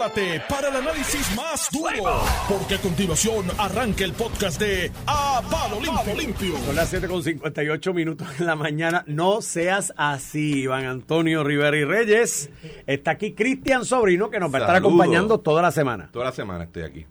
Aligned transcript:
prepárate 0.00 0.40
para 0.48 0.68
el 0.70 0.76
análisis 0.76 1.36
más 1.36 1.68
duro, 1.70 2.20
porque 2.48 2.76
a 2.76 2.78
continuación 2.78 3.44
arranca 3.58 4.02
el 4.04 4.12
podcast 4.12 4.58
de 4.58 4.90
A 5.06 5.42
Palo 5.50 5.78
Limpio. 5.80 6.14
Limpio. 6.16 6.58
Son 6.64 6.74
las 6.74 6.88
7 6.88 7.06
con 7.06 7.22
58 7.22 7.92
minutos 7.94 8.26
en 8.40 8.46
la 8.46 8.56
mañana. 8.56 9.04
No 9.06 9.42
seas 9.42 9.92
así, 9.98 10.62
Iván 10.62 10.86
Antonio 10.86 11.44
Rivera 11.44 11.76
y 11.76 11.84
Reyes. 11.84 12.48
Está 12.86 13.10
aquí 13.12 13.32
Cristian 13.34 13.84
Sobrino, 13.84 14.30
que 14.30 14.40
nos 14.40 14.50
va 14.52 14.58
a 14.58 14.60
estar 14.62 14.76
Saludos. 14.76 14.92
acompañando 14.94 15.40
toda 15.40 15.60
la 15.60 15.70
semana. 15.70 16.08
Toda 16.12 16.26
la 16.26 16.32
semana 16.32 16.64
estoy 16.64 16.84
aquí. 16.84 17.06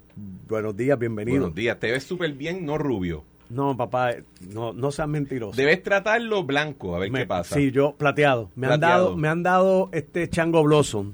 Buenos 0.47 0.75
días, 0.75 0.97
bienvenido. 0.97 1.39
Buenos 1.41 1.55
días. 1.55 1.79
Te 1.79 1.91
ves 1.91 2.03
súper 2.03 2.33
bien, 2.33 2.65
no 2.65 2.77
rubio. 2.79 3.23
No, 3.49 3.75
papá, 3.75 4.11
no, 4.53 4.73
no 4.73 4.91
seas 4.91 5.07
mentiroso. 5.07 5.55
Debes 5.57 5.81
tratarlo 5.81 6.43
blanco, 6.43 6.95
a 6.95 6.99
ver 6.99 7.09
Me- 7.09 7.21
qué 7.21 7.25
pasa. 7.25 7.55
Sí, 7.55 7.71
yo 7.71 7.93
plateado. 7.95 8.51
Me 8.55 8.67
han 8.67 8.79
dado, 8.79 9.17
me 9.17 9.27
han 9.27 9.41
dado 9.41 9.89
este 9.91 10.29
Chango 10.29 10.61
Blossom. 10.63 11.13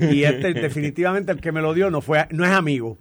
Y 0.00 0.24
este 0.24 0.54
definitivamente 0.54 1.32
el 1.32 1.40
que 1.40 1.52
me 1.52 1.60
lo 1.60 1.74
dio 1.74 1.90
no 1.90 2.00
fue, 2.00 2.26
no 2.30 2.44
es 2.44 2.50
amigo. 2.52 2.98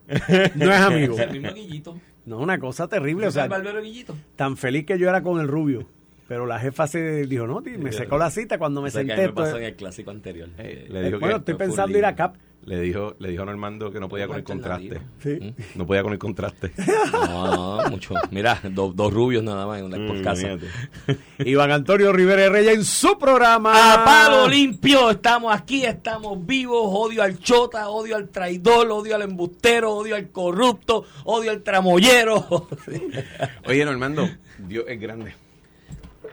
No 0.56 0.72
es 0.72 0.80
amigo. 0.82 1.14
Es 1.16 1.20
el 1.22 1.32
mismo 1.42 1.54
Guillito. 1.54 1.98
No, 2.26 2.38
una 2.40 2.60
cosa 2.60 2.88
terrible. 2.88 3.26
O 3.26 3.30
¿Es 3.30 3.36
el 3.36 3.50
sea, 3.50 4.16
tan 4.36 4.58
feliz 4.58 4.86
que 4.86 4.98
yo 5.00 5.10
era 5.10 5.22
con 5.24 5.40
el 5.42 5.48
rubio. 5.48 5.88
Pero 6.28 6.46
la 6.46 6.60
jefa 6.60 6.88
se 6.88 7.26
dijo, 7.26 7.46
no, 7.46 7.62
ti- 7.62 7.78
me 7.78 7.92
secó 7.92 8.18
la 8.18 8.30
cita 8.32 8.58
cuando 8.58 8.82
me 8.82 8.88
O 8.88 8.92
sea, 8.92 9.04
que 9.04 9.12
a 9.12 9.16
senté. 9.16 9.28
mí 9.28 9.34
me 9.34 9.36
pasó 9.36 9.52
pues, 9.52 9.62
en 9.64 9.68
el 9.70 9.76
clásico 9.76 10.12
anterior. 10.12 10.50
Eh, 10.60 10.86
Eh, 10.88 10.88
le 10.90 11.04
dijo 11.04 11.20
bueno, 11.20 11.36
que 11.36 11.40
estoy 11.52 11.56
pensando 11.56 11.98
ir 11.98 12.06
a. 12.06 12.16
Cap. 12.16 12.36
Le 12.64 12.80
dijo, 12.80 13.16
le 13.20 13.30
dijo 13.30 13.44
a 13.44 13.46
Normando 13.46 13.92
que 13.92 14.00
no 14.00 14.08
podía 14.08 14.28
con 14.28 14.38
el 14.38 14.44
contraste. 14.44 15.02
Sí. 15.24 15.54
No 15.76 15.86
podía 15.88 16.04
con 16.04 16.14
el 16.14 16.20
contraste. 16.20 16.72
No, 17.12 17.82
no, 17.84 17.90
mucho. 17.90 18.14
Mira, 18.30 18.60
do- 18.72 18.94
dos 18.94 19.12
rubios 19.14 19.44
nada 19.44 19.66
más 19.66 19.80
en 19.80 19.86
una 19.86 19.98
por 20.08 20.18
Mm, 20.18 20.24
casa. 20.24 20.58
Iván 21.40 21.72
Antonio 21.72 22.14
Rivera 22.14 22.50
Reyes 22.50 22.76
en 22.76 22.84
su 22.86 23.18
programa. 23.18 23.94
A 23.94 24.06
palo 24.06 24.48
limpio, 24.48 25.10
estamos 25.10 25.54
aquí, 25.56 25.84
estamos 25.84 26.46
vivos. 26.46 26.82
Odio 26.86 27.24
al 27.24 27.40
chota, 27.40 27.90
odio 27.90 28.16
al 28.16 28.30
traidor, 28.30 28.90
odio 28.92 29.16
al 29.16 29.24
embustero, 29.24 29.94
odio 29.94 30.16
al 30.16 30.30
corrupto, 30.30 31.06
odio 31.26 31.50
al 31.52 31.64
tramollero. 31.64 32.68
Oye, 33.66 33.86
Normando, 33.86 34.30
Dios 34.60 34.86
es 34.88 35.00
grande. 35.00 35.34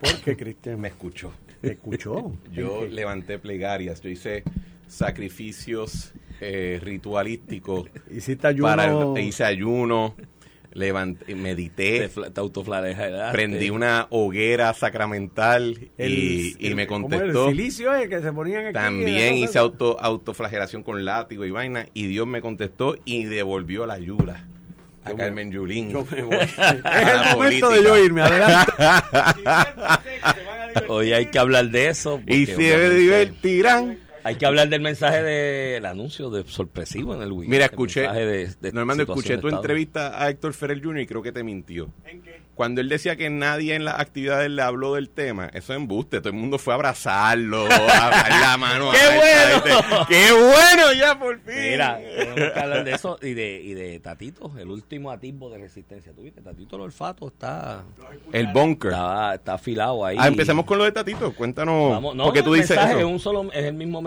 ¿Por 0.00 0.14
qué, 0.20 0.36
Cristian? 0.36 0.80
Me 0.80 0.88
escuchó. 0.88 1.32
¿Te 1.60 1.72
escuchó? 1.72 2.32
Yo 2.52 2.86
levanté 2.86 3.38
plegarias, 3.38 4.00
yo 4.00 4.08
hice 4.10 4.44
sacrificios 4.88 6.12
eh, 6.40 6.80
ritualísticos. 6.82 7.88
Hiciste 8.10 8.46
ayuno. 8.48 8.68
Para 8.68 9.20
hice 9.20 9.44
ayuno, 9.44 10.14
levanté, 10.72 11.34
medité. 11.34 12.08
Te, 12.08 12.20
prendí 13.32 13.70
una 13.70 14.06
hoguera 14.10 14.72
sacramental 14.74 15.90
El- 15.96 16.12
y, 16.12 16.56
y 16.58 16.74
me 16.74 16.86
¿cómo 16.86 17.08
contestó. 17.08 17.42
era? 17.42 17.50
El 17.50 17.56
silicio 17.56 17.94
es 17.94 18.08
que 18.08 18.20
se 18.22 18.32
ponían 18.32 18.66
aquí. 18.66 18.74
También 18.74 19.34
hice 19.34 19.46
cosa. 19.46 19.60
auto, 19.60 20.00
autoflagelación 20.00 20.82
con 20.82 21.04
látigo 21.04 21.44
y 21.44 21.50
vaina 21.50 21.86
y 21.94 22.06
Dios 22.06 22.26
me 22.26 22.40
contestó 22.40 22.96
y 23.04 23.24
devolvió 23.24 23.86
la 23.86 23.94
ayuda 23.94 24.46
a 25.04 25.10
Yo 25.10 25.16
me- 25.16 25.22
Carmen 25.24 25.52
Yulín. 25.52 25.90
Yo 25.90 26.06
me 26.10 26.22
voy. 26.22 26.36
A 26.36 26.42
es 27.02 27.30
el 27.30 27.36
momento 27.36 27.70
de 27.70 27.82
yo 27.82 28.04
irme. 28.04 28.22
Adelante. 28.22 28.72
Hoy 30.88 31.12
hay 31.12 31.26
que 31.26 31.38
hablar 31.38 31.68
de 31.70 31.88
eso. 31.88 32.20
Y 32.26 32.46
se 32.46 32.90
divertirán. 32.94 33.98
Hay 34.28 34.36
que 34.36 34.44
hablar 34.46 34.68
del 34.68 34.80
mensaje 34.82 35.22
del 35.22 35.86
anuncio 35.86 36.28
de 36.28 36.44
sorpresivo 36.44 37.14
en 37.14 37.22
el 37.22 37.32
weekend. 37.32 37.50
Mira, 37.50 37.64
escuché, 37.64 38.02
de- 38.02 38.54
de 38.60 38.72
Normando, 38.72 39.04
escuché 39.04 39.36
de 39.36 39.40
tu 39.40 39.48
entrevista 39.56 40.22
a 40.22 40.28
Héctor 40.28 40.52
Ferrer 40.52 40.82
Jr. 40.82 41.00
y 41.00 41.06
creo 41.06 41.22
que 41.22 41.32
te 41.32 41.42
mintió. 41.42 41.88
Cuando 42.58 42.80
él 42.80 42.88
decía 42.88 43.14
que 43.14 43.30
nadie 43.30 43.76
en 43.76 43.84
las 43.84 44.00
actividades 44.00 44.50
le 44.50 44.62
habló 44.62 44.94
del 44.94 45.10
tema, 45.10 45.46
eso 45.54 45.72
es 45.72 45.76
embuste. 45.76 46.18
Todo 46.18 46.30
el 46.30 46.34
mundo 46.34 46.58
fue 46.58 46.72
a 46.72 46.74
abrazarlo, 46.74 47.66
a 47.66 47.68
dar 47.68 48.30
la 48.32 48.56
mano. 48.56 48.90
¡Qué 48.90 48.98
a 48.98 49.14
bueno! 49.14 50.06
¡Qué 50.08 50.32
bueno 50.32 50.92
ya 50.92 51.16
por 51.16 51.38
fin! 51.38 51.54
Mira, 51.54 52.00
tenemos 52.00 52.52
que 52.52 52.58
hablar 52.58 52.82
de 52.82 52.90
eso 52.94 53.16
y 53.22 53.34
de, 53.34 53.62
y 53.62 53.74
de 53.74 54.00
Tatito, 54.00 54.50
el 54.58 54.70
último 54.70 55.12
atisbo 55.12 55.50
de 55.50 55.58
resistencia. 55.58 56.12
¿Tú 56.12 56.22
viste? 56.22 56.40
Tatito 56.40 56.74
el 56.74 56.82
olfato 56.82 57.28
está, 57.28 57.84
el 58.32 58.48
bunker. 58.48 58.90
está, 58.90 59.34
está 59.36 59.54
afilado 59.54 60.04
ahí. 60.04 60.16
Ah, 60.18 60.26
empecemos 60.26 60.64
con 60.64 60.78
lo 60.78 60.84
de 60.84 60.90
Tatito. 60.90 61.32
Cuéntanos. 61.34 61.92
Vamos, 61.92 62.16
no, 62.16 62.24
porque 62.24 62.42
tú 62.42 62.54
dices 62.54 62.72
eso. 62.72 62.98
Es, 62.98 63.04
un 63.04 63.20
solo, 63.20 63.52
es 63.52 63.66
el 63.66 63.74
mismo. 63.74 64.02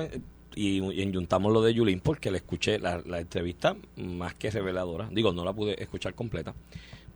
Y, 0.56 0.84
y 0.84 1.02
enjuntamos 1.02 1.54
lo 1.54 1.62
de 1.62 1.74
Yulín 1.74 2.02
porque 2.02 2.30
le 2.30 2.40
escuché 2.40 2.80
la, 2.80 3.02
la 3.06 3.22
entrevista 3.22 3.78
más 3.96 4.34
que 4.34 4.52
reveladora. 4.52 5.08
Digo, 5.10 5.32
no 5.32 5.46
la 5.46 5.54
pude 5.54 5.82
escuchar 5.82 6.16
completa 6.16 6.54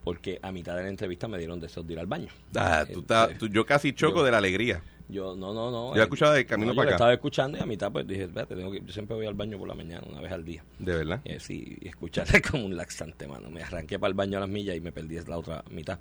porque 0.05 0.39
a 0.41 0.53
mitad 0.53 0.77
de 0.77 0.83
la 0.83 0.89
entrevista 0.89 1.27
me 1.27 1.37
dieron 1.37 1.59
deseos 1.59 1.85
de 1.85 1.93
ir 1.93 1.99
al 1.99 2.05
baño. 2.07 2.27
Ah, 2.55 2.85
tú 2.91 3.01
estás- 3.01 3.31
Este, 3.31 3.39
tú- 3.39 3.47
yo 3.49 3.65
casi 3.65 3.91
choco 3.91 4.19
yo- 4.19 4.23
de 4.23 4.31
la 4.31 4.37
alegría. 4.37 4.81
Yo, 5.07 5.35
no, 5.35 5.53
no, 5.53 5.69
no. 5.69 5.89
Yo 5.91 5.97
la 5.97 6.03
escuchaba 6.03 6.33
de 6.33 6.45
camino 6.47 6.73
para 6.73 6.87
acá. 6.89 6.95
estaba 6.95 7.13
escuchando 7.13 7.57
y 7.59 7.61
a 7.61 7.65
mitad 7.67 7.91
pues 7.91 8.07
dije, 8.07 8.23
espérate, 8.23 8.55
tengo 8.55 8.71
que, 8.71 8.81
yo 8.83 8.91
siempre 8.93 9.15
voy 9.15 9.25
al 9.27 9.35
baño 9.35 9.57
por 9.59 9.67
la 9.67 9.75
mañana, 9.75 10.01
una 10.09 10.19
vez 10.21 10.31
al 10.31 10.43
día. 10.45 10.63
De 10.79 10.95
verdad. 10.95 11.21
Y 11.25 11.33
así, 11.33 11.77
y 11.81 11.87
escucharle 11.89 12.41
como 12.49 12.65
un 12.65 12.75
laxante, 12.77 13.27
mano. 13.27 13.49
Me 13.51 13.61
arranqué 13.61 13.99
para 13.99 14.07
el 14.09 14.13
baño 14.15 14.37
a 14.37 14.41
las 14.41 14.49
millas 14.49 14.75
y 14.75 14.79
me 14.79 14.91
perdí 14.91 15.17
la 15.27 15.37
otra 15.37 15.63
mitad. 15.69 15.99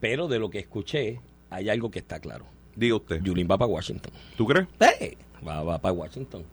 Pero 0.00 0.28
de 0.28 0.38
lo 0.38 0.50
que 0.50 0.58
escuché, 0.60 1.20
hay 1.50 1.68
algo 1.70 1.90
que 1.90 1.98
está 2.00 2.20
claro. 2.20 2.44
Diga 2.76 2.96
usted. 2.96 3.20
Yulín 3.22 3.48
va 3.50 3.56
para 3.58 3.68
Washington. 3.70 4.12
¿Tú 4.36 4.46
crees? 4.46 4.66
¡Eh! 5.00 5.16
Va, 5.46 5.62
va 5.62 5.78
para 5.80 5.92
Washington. 5.92 6.44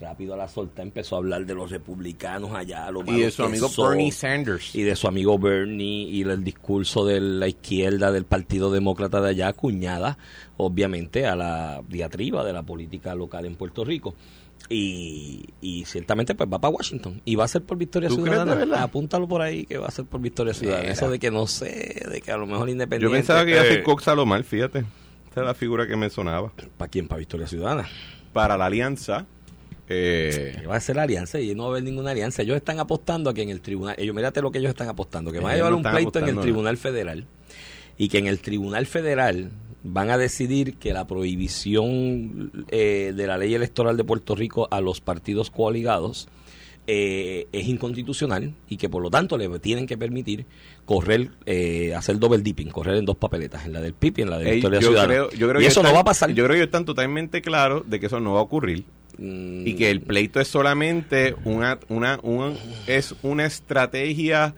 Rápido 0.00 0.34
a 0.34 0.36
la 0.36 0.46
solta 0.46 0.82
empezó 0.82 1.16
a 1.16 1.18
hablar 1.18 1.44
de 1.44 1.54
los 1.54 1.70
republicanos 1.70 2.52
allá, 2.54 2.90
lo 2.90 3.02
Y 3.04 3.22
de 3.22 3.30
su 3.30 3.42
amigo 3.42 3.68
son, 3.68 3.90
Bernie 3.90 4.12
Sanders. 4.12 4.74
Y 4.74 4.82
de 4.82 4.94
su 4.94 5.08
amigo 5.08 5.38
Bernie 5.38 6.08
y 6.08 6.22
el 6.22 6.44
discurso 6.44 7.04
de 7.04 7.20
la 7.20 7.48
izquierda 7.48 8.12
del 8.12 8.24
Partido 8.24 8.70
Demócrata 8.70 9.20
de 9.20 9.30
allá, 9.30 9.52
cuñada, 9.54 10.16
obviamente, 10.56 11.26
a 11.26 11.34
la 11.34 11.82
diatriba 11.88 12.44
de 12.44 12.52
la 12.52 12.62
política 12.62 13.14
local 13.14 13.44
en 13.46 13.56
Puerto 13.56 13.84
Rico. 13.84 14.14
Y, 14.68 15.46
y 15.60 15.84
ciertamente 15.84 16.34
pues 16.34 16.48
va 16.52 16.58
para 16.58 16.74
Washington 16.74 17.22
y 17.24 17.36
va 17.36 17.44
a 17.44 17.48
ser 17.48 17.62
por 17.62 17.78
Victoria 17.78 18.08
¿Tú 18.08 18.16
crees 18.22 18.42
Ciudadana. 18.42 18.82
Apúntalo 18.82 19.26
por 19.26 19.40
ahí 19.40 19.64
que 19.64 19.78
va 19.78 19.86
a 19.86 19.90
ser 19.90 20.04
por 20.04 20.20
Victoria 20.20 20.52
Ciudadana. 20.52 20.90
Eso 20.90 21.08
de 21.08 21.18
que 21.18 21.30
no 21.30 21.46
sé, 21.46 22.02
de 22.10 22.20
que 22.20 22.32
a 22.32 22.36
lo 22.36 22.46
mejor 22.46 22.68
independiente. 22.68 23.10
Yo 23.10 23.18
pensaba 23.18 23.44
que 23.44 23.52
iba 23.52 23.60
a 23.60 23.64
eh, 23.64 23.68
ser 23.68 23.82
Cox 23.82 24.04
Salomar, 24.04 24.44
fíjate. 24.44 24.80
Esa 25.30 25.40
es 25.40 25.46
la 25.46 25.54
figura 25.54 25.86
que 25.86 25.96
me 25.96 26.10
sonaba. 26.10 26.52
¿Para 26.76 26.90
quién? 26.90 27.08
Para 27.08 27.20
Victoria 27.20 27.46
Ciudadana. 27.46 27.88
Para 28.32 28.58
la 28.58 28.66
alianza. 28.66 29.26
Eh, 29.88 30.62
va 30.68 30.76
a 30.76 30.80
ser 30.80 30.96
la 30.96 31.02
alianza 31.02 31.40
y 31.40 31.54
no 31.54 31.64
va 31.64 31.68
a 31.68 31.72
haber 31.72 31.84
ninguna 31.84 32.10
alianza. 32.10 32.42
Ellos 32.42 32.56
están 32.56 32.78
apostando 32.78 33.30
a 33.30 33.34
que 33.34 33.42
en 33.42 33.50
el 33.50 33.60
tribunal, 33.60 33.94
ellos 33.98 34.14
mírate 34.14 34.42
lo 34.42 34.50
que 34.50 34.58
ellos 34.58 34.70
están 34.70 34.88
apostando, 34.88 35.32
que 35.32 35.40
van 35.40 35.52
a 35.52 35.56
llevar 35.56 35.74
un 35.74 35.82
pleito 35.82 36.18
en 36.18 36.28
el 36.28 36.40
tribunal 36.40 36.76
federal 36.76 37.26
y 37.96 38.08
que 38.08 38.18
en 38.18 38.26
el 38.26 38.40
tribunal 38.40 38.86
federal 38.86 39.50
van 39.82 40.10
a 40.10 40.18
decidir 40.18 40.74
que 40.74 40.92
la 40.92 41.06
prohibición 41.06 42.66
eh, 42.70 43.12
de 43.14 43.26
la 43.26 43.38
ley 43.38 43.54
electoral 43.54 43.96
de 43.96 44.04
Puerto 44.04 44.34
Rico 44.34 44.68
a 44.70 44.80
los 44.80 45.00
partidos 45.00 45.50
coaligados 45.50 46.28
eh, 46.90 47.48
es 47.52 47.68
inconstitucional 47.68 48.54
y 48.68 48.78
que 48.78 48.88
por 48.88 49.02
lo 49.02 49.10
tanto 49.10 49.36
le 49.36 49.46
tienen 49.58 49.86
que 49.86 49.98
permitir 49.98 50.46
correr, 50.86 51.30
eh, 51.44 51.94
hacer 51.94 52.18
double 52.18 52.38
dipping, 52.38 52.70
correr 52.70 52.96
en 52.96 53.04
dos 53.04 53.16
papeletas, 53.16 53.66
en 53.66 53.74
la 53.74 53.80
del 53.80 53.92
PIB 53.92 54.18
y 54.18 54.22
en 54.22 54.30
la 54.30 54.38
de 54.38 54.48
ey, 54.48 54.54
Victoria 54.54 54.80
yo 54.80 54.88
Ciudadana. 54.88 55.12
creo, 55.12 55.30
yo 55.32 55.48
creo 55.48 55.60
y 55.60 55.64
que 55.64 55.68
eso 55.68 55.82
no 55.82 55.92
va 55.92 56.00
a 56.00 56.04
pasar. 56.04 56.30
Yo 56.30 56.44
creo 56.44 56.54
que 56.54 56.56
ellos 56.56 56.68
están 56.68 56.86
totalmente 56.86 57.42
claros 57.42 57.82
de 57.88 58.00
que 58.00 58.06
eso 58.06 58.20
no 58.20 58.32
va 58.32 58.40
a 58.40 58.42
ocurrir. 58.42 58.84
Mm, 59.18 59.66
Y 59.66 59.74
que 59.74 59.90
el 59.90 60.00
pleito 60.00 60.40
es 60.40 60.48
solamente 60.48 61.34
una, 61.44 61.78
una, 61.88 62.20
un- 62.22 62.56
es 62.86 63.14
una 63.22 63.46
estrategia 63.46 64.54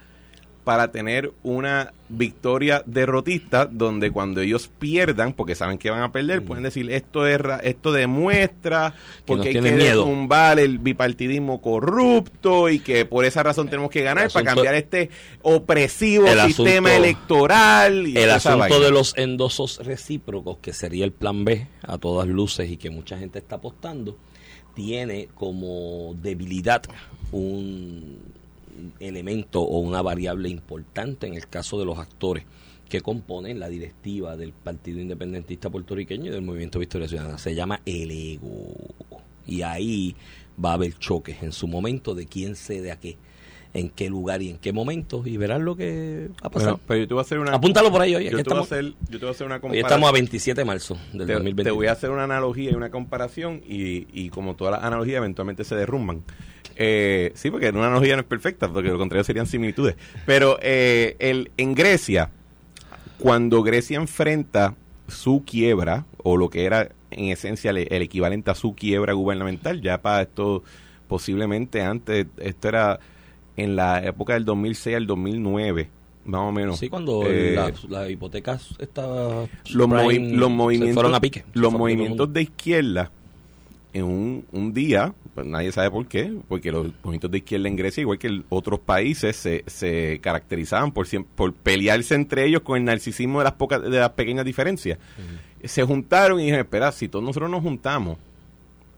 para 0.65 0.93
tener 0.93 1.32
una 1.43 1.93
victoria 2.10 2.82
derrotista 2.84 3.65
donde 3.65 4.10
cuando 4.10 4.43
ellos 4.43 4.71
pierdan, 4.78 5.32
porque 5.32 5.54
saben 5.54 5.78
que 5.78 5.88
van 5.91 6.03
a 6.03 6.12
perder, 6.12 6.44
pueden 6.44 6.62
decir 6.65 6.91
esto 6.93 7.26
es 7.26 7.41
esto 7.62 7.91
demuestra 7.93 8.93
Que 9.19 9.22
porque 9.25 9.48
hay 9.48 9.54
que 9.54 9.72
miedo. 9.72 10.04
tumbar 10.04 10.59
el 10.60 10.78
bipartidismo 10.78 11.62
corrupto 11.62 12.69
y 12.69 12.81
que 12.81 13.06
por 13.06 13.25
esa 13.25 13.42
razón 13.42 13.69
tenemos 13.71 13.91
que 13.91 14.03
ganar 14.03 14.31
para 14.31 14.44
cambiar 14.54 14.75
este 14.75 15.09
opresivo 15.42 16.27
El 16.27 16.41
sistema 16.42 16.91
asunto- 16.91 17.04
electoral 17.04 18.06
y 18.06 18.16
el 18.19 18.31
asunto 18.31 18.59
vaina. 18.59 18.78
de 18.78 18.91
los 18.91 19.16
endosos 19.16 19.78
recíprocos, 19.84 20.59
que 20.59 20.72
sería 20.75 21.04
el 21.06 21.12
plan 21.12 21.44
B 21.44 21.66
a 21.82 21.97
todas 21.98 22.28
luces 22.28 22.71
y 22.71 22.77
que 22.77 22.91
mucha 22.91 23.16
gente 23.19 23.38
está 23.38 23.56
apostando, 23.56 24.16
tiene 24.80 25.28
como 25.34 26.16
debilidad 26.22 26.82
un 27.32 28.16
elemento 28.98 29.60
o 29.60 29.78
una 29.80 30.00
variable 30.00 30.48
importante 30.48 31.27
en 31.27 31.34
el 31.34 31.48
caso 31.48 31.78
de 31.78 31.84
los 31.84 31.98
actores 31.98 32.44
que 32.88 33.03
componen 33.03 33.60
la 33.60 33.68
directiva 33.68 34.38
del 34.38 34.53
Partido 34.53 34.98
Independentista 34.98 35.68
Puertorriqueño 35.68 36.27
y 36.27 36.30
del 36.30 36.41
Movimiento 36.41 36.78
Victoria 36.78 37.09
Ciudadana. 37.09 37.36
Se 37.36 37.54
llama 37.54 37.82
el 37.84 38.10
ego. 38.10 38.74
Y 39.47 39.60
ahí 39.60 40.16
va 40.62 40.71
a 40.71 40.74
haber 40.74 40.98
choques 40.98 41.42
en 41.42 41.53
su 41.53 41.68
momento 41.68 42.15
de 42.15 42.24
quién 42.24 42.56
cede 42.56 42.91
a 42.91 42.98
qué, 42.98 43.18
en 43.72 43.89
qué 43.91 44.11
lugar 44.11 44.43
y 44.43 44.51
en 44.51 44.59
qué 44.59 44.72
momento, 44.72 45.22
y 45.25 45.37
verás 45.37 45.61
lo 45.61 45.77
que 45.77 46.28
va 46.43 46.49
a 46.49 46.51
pasar. 46.51 46.71
Bueno, 46.71 46.81
pero 46.87 47.01
yo 47.01 47.09
te 47.09 47.15
voy 47.15 47.21
a 47.21 47.22
hacer 47.22 47.39
una 47.39 47.55
Apúntalo 47.55 47.91
por 47.91 48.03
ahí 48.03 48.15
hoy. 48.15 48.25
yo, 48.25 48.31
te 48.31 48.34
voy 48.34 48.39
a 48.39 48.43
estamos, 48.43 48.72
hacer, 48.72 48.84
yo 48.84 49.19
te 49.19 49.19
voy 49.19 49.28
a 49.28 49.31
hacer 49.31 49.47
una 49.47 49.55
hoy 49.57 49.61
comparación. 49.61 49.87
estamos 49.87 50.09
a 50.09 50.13
27 50.13 50.61
de 50.61 50.65
marzo 50.65 50.99
del 51.13 51.27
te, 51.27 51.33
2020. 51.34 51.65
te 51.65 51.71
voy 51.71 51.87
a 51.87 51.93
hacer 51.93 52.11
una 52.11 52.25
analogía 52.25 52.71
y 52.71 52.75
una 52.75 52.91
comparación 52.91 53.63
y, 53.67 54.07
y 54.13 54.31
como 54.31 54.57
todas 54.57 54.72
las 54.72 54.84
analogías 54.84 55.19
eventualmente 55.19 55.65
se 55.65 55.77
derrumban. 55.77 56.22
Eh, 56.77 57.33
sí, 57.34 57.51
porque 57.51 57.69
una 57.69 57.87
analogía 57.87 58.17
no 58.17 58.22
es 58.22 58.27
perfecta, 58.27 58.69
porque 58.72 58.89
lo 58.89 58.99
contrario 58.99 59.22
serían 59.22 59.47
similitudes. 59.47 59.97
Pero 60.27 60.59
eh, 60.63 61.17
el, 61.19 61.51
en 61.57 61.75
Grecia, 61.75 62.31
cuando 63.19 63.63
Grecia 63.63 63.99
enfrenta 63.99 64.75
su 65.07 65.45
quiebra, 65.45 66.07
o 66.22 66.37
lo 66.37 66.49
que 66.49 66.65
era 66.65 66.91
en 67.11 67.27
esencia 67.27 67.71
el, 67.71 67.78
el 67.78 68.03
equivalente 68.03 68.51
a 68.51 68.55
su 68.55 68.75
quiebra 68.75 69.13
gubernamental, 69.13 69.81
ya 69.83 70.01
para 70.01 70.22
estos 70.22 70.63
posiblemente 71.07 71.83
antes, 71.83 72.27
esto 72.39 72.69
era 72.69 73.01
en 73.62 73.77
la 73.77 74.04
época 74.04 74.34
del 74.34 74.45
2006 74.45 74.97
al 74.97 75.07
2009, 75.07 75.89
más 76.24 76.41
o 76.42 76.53
menos. 76.53 76.78
Sí, 76.78 76.89
cuando 76.89 77.22
Eh, 77.27 77.57
las 77.89 78.10
hipotecas 78.10 78.74
estaban 78.78 79.48
los, 79.72 79.89
movi- 79.89 80.33
los 80.33 80.51
movimientos, 80.51 80.95
fueron 80.95 81.15
a 81.15 81.21
pique. 81.21 81.45
los 81.54 81.72
movimientos 81.72 82.33
de 82.33 82.42
izquierda 82.42 83.10
en 83.92 84.04
un, 84.04 84.45
un 84.53 84.72
día, 84.72 85.12
pues 85.34 85.47
nadie 85.47 85.72
sabe 85.72 85.91
por 85.91 86.07
qué, 86.07 86.33
porque 86.48 86.71
los 86.71 86.86
movimientos 87.03 87.30
de 87.33 87.39
izquierda 87.39 87.66
en 87.68 87.74
Grecia, 87.77 88.03
igual 88.03 88.18
que 88.18 88.28
en 88.28 88.45
otros 88.48 88.78
países, 88.78 89.34
se, 89.34 89.65
se 89.66 90.21
caracterizaban 90.22 90.92
por, 90.92 91.07
por 91.34 91.53
pelearse 91.53 92.15
entre 92.15 92.47
ellos 92.47 92.62
con 92.62 92.77
el 92.78 92.84
narcisismo 92.84 93.39
de 93.41 93.45
las 93.45 93.54
pocas 93.54 93.83
de 93.83 93.91
las 93.91 94.10
pequeñas 94.10 94.45
diferencias. 94.45 94.98
Se 95.65 95.83
juntaron 95.83 96.39
y 96.41 96.45
dijeron, 96.45 96.65
espera, 96.65 96.92
si 96.92 97.09
todos 97.09 97.24
nosotros 97.24 97.51
nos 97.51 97.62
juntamos, 97.62 98.16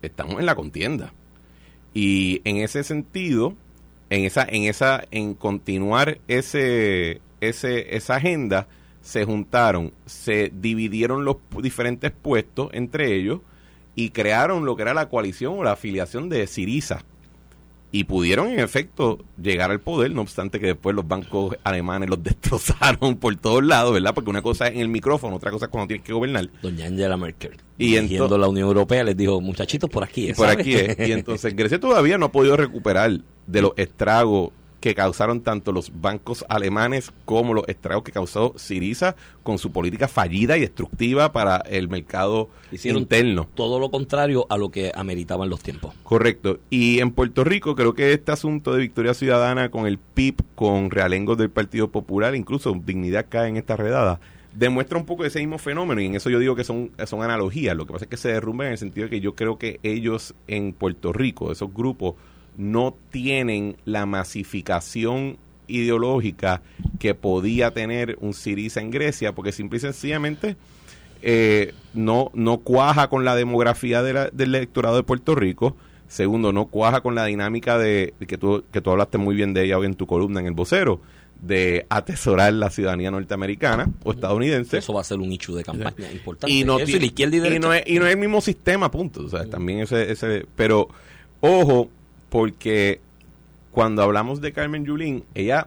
estamos 0.03 0.39
en 0.39 0.45
la 0.47 0.55
contienda. 0.55 1.13
Y 1.95 2.41
en 2.45 2.59
ese 2.59 2.85
sentido, 2.85 3.55
en 4.13 4.27
esa, 4.27 4.47
en 4.47 4.65
esa, 4.65 5.05
en 5.11 5.33
continuar 5.33 6.19
ese, 6.29 7.23
ese, 7.41 7.97
esa 7.97 8.17
agenda, 8.17 8.67
se 9.01 9.25
juntaron, 9.25 9.95
se 10.05 10.53
dividieron 10.55 11.25
los 11.25 11.37
diferentes 11.63 12.13
puestos 12.13 12.69
entre 12.73 13.15
ellos 13.17 13.41
y 13.95 14.11
crearon 14.11 14.67
lo 14.67 14.77
que 14.77 14.83
era 14.83 14.93
la 14.93 15.09
coalición 15.09 15.59
o 15.59 15.65
la 15.65 15.73
afiliación 15.73 16.29
de 16.29 16.47
Siriza. 16.47 17.07
Y 17.95 18.05
pudieron, 18.05 18.49
en 18.49 18.59
efecto, 18.61 19.19
llegar 19.41 19.71
al 19.71 19.81
poder, 19.81 20.13
no 20.13 20.23
obstante 20.23 20.59
que 20.59 20.69
después 20.69 20.97
los 20.97 21.07
bancos 21.07 21.55
alemanes 21.63 22.09
los 22.09 22.23
destrozaron 22.23 23.17
por 23.17 23.37
todos 23.37 23.63
lados, 23.63 23.93
¿verdad? 23.93 24.15
Porque 24.15 24.31
una 24.31 24.41
cosa 24.41 24.69
es 24.69 24.75
en 24.77 24.81
el 24.81 24.89
micrófono, 24.89 25.37
otra 25.37 25.51
cosa 25.51 25.67
es 25.67 25.71
cuando 25.71 25.89
tienes 25.89 26.05
que 26.07 26.15
gobernar. 26.15 26.49
Doña 26.63 26.87
Angela 26.87 27.19
Merkel. 27.19 27.53
Y 27.77 27.97
ento- 27.97 28.39
la 28.39 28.49
Unión 28.49 28.67
Europea 28.69 29.05
les 29.05 29.15
dijo, 29.17 29.41
muchachitos, 29.43 29.91
por 29.91 30.05
aquí. 30.05 30.31
Y 30.31 30.33
por 30.33 30.49
aquí 30.49 30.75
es. 30.75 31.07
Y 31.07 31.13
entonces 31.13 31.55
Grecia 31.55 31.79
todavía 31.79 32.17
no 32.17 32.27
ha 32.27 32.33
podido 32.33 32.57
recuperar 32.57 33.21
de 33.47 33.61
los 33.63 33.73
estragos 33.77 34.53
que 34.83 34.97
causaron 34.97 35.43
tanto 35.43 35.71
los 35.71 35.93
bancos 36.01 36.45
alemanes 36.49 37.13
como 37.25 37.55
los 37.55 37.69
estragos 37.69 38.03
que 38.03 38.11
causó 38.11 38.53
Siriza 38.57 39.15
con 39.45 39.57
su 39.59 39.71
política 39.71 40.09
fallida 40.09 40.59
y 40.59 40.61
destructiva 40.61 41.31
para 41.33 41.59
el 41.59 41.89
mercado 41.89 42.51
Hicieron 42.73 43.03
interno. 43.03 43.49
todo 43.55 43.79
lo 43.79 43.93
contrario 43.93 44.45
a 44.51 44.59
lo 44.59 44.71
que 44.71 44.91
ameritaban 44.93 45.49
los 45.49 45.61
tiempos. 45.63 45.95
Correcto. 46.03 46.59
Y 46.69 46.99
en 46.99 47.13
Puerto 47.13 47.45
Rico 47.45 47.77
creo 47.77 47.95
que 47.95 48.13
este 48.13 48.33
asunto 48.33 48.75
de 48.75 48.81
Victoria 48.81 49.15
Ciudadana 49.15 49.71
con 49.71 49.87
el 49.87 49.99
PIB, 49.99 50.43
con 50.57 50.91
realengos 50.91 51.39
del 51.39 51.51
Partido 51.51 51.89
Popular, 51.89 52.35
incluso 52.35 52.75
Dignidad 52.85 53.27
cae 53.29 53.49
en 53.49 53.59
esta 53.59 53.77
redada, 53.77 54.19
demuestra 54.53 54.99
un 54.99 55.07
poco 55.07 55.25
ese 55.25 55.39
mismo 55.39 55.59
fenómeno 55.59 56.01
y 56.01 56.07
en 56.07 56.17
eso 56.17 56.29
yo 56.29 56.41
digo 56.41 56.57
que 56.57 56.65
son, 56.65 56.91
son 57.07 57.23
analogías. 57.23 57.77
Lo 57.77 57.87
que 57.87 57.93
pasa 57.93 58.07
es 58.07 58.11
que 58.11 58.17
se 58.17 58.33
derrumban 58.33 58.67
en 58.67 58.73
el 58.73 58.79
sentido 58.79 59.05
de 59.05 59.11
que 59.11 59.21
yo 59.21 59.37
creo 59.37 59.59
que 59.59 59.79
ellos 59.85 60.35
en 60.49 60.73
Puerto 60.73 61.13
Rico, 61.13 61.53
esos 61.53 61.73
grupos, 61.73 62.17
no 62.57 62.95
tienen 63.11 63.77
la 63.85 64.07
masificación 64.07 65.39
ideológica 65.69 66.63
que 66.99 67.15
podía 67.15 67.71
tener 67.73 68.17
un 68.21 68.35
Siriza 68.35 68.81
en 68.81 68.91
Grecia, 68.91 69.33
porque 69.35 69.53
simple 69.53 69.79
y 69.79 69.81
sencillamente 69.81 70.57
eh, 71.23 71.73
no, 71.95 72.31
no 72.35 72.59
cuaja 72.59 73.09
con 73.09 73.25
la 73.25 73.37
demografía 73.37 74.03
de 74.03 74.13
la- 74.13 74.31
del 74.31 74.55
electorado 74.55 74.97
de 74.97 75.03
Puerto 75.05 75.35
Rico. 75.35 75.77
Segundo, 76.09 76.53
no 76.53 76.67
cuaja 76.67 77.01
con 77.01 77.15
la 77.15 77.25
dinámica 77.27 77.79
de, 77.79 78.13
de 78.21 78.27
que, 78.27 78.37
tú, 78.37 78.65
que 78.71 78.81
tú 78.83 78.91
hablaste 78.91 79.17
muy 79.19 79.35
bien 79.35 79.55
de 79.55 79.65
ella 79.65 79.79
hoy 79.79 79.87
en 79.87 79.95
tu 79.95 80.07
columna 80.07 80.41
en 80.41 80.47
el 80.47 80.53
vocero, 80.53 81.01
de 81.41 81.87
atesorar 81.89 82.53
la 82.53 82.71
ciudadanía 82.71 83.11
norteamericana 83.11 83.89
o 84.05 84.13
estadounidense. 84.13 84.79
Eso 84.79 84.93
va 84.93 85.01
a 85.01 85.05
ser 85.05 85.19
un 85.21 85.33
hecho 85.33 85.55
de 85.55 85.65
campaña 85.65 86.11
importante. 86.13 86.53
Y 86.55 86.65
no, 86.65 86.79
Eso 86.79 86.97
y 86.97 87.01
la 87.01 87.07
izquierda 87.07 87.37
y, 87.37 87.39
y 87.39 87.43
derecha. 87.43 87.61
no 87.67 87.73
es, 87.73 87.83
y 87.87 87.99
no 87.99 88.07
es 88.07 88.13
el 88.13 88.19
mismo 88.21 88.41
sistema, 88.41 88.91
punto. 88.91 89.23
O 89.25 89.29
sea, 89.29 89.47
también 89.49 89.79
ese, 89.81 90.13
ese, 90.13 90.45
pero 90.55 90.89
ojo, 91.41 91.89
porque 92.33 92.99
cuando 93.71 94.03
hablamos 94.03 94.41
de 94.41 94.53
Carmen 94.53 94.87
Yulín, 94.87 95.23
ella, 95.35 95.67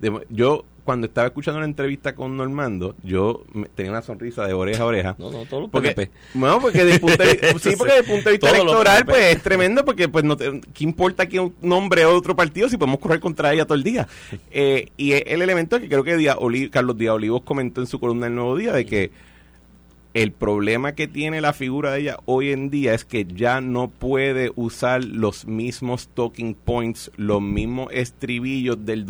de- 0.00 0.26
yo 0.30 0.64
cuando 0.84 1.06
estaba 1.06 1.26
escuchando 1.26 1.60
la 1.60 1.66
entrevista 1.66 2.14
con 2.14 2.34
Normando, 2.38 2.96
yo 3.02 3.44
me- 3.52 3.66
tenía 3.68 3.92
una 3.92 4.00
sonrisa 4.00 4.46
de 4.46 4.54
oreja 4.54 4.84
a 4.84 4.86
oreja. 4.86 5.16
No, 5.18 5.30
no, 5.30 5.44
todos 5.44 5.64
los 5.64 5.70
Porque, 5.70 5.90
PNP. 5.92 6.10
no, 6.32 6.60
porque 6.62 6.82
de 6.86 6.98
punto 6.98 7.22
de, 7.22 7.28
sí, 7.60 7.74
porque 7.76 7.92
de 7.92 8.02
punto 8.04 8.24
de 8.30 8.30
vista 8.38 8.48
electoral, 8.48 9.04
pues 9.04 9.36
es 9.36 9.42
tremendo, 9.42 9.84
porque 9.84 10.08
pues 10.08 10.24
no 10.24 10.34
te- 10.38 10.62
¿qué 10.72 10.84
importa 10.84 11.28
que 11.28 11.40
un 11.40 11.54
nombre 11.60 12.06
o 12.06 12.16
otro 12.16 12.34
partido 12.34 12.70
si 12.70 12.78
podemos 12.78 13.00
correr 13.00 13.20
contra 13.20 13.52
ella 13.52 13.66
todo 13.66 13.74
el 13.74 13.82
día? 13.84 14.08
Eh, 14.50 14.88
y 14.96 15.12
es 15.12 15.24
el 15.26 15.42
elemento 15.42 15.78
que 15.78 15.88
creo 15.88 16.04
que 16.04 16.16
Díaz 16.16 16.38
Oli- 16.40 16.70
Carlos 16.70 16.96
Díaz 16.96 17.16
Olivos 17.16 17.42
comentó 17.42 17.82
en 17.82 17.86
su 17.86 18.00
columna 18.00 18.28
El 18.28 18.34
Nuevo 18.34 18.56
Día, 18.56 18.72
de 18.72 18.86
que 18.86 19.10
el 20.14 20.32
problema 20.32 20.94
que 20.94 21.06
tiene 21.06 21.40
la 21.40 21.52
figura 21.52 21.92
de 21.92 22.00
ella 22.00 22.16
hoy 22.24 22.50
en 22.50 22.70
día 22.70 22.94
es 22.94 23.04
que 23.04 23.24
ya 23.26 23.60
no 23.60 23.88
puede 23.88 24.50
usar 24.56 25.04
los 25.04 25.46
mismos 25.46 26.08
talking 26.14 26.54
points, 26.54 27.10
los 27.16 27.40
mismos 27.42 27.88
estribillos 27.92 28.84
del 28.84 29.04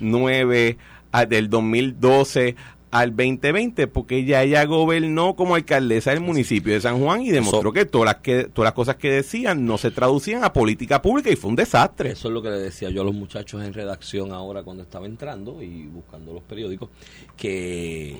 2009 0.00 0.76
a, 1.12 1.26
del 1.26 1.48
2012 1.50 2.56
al 2.90 3.10
2020 3.16 3.86
porque 3.86 4.18
ella 4.18 4.44
ya 4.44 4.64
gobernó 4.66 5.34
como 5.34 5.54
alcaldesa 5.54 6.10
del 6.10 6.20
municipio 6.20 6.74
de 6.74 6.80
San 6.82 7.00
Juan 7.00 7.22
y 7.22 7.30
demostró 7.30 7.60
Eso- 7.60 7.72
que 7.72 7.86
todas 7.86 8.04
las 8.06 8.16
que 8.16 8.44
todas 8.44 8.66
las 8.66 8.74
cosas 8.74 8.96
que 8.96 9.10
decían 9.10 9.64
no 9.64 9.78
se 9.78 9.90
traducían 9.90 10.44
a 10.44 10.52
política 10.52 11.00
pública 11.00 11.30
y 11.30 11.36
fue 11.36 11.48
un 11.50 11.56
desastre. 11.56 12.10
Eso 12.12 12.28
es 12.28 12.34
lo 12.34 12.42
que 12.42 12.50
le 12.50 12.58
decía 12.58 12.90
yo 12.90 13.00
a 13.00 13.04
los 13.04 13.14
muchachos 13.14 13.64
en 13.64 13.72
redacción 13.72 14.32
ahora 14.32 14.62
cuando 14.62 14.82
estaba 14.82 15.06
entrando 15.06 15.62
y 15.62 15.86
buscando 15.86 16.34
los 16.34 16.42
periódicos, 16.42 16.90
que, 17.34 18.18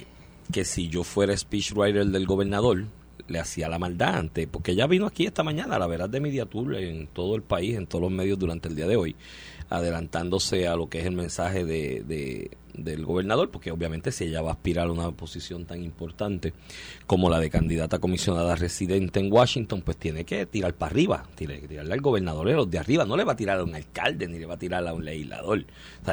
que 0.53 0.65
si 0.65 0.89
yo 0.89 1.03
fuera 1.03 1.37
speechwriter 1.37 2.07
del 2.07 2.27
gobernador, 2.27 2.85
le 3.29 3.39
hacía 3.39 3.69
la 3.69 3.79
maldad 3.79 4.17
antes, 4.17 4.47
porque 4.47 4.73
ella 4.73 4.87
vino 4.87 5.07
aquí 5.07 5.27
esta 5.27 5.43
mañana 5.43 5.79
la 5.79 5.87
veraz 5.87 6.11
de 6.11 6.21
Media 6.21 6.45
Tour 6.47 6.75
en 6.77 7.07
todo 7.09 7.35
el 7.37 7.43
país, 7.43 7.77
en 7.77 7.87
todos 7.87 8.03
los 8.03 8.11
medios 8.13 8.39
durante 8.39 8.69
el 8.69 8.77
día 8.77 8.87
de 8.87 8.97
hoy, 8.97 9.17
adelantándose 9.71 10.69
a 10.69 10.77
lo 10.77 10.89
que 10.89 11.01
es 11.01 11.07
el 11.07 11.15
mensaje 11.17 11.65
de, 11.65 12.03
de- 12.07 12.51
del 12.75 13.05
gobernador, 13.05 13.51
porque 13.51 13.71
obviamente 13.71 14.13
si 14.13 14.25
ella 14.25 14.43
va 14.43 14.51
a 14.51 14.53
aspirar 14.55 14.89
a 14.89 14.93
una 14.93 15.11
posición 15.11 15.65
tan 15.65 15.83
importante 15.83 16.53
como 17.07 17.29
la 17.29 17.41
de 17.41 17.51
candidata 17.51 17.99
comisionada 17.99 18.57
residente 18.57 19.21
en 19.21 19.33
Washington, 19.33 19.83
pues 19.83 19.97
tiene 19.97 20.25
que 20.25 20.47
tirar 20.47 20.75
para 20.75 20.91
arriba, 20.91 21.27
tiene 21.35 21.61
que 21.61 21.69
tirarle 21.69 21.93
al 21.95 22.01
gobernador 22.01 22.49
a 22.49 22.53
los 22.53 22.71
de 22.71 22.79
arriba, 22.79 23.05
no 23.05 23.17
le 23.17 23.25
va 23.25 23.33
a 23.33 23.37
tirar 23.37 23.59
a 23.59 23.65
un 23.65 23.75
alcalde 23.75 24.29
ni 24.29 24.39
le 24.39 24.47
va 24.47 24.55
a 24.55 24.59
tirar 24.59 24.87
a 24.87 24.95
un 24.95 25.05
legislador, 25.05 25.65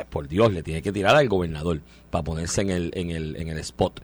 por 0.09 0.27
Dios, 0.27 0.51
le 0.53 0.63
tiene 0.63 0.81
que 0.81 0.91
tirar 0.91 1.15
al 1.15 1.27
gobernador 1.27 1.81
para 2.09 2.23
ponerse 2.23 2.61
en 2.61 2.69
el, 2.69 2.91
en 2.95 3.11
el, 3.11 3.35
en 3.35 3.47
el 3.47 3.57
spot. 3.59 4.01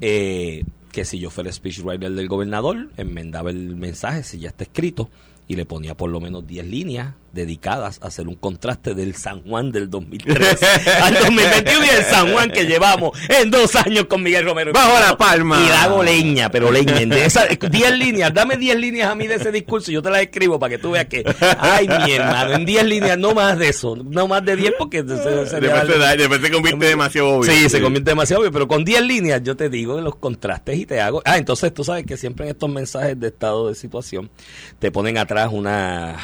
Eh, 0.00 0.64
que 0.92 1.04
si 1.04 1.18
yo 1.18 1.30
fuera 1.30 1.48
el 1.48 1.54
speechwriter 1.54 2.12
del 2.12 2.28
gobernador, 2.28 2.90
enmendaba 2.96 3.50
el 3.50 3.74
mensaje, 3.74 4.22
si 4.22 4.38
ya 4.38 4.50
está 4.50 4.64
escrito, 4.64 5.10
y 5.48 5.56
le 5.56 5.66
ponía 5.66 5.96
por 5.96 6.08
lo 6.08 6.20
menos 6.20 6.46
10 6.46 6.66
líneas 6.66 7.14
dedicadas 7.34 7.98
a 8.02 8.06
hacer 8.06 8.28
un 8.28 8.36
contraste 8.36 8.94
del 8.94 9.14
San 9.16 9.42
Juan 9.42 9.72
del 9.72 9.90
2003 9.90 10.58
al 11.02 11.14
2021 11.14 11.84
y 11.84 11.88
el 11.88 12.04
San 12.04 12.32
Juan 12.32 12.50
que 12.50 12.64
llevamos 12.66 13.18
en 13.28 13.50
dos 13.50 13.74
años 13.76 14.04
con 14.04 14.22
Miguel 14.22 14.44
Romero. 14.44 14.72
Bajo 14.72 14.98
la 15.00 15.16
palma. 15.18 15.60
Y 15.66 15.70
hago 15.72 16.02
leña, 16.02 16.50
pero 16.50 16.70
leña. 16.70 16.94
De 16.94 17.24
esas 17.24 17.46
10 17.70 17.98
líneas, 17.98 18.32
dame 18.32 18.56
10 18.56 18.78
líneas 18.78 19.10
a 19.10 19.14
mí 19.14 19.26
de 19.26 19.34
ese 19.34 19.50
discurso 19.52 19.90
y 19.90 19.94
yo 19.94 20.02
te 20.02 20.10
las 20.10 20.22
escribo 20.22 20.58
para 20.58 20.70
que 20.70 20.78
tú 20.78 20.92
veas 20.92 21.06
que, 21.06 21.24
ay, 21.58 21.88
mi 21.88 22.12
hermano, 22.12 22.54
en 22.54 22.64
10 22.64 22.84
líneas, 22.84 23.18
no 23.18 23.34
más 23.34 23.58
de 23.58 23.68
eso, 23.68 23.96
no 23.96 24.28
más 24.28 24.44
de 24.44 24.56
10 24.56 24.74
porque 24.78 24.98
se- 24.98 25.06
se- 25.46 25.60
Después, 25.60 26.40
se 26.40 26.50
convierte 26.50 26.86
demasiado 26.86 27.28
obvio. 27.30 27.50
Sí, 27.52 27.68
se 27.68 27.80
convierte 27.80 28.10
demasiado 28.12 28.42
obvio, 28.42 28.52
pero 28.52 28.68
con 28.68 28.84
10 28.84 29.02
líneas 29.02 29.42
yo 29.42 29.56
te 29.56 29.68
digo 29.68 30.00
los 30.00 30.16
contrastes 30.16 30.78
y 30.78 30.86
te 30.86 31.00
hago. 31.00 31.22
Ah, 31.24 31.36
entonces 31.38 31.72
tú 31.74 31.82
sabes 31.84 32.04
que 32.06 32.16
siempre 32.16 32.46
en 32.46 32.52
estos 32.52 32.70
mensajes 32.70 33.18
de 33.18 33.28
estado 33.28 33.68
de 33.68 33.74
situación 33.74 34.30
te 34.78 34.90
ponen 34.92 35.18
atrás 35.18 35.48
unas 35.52 36.16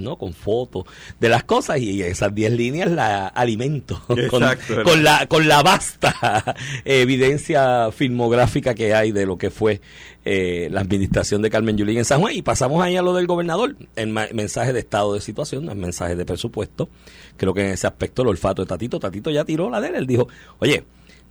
¿no? 0.00 0.16
Con 0.16 0.32
fotos 0.32 0.84
de 1.20 1.28
las 1.28 1.44
cosas 1.44 1.78
y 1.78 2.02
esas 2.02 2.34
10 2.34 2.52
líneas 2.52 2.90
la 2.90 3.28
alimento 3.28 4.00
con, 4.06 4.42
Exacto. 4.42 4.82
con 4.82 5.02
la 5.02 5.26
con 5.26 5.48
la 5.48 5.62
vasta 5.62 6.56
evidencia 6.84 7.90
filmográfica 7.92 8.74
que 8.74 8.94
hay 8.94 9.12
de 9.12 9.26
lo 9.26 9.38
que 9.38 9.50
fue 9.50 9.80
eh, 10.24 10.68
la 10.70 10.80
administración 10.80 11.42
de 11.42 11.50
Carmen 11.50 11.76
Yulín 11.76 11.98
en 11.98 12.04
San 12.04 12.20
Juan 12.20 12.34
y 12.34 12.42
pasamos 12.42 12.82
ahí 12.82 12.96
a 12.96 13.02
lo 13.02 13.12
del 13.12 13.26
gobernador, 13.26 13.76
el 13.96 14.08
mensaje 14.08 14.72
de 14.72 14.80
estado 14.80 15.14
de 15.14 15.20
situación, 15.20 15.68
el 15.68 15.76
mensaje 15.76 16.16
de 16.16 16.24
presupuesto. 16.24 16.88
Creo 17.36 17.52
que 17.52 17.60
en 17.60 17.72
ese 17.72 17.86
aspecto 17.86 18.22
el 18.22 18.28
olfato 18.28 18.62
de 18.62 18.66
Tatito, 18.66 18.98
Tatito 18.98 19.30
ya 19.30 19.44
tiró 19.44 19.68
la 19.68 19.80
de 19.80 19.88
él, 19.88 19.94
él 19.96 20.06
dijo, 20.06 20.28
oye, 20.60 20.84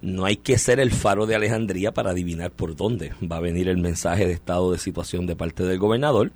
no 0.03 0.25
hay 0.25 0.35
que 0.35 0.57
ser 0.57 0.79
el 0.79 0.91
faro 0.91 1.25
de 1.25 1.33
Alejandría 1.33 1.93
para 1.93 2.11
adivinar 2.11 2.51
por 2.51 2.75
dónde 2.75 3.13
va 3.23 3.37
a 3.37 3.39
venir 3.39 3.69
el 3.69 3.77
mensaje 3.77 4.27
de 4.27 4.33
estado 4.33 4.71
de 4.71 4.77
situación 4.77 5.25
de 5.25 5.35
parte 5.37 5.63
del 5.63 5.79
gobernador. 5.79 6.31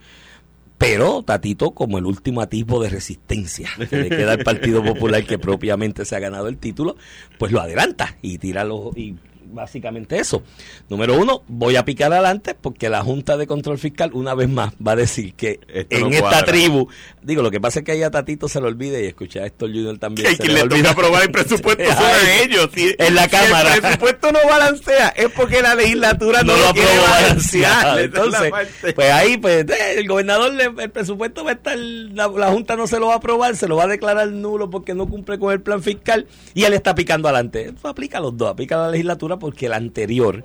Pero 0.77 1.23
Tatito, 1.23 1.71
como 1.71 1.97
el 1.97 2.05
último 2.05 2.41
atisbo 2.41 2.81
de 2.81 2.89
resistencia 2.89 3.69
que 3.89 3.97
le 3.97 4.09
queda 4.09 4.33
al 4.33 4.43
Partido 4.43 4.83
Popular 4.83 5.25
que 5.25 5.39
propiamente 5.39 6.05
se 6.05 6.15
ha 6.15 6.19
ganado 6.19 6.47
el 6.47 6.57
título, 6.57 6.95
pues 7.39 7.51
lo 7.51 7.61
adelanta 7.61 8.17
y 8.21 8.37
tira 8.37 8.63
los, 8.63 8.95
y 8.95 9.15
básicamente 9.53 10.19
eso. 10.19 10.43
Número 10.89 11.15
uno, 11.17 11.41
voy 11.47 11.75
a 11.75 11.85
picar 11.85 12.11
adelante 12.13 12.55
porque 12.59 12.89
la 12.89 13.01
Junta 13.03 13.37
de 13.37 13.47
Control 13.47 13.77
Fiscal 13.77 14.11
una 14.13 14.33
vez 14.33 14.49
más 14.49 14.73
va 14.85 14.93
a 14.93 14.95
decir 14.95 15.33
que 15.33 15.59
Esto 15.67 15.95
en 15.95 16.01
no 16.03 16.09
esta 16.09 16.43
tribu, 16.45 16.87
digo, 17.21 17.41
lo 17.41 17.51
que 17.51 17.59
pasa 17.61 17.79
es 17.79 17.85
que 17.85 17.91
ahí 17.93 18.03
a 18.03 18.11
Tatito 18.11 18.47
se 18.47 18.59
le 18.61 18.67
olvide 18.67 19.03
y 19.03 19.07
escuchar 19.07 19.43
a 19.43 19.45
Héctor 19.47 19.69
Junior 19.69 19.97
también. 19.97 20.29
Que 20.31 20.37
quien 20.37 20.53
le 20.53 20.53
le 20.55 20.61
toca 20.63 20.75
olvida. 20.75 20.91
aprobar 20.91 21.23
el 21.23 21.31
presupuesto 21.31 21.83
Ay, 21.97 22.43
ellos. 22.49 22.69
Si- 22.73 22.95
en 22.97 23.15
la 23.15 23.23
si 23.23 23.29
Cámara. 23.29 23.75
el 23.75 23.81
presupuesto 23.81 24.31
no 24.31 24.39
balancea, 24.47 25.09
es 25.09 25.29
porque 25.31 25.61
la 25.61 25.75
legislatura 25.75 26.43
no, 26.43 26.55
no 26.55 26.67
lo 26.67 26.73
quiere 26.73 26.97
balancear. 26.99 27.99
Entonces, 27.99 28.51
pues 28.95 29.11
ahí, 29.11 29.37
pues 29.37 29.65
eh, 29.69 29.95
el 29.99 30.07
gobernador, 30.07 30.53
le- 30.53 30.83
el 30.83 30.89
presupuesto 30.91 31.43
va 31.43 31.51
a 31.51 31.53
estar, 31.53 31.77
la, 31.77 32.27
la 32.27 32.47
Junta 32.51 32.75
no 32.75 32.87
se 32.87 32.99
lo 32.99 33.07
va 33.07 33.13
a 33.13 33.17
aprobar, 33.17 33.55
se 33.55 33.67
lo 33.67 33.75
va 33.77 33.83
a 33.83 33.87
declarar 33.87 34.27
nulo 34.29 34.69
porque 34.69 34.93
no 34.93 35.07
cumple 35.07 35.39
con 35.39 35.51
el 35.51 35.61
plan 35.61 35.81
fiscal 35.81 36.27
y 36.53 36.63
él 36.63 36.73
está 36.73 36.95
picando 36.95 37.27
adelante. 37.27 37.71
Eso 37.77 37.87
aplica 37.87 38.17
a 38.17 38.21
los 38.21 38.35
dos, 38.37 38.49
aplica 38.49 38.75
a 38.75 38.85
la 38.87 38.91
legislatura 38.91 39.36
porque 39.39 39.65
el 39.67 39.73
anterior, 39.73 40.43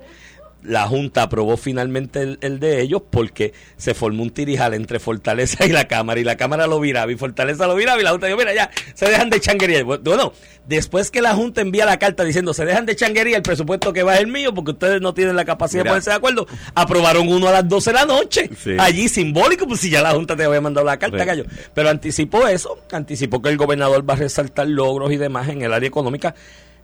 la 0.63 0.87
Junta 0.87 1.23
aprobó 1.23 1.57
finalmente 1.57 2.21
el, 2.21 2.37
el 2.39 2.57
de 2.61 2.79
ellos 2.81 3.01
porque 3.09 3.51
se 3.75 3.93
formó 3.93 4.23
un 4.23 4.29
tirijal 4.29 4.73
entre 4.73 4.97
Fortaleza 5.01 5.65
y 5.65 5.69
la 5.73 5.89
Cámara 5.89 6.21
y 6.21 6.23
la 6.23 6.37
Cámara 6.37 6.67
lo 6.67 6.79
viraba 6.79 7.11
y 7.11 7.17
Fortaleza 7.17 7.67
lo 7.67 7.75
viraba 7.75 7.99
y 7.99 8.03
la 8.05 8.11
Junta 8.11 8.27
dijo, 8.27 8.37
mira 8.37 8.53
ya, 8.53 8.69
se 8.93 9.09
dejan 9.09 9.29
de 9.29 9.41
changuería. 9.41 9.83
Bueno, 9.83 10.31
después 10.65 11.11
que 11.11 11.21
la 11.21 11.33
Junta 11.35 11.59
envía 11.59 11.85
la 11.85 11.99
carta 11.99 12.23
diciendo 12.23 12.53
se 12.53 12.63
dejan 12.63 12.85
de 12.85 12.95
changuería, 12.95 13.35
el 13.35 13.43
presupuesto 13.43 13.91
que 13.91 14.03
va 14.03 14.13
es 14.15 14.21
el 14.21 14.27
mío 14.27 14.53
porque 14.53 14.71
ustedes 14.71 15.01
no 15.01 15.13
tienen 15.13 15.35
la 15.35 15.43
capacidad 15.43 15.81
Mira. 15.83 15.91
de 15.95 15.95
ponerse 15.95 16.09
de 16.11 16.15
acuerdo, 16.15 16.47
aprobaron 16.75 17.27
uno 17.27 17.49
a 17.49 17.51
las 17.51 17.67
12 17.67 17.89
de 17.89 17.93
la 17.95 18.05
noche, 18.05 18.49
Sí. 18.57 18.77
allí 18.79 19.09
simbólico, 19.09 19.67
pues 19.67 19.81
si 19.81 19.89
ya 19.89 20.01
la 20.01 20.11
Junta 20.11 20.37
te 20.37 20.45
había 20.45 20.61
mandado 20.61 20.87
la 20.87 20.97
carta, 20.97 21.25
Sí. 21.35 21.43
Pero 21.73 21.89
anticipó 21.89 22.47
eso, 22.47 22.79
anticipó 22.89 23.41
que 23.41 23.49
el 23.49 23.57
gobernador 23.57 24.09
va 24.09 24.13
a 24.13 24.17
resaltar 24.17 24.65
logros 24.69 25.11
y 25.11 25.17
demás 25.17 25.49
en 25.49 25.61
el 25.61 25.73
área 25.73 25.89
económica. 25.89 26.33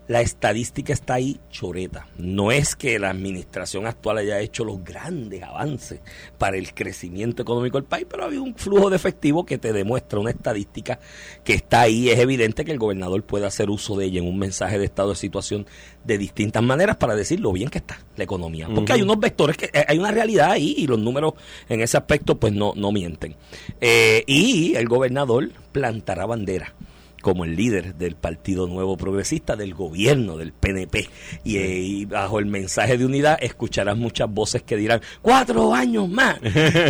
La 0.09 0.21
estadística 0.21 0.91
está 0.91 1.13
ahí 1.13 1.39
choreta. 1.51 2.07
No 2.17 2.51
es 2.51 2.75
que 2.75 2.97
la 2.97 3.11
administración 3.11 3.85
actual 3.85 4.17
haya 4.17 4.39
hecho 4.39 4.65
los 4.65 4.83
grandes 4.83 5.43
avances 5.43 6.01
para 6.39 6.57
el 6.57 6.73
crecimiento 6.73 7.43
económico 7.43 7.77
del 7.77 7.85
país, 7.85 8.07
pero 8.09 8.23
había 8.25 8.41
un 8.41 8.55
flujo 8.55 8.89
de 8.89 8.95
efectivo 8.95 9.45
que 9.45 9.59
te 9.59 9.71
demuestra 9.71 10.17
una 10.17 10.31
estadística 10.31 10.99
que 11.43 11.53
está 11.53 11.81
ahí. 11.81 12.09
Es 12.09 12.17
evidente 12.17 12.65
que 12.65 12.71
el 12.71 12.79
gobernador 12.79 13.21
puede 13.21 13.45
hacer 13.45 13.69
uso 13.69 13.95
de 13.97 14.05
ella 14.05 14.19
en 14.19 14.27
un 14.27 14.39
mensaje 14.39 14.79
de 14.79 14.85
estado 14.85 15.09
de 15.11 15.15
situación 15.15 15.67
de 16.03 16.17
distintas 16.17 16.63
maneras 16.63 16.97
para 16.97 17.15
decir 17.15 17.39
lo 17.39 17.53
bien 17.53 17.69
que 17.69 17.77
está 17.77 17.99
la 18.17 18.23
economía. 18.23 18.67
Porque 18.73 18.93
hay 18.93 19.03
unos 19.03 19.19
vectores 19.19 19.57
que 19.57 19.65
eh, 19.65 19.85
hay 19.87 19.99
una 19.99 20.09
realidad 20.09 20.49
ahí 20.49 20.73
y 20.75 20.87
los 20.87 20.97
números 20.97 21.35
en 21.69 21.81
ese 21.81 21.97
aspecto 21.97 22.39
pues 22.39 22.51
no, 22.51 22.73
no 22.75 22.91
mienten. 22.91 23.35
Eh, 23.79 24.23
y 24.25 24.73
el 24.73 24.87
gobernador 24.87 25.51
plantará 25.71 26.25
bandera 26.25 26.73
como 27.21 27.45
el 27.45 27.55
líder 27.55 27.95
del 27.95 28.15
Partido 28.15 28.67
Nuevo 28.67 28.97
Progresista, 28.97 29.55
del 29.55 29.73
gobierno 29.73 30.38
del 30.38 30.53
PNP. 30.53 31.09
Y, 31.43 31.57
eh, 31.57 31.79
y 31.79 32.05
bajo 32.05 32.39
el 32.39 32.45
mensaje 32.45 32.97
de 32.97 33.05
unidad 33.05 33.38
escucharás 33.41 33.97
muchas 33.97 34.29
voces 34.29 34.63
que 34.63 34.75
dirán, 34.75 35.01
cuatro 35.21 35.73
años 35.73 36.07
más, 36.09 36.38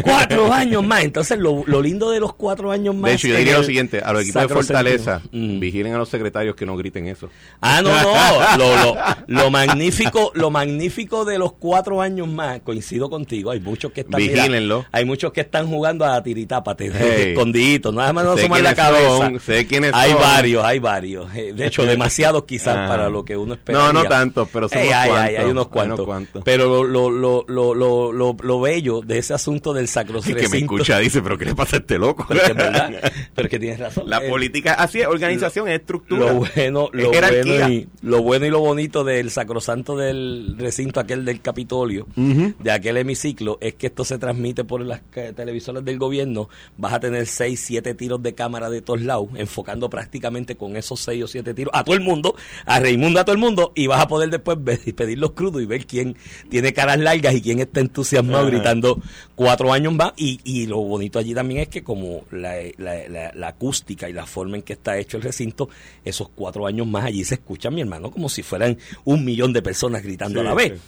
cuatro 0.04 0.52
años 0.54 0.84
más. 0.86 1.04
Entonces 1.04 1.38
lo, 1.40 1.64
lo 1.66 1.82
lindo 1.82 2.12
de 2.12 2.20
los 2.20 2.34
cuatro 2.34 2.72
años 2.72 2.96
más... 2.96 3.12
De 3.12 3.16
hecho, 3.16 3.28
yo 3.28 3.38
diría 3.38 3.58
lo 3.58 3.64
siguiente, 3.64 4.00
a 4.00 4.14
los 4.14 4.24
equipos 4.24 4.42
de 4.44 4.48
Fortaleza. 4.50 5.22
Mm. 5.32 5.60
vigilen 5.60 5.94
a 5.94 5.98
los 5.98 6.10
secretarios 6.10 6.56
que 6.56 6.66
no 6.66 6.76
griten 6.78 7.08
eso. 7.08 7.30
Ah, 7.62 7.82
no, 7.82 7.90
no. 7.90 8.10
Lo, 8.60 8.76
lo, 8.84 8.96
lo 9.28 9.52
magnífico, 9.52 10.32
lo 10.34 10.50
magnífico 10.50 11.24
de 11.26 11.38
los 11.38 11.54
cuatro 11.54 12.02
años 12.02 12.28
más, 12.28 12.60
coincido 12.62 13.10
contigo. 13.10 13.52
Hay 13.52 13.60
muchos 13.60 13.92
que 13.92 14.02
están. 14.02 14.20
mira, 14.22 14.44
Vigílenlo. 14.44 14.86
hay 14.92 15.06
muchos 15.06 15.32
que 15.32 15.42
están 15.42 15.68
jugando 15.68 16.06
a 16.06 16.22
tiritápate, 16.22 16.92
Hey. 16.94 17.30
escondiditos, 17.30 17.94
nada 17.94 18.12
más 18.14 18.26
no 18.26 18.34
Sé 18.36 18.42
asomar 18.42 18.62
la 18.62 18.76
cabeza. 18.76 19.18
son, 19.18 19.40
sé 19.40 19.66
quiénes 19.66 19.94
hay 19.94 20.12
son. 20.12 20.19
Varios, 20.20 20.64
hay 20.64 20.80
varios. 20.80 21.34
Eh, 21.36 21.54
De 21.54 21.68
hecho, 21.68 21.86
demasiados 21.86 22.44
quizás 22.46 22.76
Ah. 22.78 22.88
para 22.88 23.10
lo 23.10 23.24
que 23.26 23.36
uno 23.38 23.54
espera. 23.56 23.80
No, 23.80 23.94
no 23.94 24.04
tantos, 24.06 24.48
pero 24.52 24.68
Ey, 24.72 24.90
hay, 24.90 24.90
hay, 24.90 25.10
cuantos, 25.10 25.40
hay 25.40 25.52
unos 25.52 25.68
cuantos. 25.68 26.06
cuantos. 26.06 26.44
Pero 26.46 26.66
lo, 26.68 26.84
lo, 26.84 27.10
lo, 27.48 27.74
lo, 27.74 28.12
lo, 28.14 28.36
lo 28.42 28.62
bello 28.62 29.02
de 29.02 29.18
ese 29.18 29.34
asunto 29.34 29.74
del 29.74 29.88
sacro 29.88 30.20
El 30.26 30.36
que 30.36 30.50
me 30.50 30.58
escucha 30.60 30.98
dice, 31.00 31.22
pero 31.22 31.38
¿qué 31.38 31.46
le 31.46 31.56
pasa 31.56 31.78
a 31.78 31.80
este 31.80 31.98
loco? 31.98 32.26
Pero 32.28 32.42
es 32.42 32.56
verdad. 32.56 32.92
Pero 33.36 33.50
que 33.50 33.60
tienes 33.60 33.80
razón. 33.80 34.10
La 34.10 34.18
Eh, 34.24 34.30
política, 34.30 34.74
así 34.74 35.00
es, 35.02 35.08
organización 35.08 35.68
es 35.70 35.80
estructura. 35.80 36.26
lo 36.34 36.36
bueno, 36.36 36.90
lo 36.92 37.10
bueno, 37.12 37.70
y, 37.70 37.88
lo 38.02 38.22
bueno 38.22 38.46
y 38.46 38.50
lo 38.50 38.60
bonito 38.60 39.04
del 39.04 39.32
sacrosanto 39.32 39.96
del 39.96 40.56
recinto 40.58 41.00
aquel 41.00 41.24
del 41.26 41.42
Capitolio, 41.42 42.08
de 42.16 42.72
aquel 42.72 42.98
hemiciclo, 42.98 43.58
es 43.62 43.76
que 43.76 43.88
esto 43.88 44.04
se 44.04 44.18
transmite 44.18 44.64
por 44.66 44.82
las 44.82 45.02
televisoras 45.36 45.86
del 45.86 45.98
gobierno. 45.98 46.50
Vas 46.78 46.94
a 46.94 47.00
tener 47.00 47.26
seis, 47.28 47.62
siete 47.66 47.94
tiros 47.94 48.22
de 48.22 48.34
cámara 48.34 48.70
de 48.70 48.82
todos 48.82 49.02
lados, 49.02 49.28
enfocando 49.36 49.90
prácticamente 49.90 50.09
con 50.58 50.76
esos 50.76 51.00
seis 51.00 51.24
o 51.24 51.28
siete 51.28 51.54
tiros 51.54 51.72
a 51.76 51.84
todo 51.84 51.96
el 51.96 52.02
mundo, 52.02 52.36
a 52.66 52.80
Raimundo 52.80 53.20
a 53.20 53.26
todo 53.26 53.34
el 53.34 53.40
mundo, 53.42 53.72
y 53.76 53.88
vas 53.88 54.02
a 54.02 54.08
poder 54.08 54.30
después 54.30 54.58
ver- 54.64 54.80
y 54.86 54.94
pedir 54.94 55.18
los 55.20 55.32
crudos 55.32 55.62
y 55.62 55.66
ver 55.66 55.86
quién 55.86 56.16
tiene 56.50 56.74
caras 56.74 57.00
largas 57.00 57.34
y 57.36 57.42
quién 57.42 57.60
está 57.60 57.80
entusiasmado 57.80 58.40
Ajá. 58.48 58.50
gritando 58.50 59.02
cuatro 59.36 59.72
años 59.72 59.94
más. 59.94 60.14
Y, 60.18 60.40
y 60.44 60.66
lo 60.68 60.78
bonito 60.78 61.20
allí 61.20 61.34
también 61.34 61.62
es 61.62 61.68
que 61.70 61.84
como 61.84 62.26
la, 62.32 62.56
la- 62.78 63.08
la- 63.08 63.32
la 63.34 63.48
acústica 63.50 64.10
y 64.10 64.14
la 64.14 64.26
forma 64.26 64.58
en 64.58 64.64
que 64.64 64.74
está 64.74 64.98
hecho 64.98 65.18
el 65.18 65.24
recinto, 65.24 65.70
esos 66.04 66.30
cuatro 66.30 66.66
años 66.68 66.88
más 66.88 67.06
allí 67.06 67.24
se 67.24 67.36
escuchan, 67.36 67.74
mi 67.76 67.82
hermano, 67.82 68.12
como 68.12 68.30
si 68.30 68.44
fueran 68.44 68.78
un 69.06 69.24
millón 69.24 69.54
de 69.54 69.62
personas 69.62 70.02
gritando 70.04 70.40
Sí, 70.42 70.46
a 70.46 70.50
la 70.50 70.56
vez. 70.56 70.74
sí. 70.74 70.80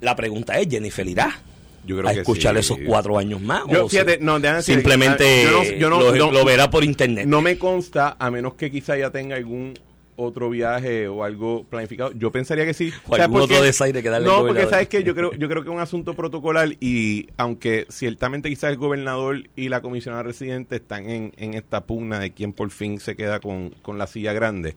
La 0.00 0.16
pregunta 0.16 0.58
es, 0.58 0.68
¿Jennifer 0.68 1.06
irá 1.06 1.40
Yo 1.84 1.96
creo 1.98 2.08
a 2.08 2.14
que 2.14 2.20
escuchar 2.20 2.54
sí. 2.54 2.60
esos 2.60 2.78
cuatro 2.86 3.18
años 3.18 3.40
más? 3.40 3.62
Yo, 3.68 3.86
o 3.86 3.88
fíjate, 3.88 4.18
no, 4.20 4.38
simplemente 4.62 5.44
yo 5.44 5.50
no- 5.50 5.64
yo 5.64 5.90
no- 5.90 6.00
lo, 6.00 6.14
no- 6.16 6.32
lo 6.32 6.44
verá 6.44 6.70
por 6.70 6.84
internet. 6.84 7.26
No 7.26 7.40
me 7.42 7.58
consta, 7.58 8.16
a 8.18 8.30
menos 8.30 8.54
que 8.54 8.70
quizá 8.70 8.96
ya 8.96 9.10
tenga 9.10 9.36
algún 9.36 9.74
otro 10.16 10.50
viaje 10.50 11.08
o 11.08 11.24
algo 11.24 11.64
planificado. 11.64 12.12
Yo 12.12 12.30
pensaría 12.30 12.64
que 12.64 12.74
sí. 12.74 12.92
O 13.08 13.14
algún 13.16 13.40
otro 13.40 13.62
desaire 13.62 14.02
que 14.02 14.08
darle 14.10 14.28
No, 14.28 14.46
porque 14.46 14.66
sabes 14.66 14.88
que 14.88 15.02
yo 15.02 15.14
creo, 15.14 15.32
yo 15.32 15.48
creo 15.48 15.62
que 15.62 15.70
es 15.70 15.74
un 15.74 15.80
asunto 15.80 16.14
protocolar 16.14 16.68
y 16.80 17.28
aunque 17.36 17.86
ciertamente 17.88 18.48
quizás 18.48 18.70
el 18.70 18.76
gobernador 18.76 19.42
y 19.56 19.68
la 19.68 19.80
comisionada 19.80 20.22
residente 20.22 20.76
están 20.76 21.08
en, 21.08 21.32
en 21.36 21.54
esta 21.54 21.84
pugna 21.84 22.20
de 22.20 22.30
quién 22.32 22.52
por 22.52 22.70
fin 22.70 23.00
se 23.00 23.16
queda 23.16 23.40
con, 23.40 23.70
con 23.82 23.98
la 23.98 24.06
silla 24.06 24.32
grande. 24.32 24.76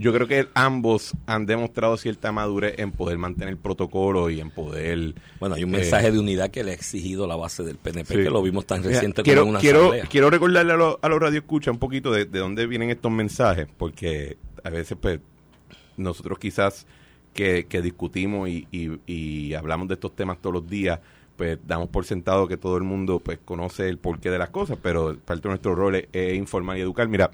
Yo 0.00 0.12
creo 0.14 0.26
que 0.26 0.48
ambos 0.54 1.12
han 1.26 1.44
demostrado 1.46 1.96
cierta 1.98 2.32
madurez 2.32 2.78
en 2.78 2.90
poder 2.90 3.18
mantener 3.18 3.50
el 3.50 3.58
protocolo 3.58 4.30
y 4.30 4.40
en 4.40 4.50
poder... 4.50 5.14
Bueno, 5.38 5.56
hay 5.56 5.64
un 5.64 5.74
eh, 5.74 5.78
mensaje 5.78 6.10
de 6.10 6.18
unidad 6.18 6.50
que 6.50 6.64
le 6.64 6.70
ha 6.70 6.74
exigido 6.74 7.26
la 7.26 7.36
base 7.36 7.62
del 7.62 7.76
PNP, 7.76 8.14
Sí. 8.14 8.22
que 8.24 8.30
lo 8.30 8.42
vimos 8.42 8.64
tan 8.66 8.82
reciente 8.82 9.22
quiero, 9.22 9.42
como 9.42 9.50
una 9.50 9.60
quiero, 9.60 9.78
asamblea. 9.80 10.06
quiero 10.06 10.30
recordarle 10.30 10.72
a, 10.72 10.76
los 10.76 10.96
a 11.02 11.08
los 11.08 11.20
radioescuchas 11.20 11.72
un 11.72 11.78
poquito 11.78 12.10
de, 12.12 12.24
de 12.24 12.38
dónde 12.38 12.66
vienen 12.66 12.88
estos 12.90 13.12
mensajes, 13.12 13.68
porque 13.76 14.38
a 14.64 14.70
veces 14.70 14.96
pues 15.00 15.20
nosotros 15.96 16.38
quizás 16.38 16.86
que, 17.34 17.66
que 17.66 17.82
discutimos 17.82 18.48
y, 18.48 18.66
y- 18.72 18.98
y 19.06 19.54
hablamos 19.54 19.86
de 19.88 19.94
estos 19.94 20.16
temas 20.16 20.38
todos 20.40 20.54
los 20.54 20.68
días, 20.68 20.98
pues 21.36 21.58
damos 21.66 21.88
por 21.90 22.04
sentado 22.04 22.48
que 22.48 22.56
todo 22.56 22.76
el 22.76 22.82
mundo 22.84 23.18
pues 23.20 23.38
conoce 23.44 23.88
el 23.88 23.98
porqué 23.98 24.30
de 24.30 24.38
las 24.38 24.50
cosas, 24.50 24.78
pero 24.82 25.16
parte 25.24 25.42
de 25.42 25.48
nuestro 25.50 25.74
rol 25.74 25.94
es, 25.96 26.08
es 26.12 26.34
informar 26.36 26.78
y 26.78 26.80
educar. 26.80 27.06
Mira, 27.08 27.30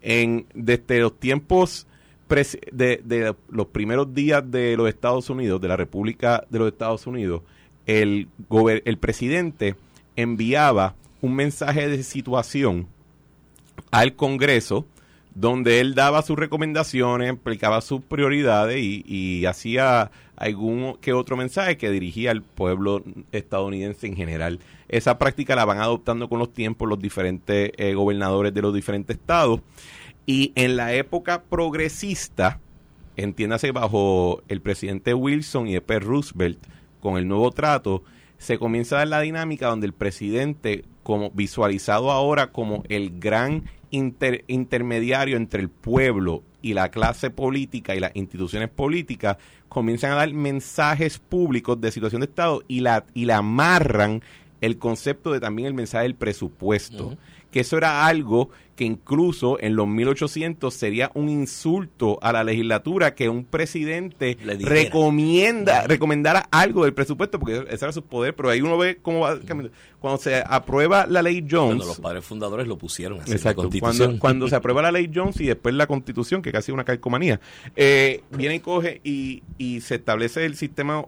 en 0.00 0.46
desde 0.54 1.00
los 1.00 1.18
tiempos 1.18 1.86
de, 2.28 3.34
los 3.50 3.66
primeros 3.68 4.14
días 4.14 4.48
de 4.50 4.76
los 4.76 4.88
Estados 4.88 5.30
Unidos, 5.30 5.60
de 5.60 5.68
la 5.68 5.76
República 5.76 6.44
de 6.50 6.58
los 6.58 6.68
Estados 6.68 7.06
Unidos, 7.06 7.42
el, 7.86 8.28
gober- 8.48 8.82
el 8.84 8.98
presidente 8.98 9.74
enviaba 10.14 10.94
un 11.22 11.34
mensaje 11.34 11.88
de 11.88 12.02
situación 12.02 12.86
al 13.90 14.14
Congreso 14.14 14.84
donde 15.34 15.80
él 15.80 15.94
daba 15.94 16.22
sus 16.22 16.36
recomendaciones, 16.36 17.32
explicaba 17.32 17.80
sus 17.80 18.02
prioridades 18.02 18.78
y, 18.78 19.04
y 19.06 19.46
hacía 19.46 20.10
algún 20.36 20.96
que 21.00 21.12
otro 21.12 21.36
mensaje 21.36 21.76
que 21.76 21.90
dirigía 21.90 22.32
al 22.32 22.42
pueblo 22.42 23.04
estadounidense 23.30 24.06
en 24.06 24.16
general. 24.16 24.58
Esa 24.88 25.18
práctica 25.18 25.54
la 25.54 25.64
van 25.64 25.78
adoptando 25.78 26.28
con 26.28 26.40
los 26.40 26.52
tiempos 26.52 26.88
los 26.88 26.98
diferentes 26.98 27.70
eh, 27.76 27.94
gobernadores 27.94 28.52
de 28.52 28.62
los 28.62 28.74
diferentes 28.74 29.16
estados. 29.16 29.60
Y 30.28 30.52
en 30.56 30.76
la 30.76 30.92
época 30.92 31.44
progresista, 31.48 32.60
entiéndase 33.16 33.72
bajo 33.72 34.42
el 34.48 34.60
presidente 34.60 35.14
Wilson 35.14 35.68
y 35.68 35.76
E.P. 35.76 36.00
Roosevelt, 36.00 36.58
con 37.00 37.16
el 37.16 37.26
nuevo 37.26 37.50
trato, 37.50 38.02
se 38.36 38.58
comienza 38.58 38.96
a 38.96 38.98
dar 38.98 39.08
la 39.08 39.20
dinámica 39.22 39.68
donde 39.68 39.86
el 39.86 39.94
presidente, 39.94 40.84
como 41.02 41.30
visualizado 41.30 42.10
ahora 42.10 42.52
como 42.52 42.84
el 42.90 43.18
gran 43.18 43.64
inter- 43.90 44.44
intermediario 44.48 45.38
entre 45.38 45.62
el 45.62 45.70
pueblo 45.70 46.42
y 46.60 46.74
la 46.74 46.90
clase 46.90 47.30
política 47.30 47.96
y 47.96 48.00
las 48.00 48.14
instituciones 48.14 48.68
políticas, 48.68 49.38
comienzan 49.70 50.12
a 50.12 50.16
dar 50.16 50.32
mensajes 50.34 51.18
públicos 51.18 51.80
de 51.80 51.90
situación 51.90 52.20
de 52.20 52.26
Estado 52.26 52.62
y 52.68 52.80
la, 52.80 53.06
y 53.14 53.24
la 53.24 53.38
amarran 53.38 54.20
el 54.60 54.76
concepto 54.76 55.32
de 55.32 55.40
también 55.40 55.68
el 55.68 55.74
mensaje 55.74 56.02
del 56.02 56.16
presupuesto. 56.16 57.16
Que 57.50 57.60
eso 57.60 57.76
era 57.76 58.06
algo 58.06 58.50
que 58.76 58.84
incluso 58.84 59.58
en 59.60 59.74
los 59.74 59.88
1800 59.88 60.72
sería 60.72 61.10
un 61.14 61.28
insulto 61.28 62.18
a 62.22 62.32
la 62.32 62.44
legislatura 62.44 63.16
que 63.16 63.28
un 63.28 63.44
presidente 63.44 64.38
Le 64.44 64.54
recomienda 64.54 65.84
recomendara 65.88 66.46
algo 66.52 66.84
del 66.84 66.94
presupuesto 66.94 67.40
porque 67.40 67.64
ese 67.70 67.84
era 67.84 67.92
su 67.92 68.02
poder 68.02 68.36
pero 68.36 68.50
ahí 68.50 68.60
uno 68.60 68.78
ve 68.78 68.98
cómo 69.02 69.20
va 69.20 69.36
cuando 69.98 70.22
se 70.22 70.44
aprueba 70.46 71.06
la 71.06 71.22
ley 71.22 71.44
Jones 71.48 71.78
Bueno, 71.78 71.86
los 71.86 72.00
padres 72.00 72.24
fundadores 72.24 72.68
lo 72.68 72.78
pusieron 72.78 73.20
así 73.20 73.32
la 73.32 73.54
constitución. 73.54 74.08
Cuando, 74.08 74.20
cuando 74.20 74.48
se 74.48 74.54
aprueba 74.54 74.82
la 74.82 74.92
ley 74.92 75.10
Jones 75.12 75.40
y 75.40 75.46
después 75.46 75.74
la 75.74 75.88
constitución, 75.88 76.40
que 76.40 76.52
casi 76.52 76.70
es 76.70 76.74
una 76.74 76.84
calcomanía, 76.84 77.40
eh, 77.74 78.22
viene 78.30 78.56
y 78.56 78.60
coge 78.60 79.00
y, 79.02 79.42
y 79.56 79.80
se 79.80 79.96
establece 79.96 80.44
el 80.44 80.54
sistema 80.54 81.04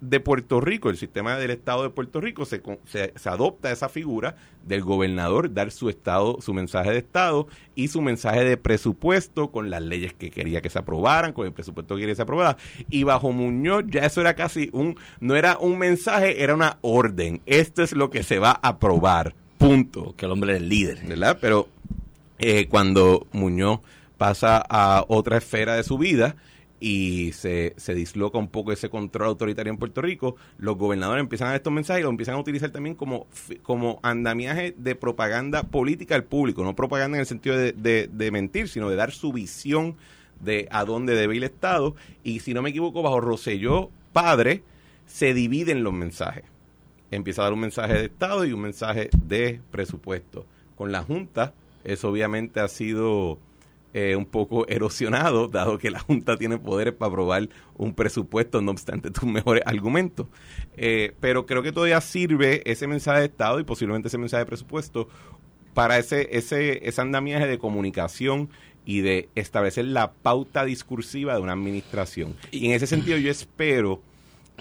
de 0.00 0.20
Puerto 0.20 0.60
Rico, 0.60 0.90
el 0.90 0.96
sistema 0.96 1.36
del 1.36 1.50
Estado 1.50 1.82
de 1.82 1.90
Puerto 1.90 2.20
Rico, 2.20 2.44
se, 2.44 2.62
se, 2.86 3.12
se 3.16 3.28
adopta 3.28 3.70
esa 3.70 3.88
figura 3.88 4.36
del 4.64 4.82
gobernador, 4.82 5.52
dar 5.52 5.70
su 5.70 5.88
estado, 5.88 6.38
su 6.40 6.54
mensaje 6.54 6.90
de 6.90 6.98
Estado 6.98 7.48
y 7.74 7.88
su 7.88 8.00
mensaje 8.00 8.44
de 8.44 8.56
presupuesto 8.56 9.50
con 9.50 9.70
las 9.70 9.82
leyes 9.82 10.14
que 10.14 10.30
quería 10.30 10.60
que 10.60 10.70
se 10.70 10.78
aprobaran, 10.78 11.32
con 11.32 11.46
el 11.46 11.52
presupuesto 11.52 11.94
que 11.94 12.02
quería 12.02 12.12
que 12.12 12.16
se 12.16 12.22
aprobara. 12.22 12.56
Y 12.90 13.02
bajo 13.02 13.32
Muñoz 13.32 13.84
ya 13.88 14.02
eso 14.02 14.20
era 14.20 14.34
casi 14.34 14.70
un, 14.72 14.96
no 15.20 15.36
era 15.36 15.58
un 15.58 15.78
mensaje, 15.78 16.42
era 16.42 16.54
una 16.54 16.78
orden. 16.82 17.40
Esto 17.46 17.82
es 17.82 17.92
lo 17.92 18.10
que 18.10 18.22
se 18.22 18.38
va 18.38 18.50
a 18.50 18.68
aprobar. 18.68 19.34
Punto. 19.58 20.04
Porque 20.04 20.26
el 20.26 20.32
hombre 20.32 20.52
es 20.52 20.58
el 20.58 20.68
líder. 20.68 20.98
¿verdad? 21.06 21.38
Pero 21.40 21.68
eh, 22.38 22.68
cuando 22.68 23.26
Muñoz 23.32 23.80
pasa 24.16 24.64
a 24.68 25.04
otra 25.08 25.38
esfera 25.38 25.76
de 25.76 25.84
su 25.84 25.98
vida 25.98 26.36
y 26.80 27.32
se, 27.32 27.74
se 27.76 27.94
disloca 27.94 28.38
un 28.38 28.48
poco 28.48 28.72
ese 28.72 28.88
control 28.88 29.28
autoritario 29.28 29.72
en 29.72 29.78
Puerto 29.78 30.00
Rico, 30.00 30.36
los 30.58 30.76
gobernadores 30.76 31.20
empiezan 31.22 31.46
a 31.46 31.50
dar 31.50 31.56
estos 31.56 31.72
mensajes 31.72 32.00
y 32.00 32.02
los 32.04 32.10
empiezan 32.10 32.36
a 32.36 32.38
utilizar 32.38 32.70
también 32.70 32.94
como, 32.94 33.26
como 33.62 33.98
andamiaje 34.02 34.74
de 34.76 34.94
propaganda 34.94 35.64
política 35.64 36.14
al 36.14 36.24
público, 36.24 36.62
no 36.62 36.76
propaganda 36.76 37.16
en 37.16 37.20
el 37.20 37.26
sentido 37.26 37.56
de, 37.56 37.72
de- 37.72 38.08
de 38.12 38.30
mentir, 38.30 38.68
sino 38.68 38.88
de 38.90 38.96
dar 38.96 39.10
su 39.12 39.32
visión 39.32 39.96
de 40.40 40.68
a 40.70 40.84
dónde 40.84 41.14
debe 41.16 41.34
ir 41.36 41.42
el 41.42 41.50
Estado. 41.50 41.96
Y 42.22 42.40
si 42.40 42.54
no 42.54 42.62
me 42.62 42.70
equivoco, 42.70 43.02
bajo 43.02 43.20
Roselló 43.20 43.90
padre, 44.12 44.62
se 45.06 45.34
dividen 45.34 45.82
los 45.82 45.92
mensajes 45.92 46.44
empieza 47.10 47.40
a 47.40 47.44
dar 47.44 47.54
un 47.54 47.60
mensaje 47.60 47.94
de 47.94 48.04
Estado 48.04 48.44
y 48.44 48.52
un 48.52 48.60
mensaje 48.60 49.08
de 49.26 49.62
presupuesto. 49.70 50.44
Con 50.76 50.92
la 50.92 51.02
Junta, 51.02 51.54
eso 51.82 52.10
obviamente 52.10 52.60
ha 52.60 52.68
sido 52.68 53.38
eh, 53.94 54.16
un 54.16 54.26
poco 54.26 54.66
erosionado, 54.68 55.48
dado 55.48 55.78
que 55.78 55.90
la 55.90 56.00
Junta 56.00 56.36
tiene 56.36 56.58
poderes 56.58 56.94
para 56.94 57.10
aprobar 57.10 57.48
un 57.76 57.94
presupuesto, 57.94 58.60
no 58.60 58.70
obstante 58.70 59.10
tus 59.10 59.24
mejores 59.28 59.62
argumentos. 59.66 60.26
Eh, 60.76 61.14
pero 61.20 61.46
creo 61.46 61.62
que 61.62 61.72
todavía 61.72 62.00
sirve 62.00 62.62
ese 62.70 62.86
mensaje 62.86 63.20
de 63.20 63.26
Estado 63.26 63.60
y 63.60 63.64
posiblemente 63.64 64.08
ese 64.08 64.18
mensaje 64.18 64.42
de 64.44 64.46
presupuesto 64.46 65.08
para 65.74 65.98
ese, 65.98 66.28
ese, 66.36 66.86
ese 66.88 67.00
andamiaje 67.00 67.46
de 67.46 67.58
comunicación 67.58 68.50
y 68.84 69.02
de 69.02 69.28
establecer 69.34 69.84
la 69.84 70.12
pauta 70.12 70.64
discursiva 70.64 71.34
de 71.34 71.40
una 71.40 71.52
administración. 71.52 72.34
Y 72.50 72.66
en 72.66 72.72
ese 72.72 72.86
sentido 72.86 73.18
yo 73.18 73.30
espero 73.30 74.00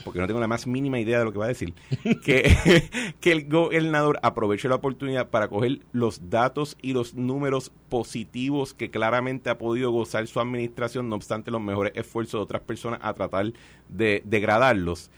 porque 0.03 0.19
no 0.19 0.27
tengo 0.27 0.39
la 0.39 0.47
más 0.47 0.67
mínima 0.67 0.99
idea 0.99 1.19
de 1.19 1.25
lo 1.25 1.31
que 1.31 1.39
va 1.39 1.45
a 1.45 1.49
decir, 1.49 1.73
que, 2.23 3.13
que 3.19 3.31
el 3.31 3.47
gobernador 3.47 4.19
aproveche 4.21 4.69
la 4.69 4.75
oportunidad 4.75 5.29
para 5.29 5.47
coger 5.47 5.79
los 5.91 6.29
datos 6.29 6.77
y 6.81 6.93
los 6.93 7.15
números 7.15 7.71
positivos 7.89 8.73
que 8.73 8.89
claramente 8.89 9.49
ha 9.49 9.57
podido 9.57 9.91
gozar 9.91 10.27
su 10.27 10.39
administración, 10.39 11.09
no 11.09 11.15
obstante 11.15 11.51
los 11.51 11.61
mejores 11.61 11.93
esfuerzos 11.95 12.39
de 12.39 12.43
otras 12.43 12.61
personas 12.61 12.99
a 13.01 13.13
tratar 13.13 13.53
de 13.89 14.21
degradarlos, 14.25 15.09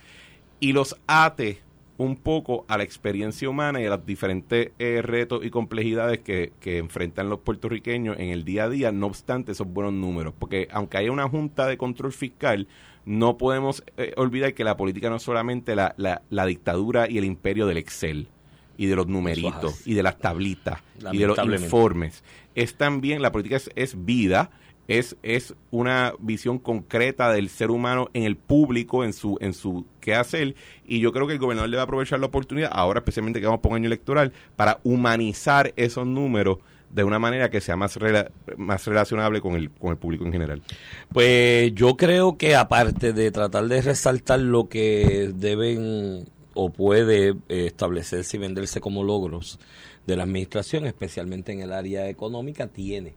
y 0.60 0.72
los 0.72 0.96
ate 1.06 1.60
un 2.00 2.16
poco 2.16 2.64
a 2.66 2.78
la 2.78 2.82
experiencia 2.82 3.48
humana 3.48 3.78
y 3.80 3.84
a 3.84 3.90
los 3.90 4.06
diferentes 4.06 4.70
eh, 4.78 5.02
retos 5.02 5.44
y 5.44 5.50
complejidades 5.50 6.20
que, 6.20 6.52
que 6.58 6.78
enfrentan 6.78 7.28
los 7.28 7.40
puertorriqueños 7.40 8.18
en 8.18 8.30
el 8.30 8.44
día 8.44 8.64
a 8.64 8.68
día, 8.70 8.90
no 8.90 9.06
obstante 9.06 9.52
esos 9.52 9.66
buenos 9.66 9.92
números. 9.92 10.32
Porque 10.38 10.66
aunque 10.72 10.96
haya 10.96 11.12
una 11.12 11.28
junta 11.28 11.66
de 11.66 11.76
control 11.76 12.14
fiscal, 12.14 12.68
no 13.04 13.36
podemos 13.38 13.82
eh, 13.96 14.12
olvidar 14.16 14.54
que 14.54 14.64
la 14.64 14.76
política 14.76 15.10
no 15.10 15.16
es 15.16 15.22
solamente 15.22 15.74
la, 15.74 15.94
la, 15.96 16.22
la 16.30 16.46
dictadura 16.46 17.08
y 17.08 17.18
el 17.18 17.24
imperio 17.24 17.66
del 17.66 17.78
Excel 17.78 18.28
y 18.76 18.86
de 18.86 18.96
los 18.96 19.06
numeritos 19.06 19.86
y 19.86 19.94
de 19.94 20.02
las 20.02 20.18
tablitas 20.18 20.80
y 21.12 21.18
de 21.18 21.26
los 21.26 21.38
informes. 21.38 22.24
Es 22.54 22.76
también, 22.76 23.20
la 23.20 23.30
política 23.30 23.56
es, 23.56 23.70
es 23.74 24.04
vida, 24.06 24.50
es, 24.88 25.16
es 25.22 25.54
una 25.70 26.14
visión 26.18 26.58
concreta 26.58 27.30
del 27.30 27.48
ser 27.48 27.70
humano 27.70 28.08
en 28.14 28.24
el 28.24 28.36
público, 28.36 29.04
en 29.04 29.12
su, 29.12 29.36
en 29.40 29.52
su 29.52 29.84
quehacer, 30.00 30.54
y 30.86 30.98
yo 31.00 31.12
creo 31.12 31.26
que 31.26 31.34
el 31.34 31.38
gobernador 31.38 31.70
debe 31.70 31.82
aprovechar 31.82 32.20
la 32.20 32.26
oportunidad, 32.26 32.70
ahora 32.72 33.00
especialmente 33.00 33.38
que 33.38 33.46
vamos 33.46 33.60
por 33.60 33.72
un 33.72 33.76
año 33.76 33.86
electoral, 33.86 34.32
para 34.56 34.80
humanizar 34.82 35.72
esos 35.76 36.06
números 36.06 36.58
de 36.90 37.04
una 37.04 37.18
manera 37.18 37.50
que 37.50 37.60
sea 37.60 37.76
más, 37.76 37.96
rela- 37.96 38.30
más 38.56 38.84
relacionable 38.86 39.40
con 39.40 39.54
el, 39.54 39.70
con 39.70 39.90
el 39.90 39.96
público 39.96 40.24
en 40.24 40.32
general. 40.32 40.62
Pues 41.12 41.72
yo 41.74 41.96
creo 41.96 42.36
que 42.36 42.56
aparte 42.56 43.12
de 43.12 43.30
tratar 43.30 43.68
de 43.68 43.80
resaltar 43.80 44.40
lo 44.40 44.68
que 44.68 45.30
deben 45.34 46.28
o 46.54 46.70
puede 46.70 47.34
eh, 47.48 47.66
establecerse 47.66 48.36
y 48.36 48.40
venderse 48.40 48.80
como 48.80 49.04
logros 49.04 49.58
de 50.06 50.16
la 50.16 50.24
administración, 50.24 50.86
especialmente 50.86 51.52
en 51.52 51.60
el 51.60 51.72
área 51.72 52.08
económica, 52.08 52.66
tiene 52.66 53.14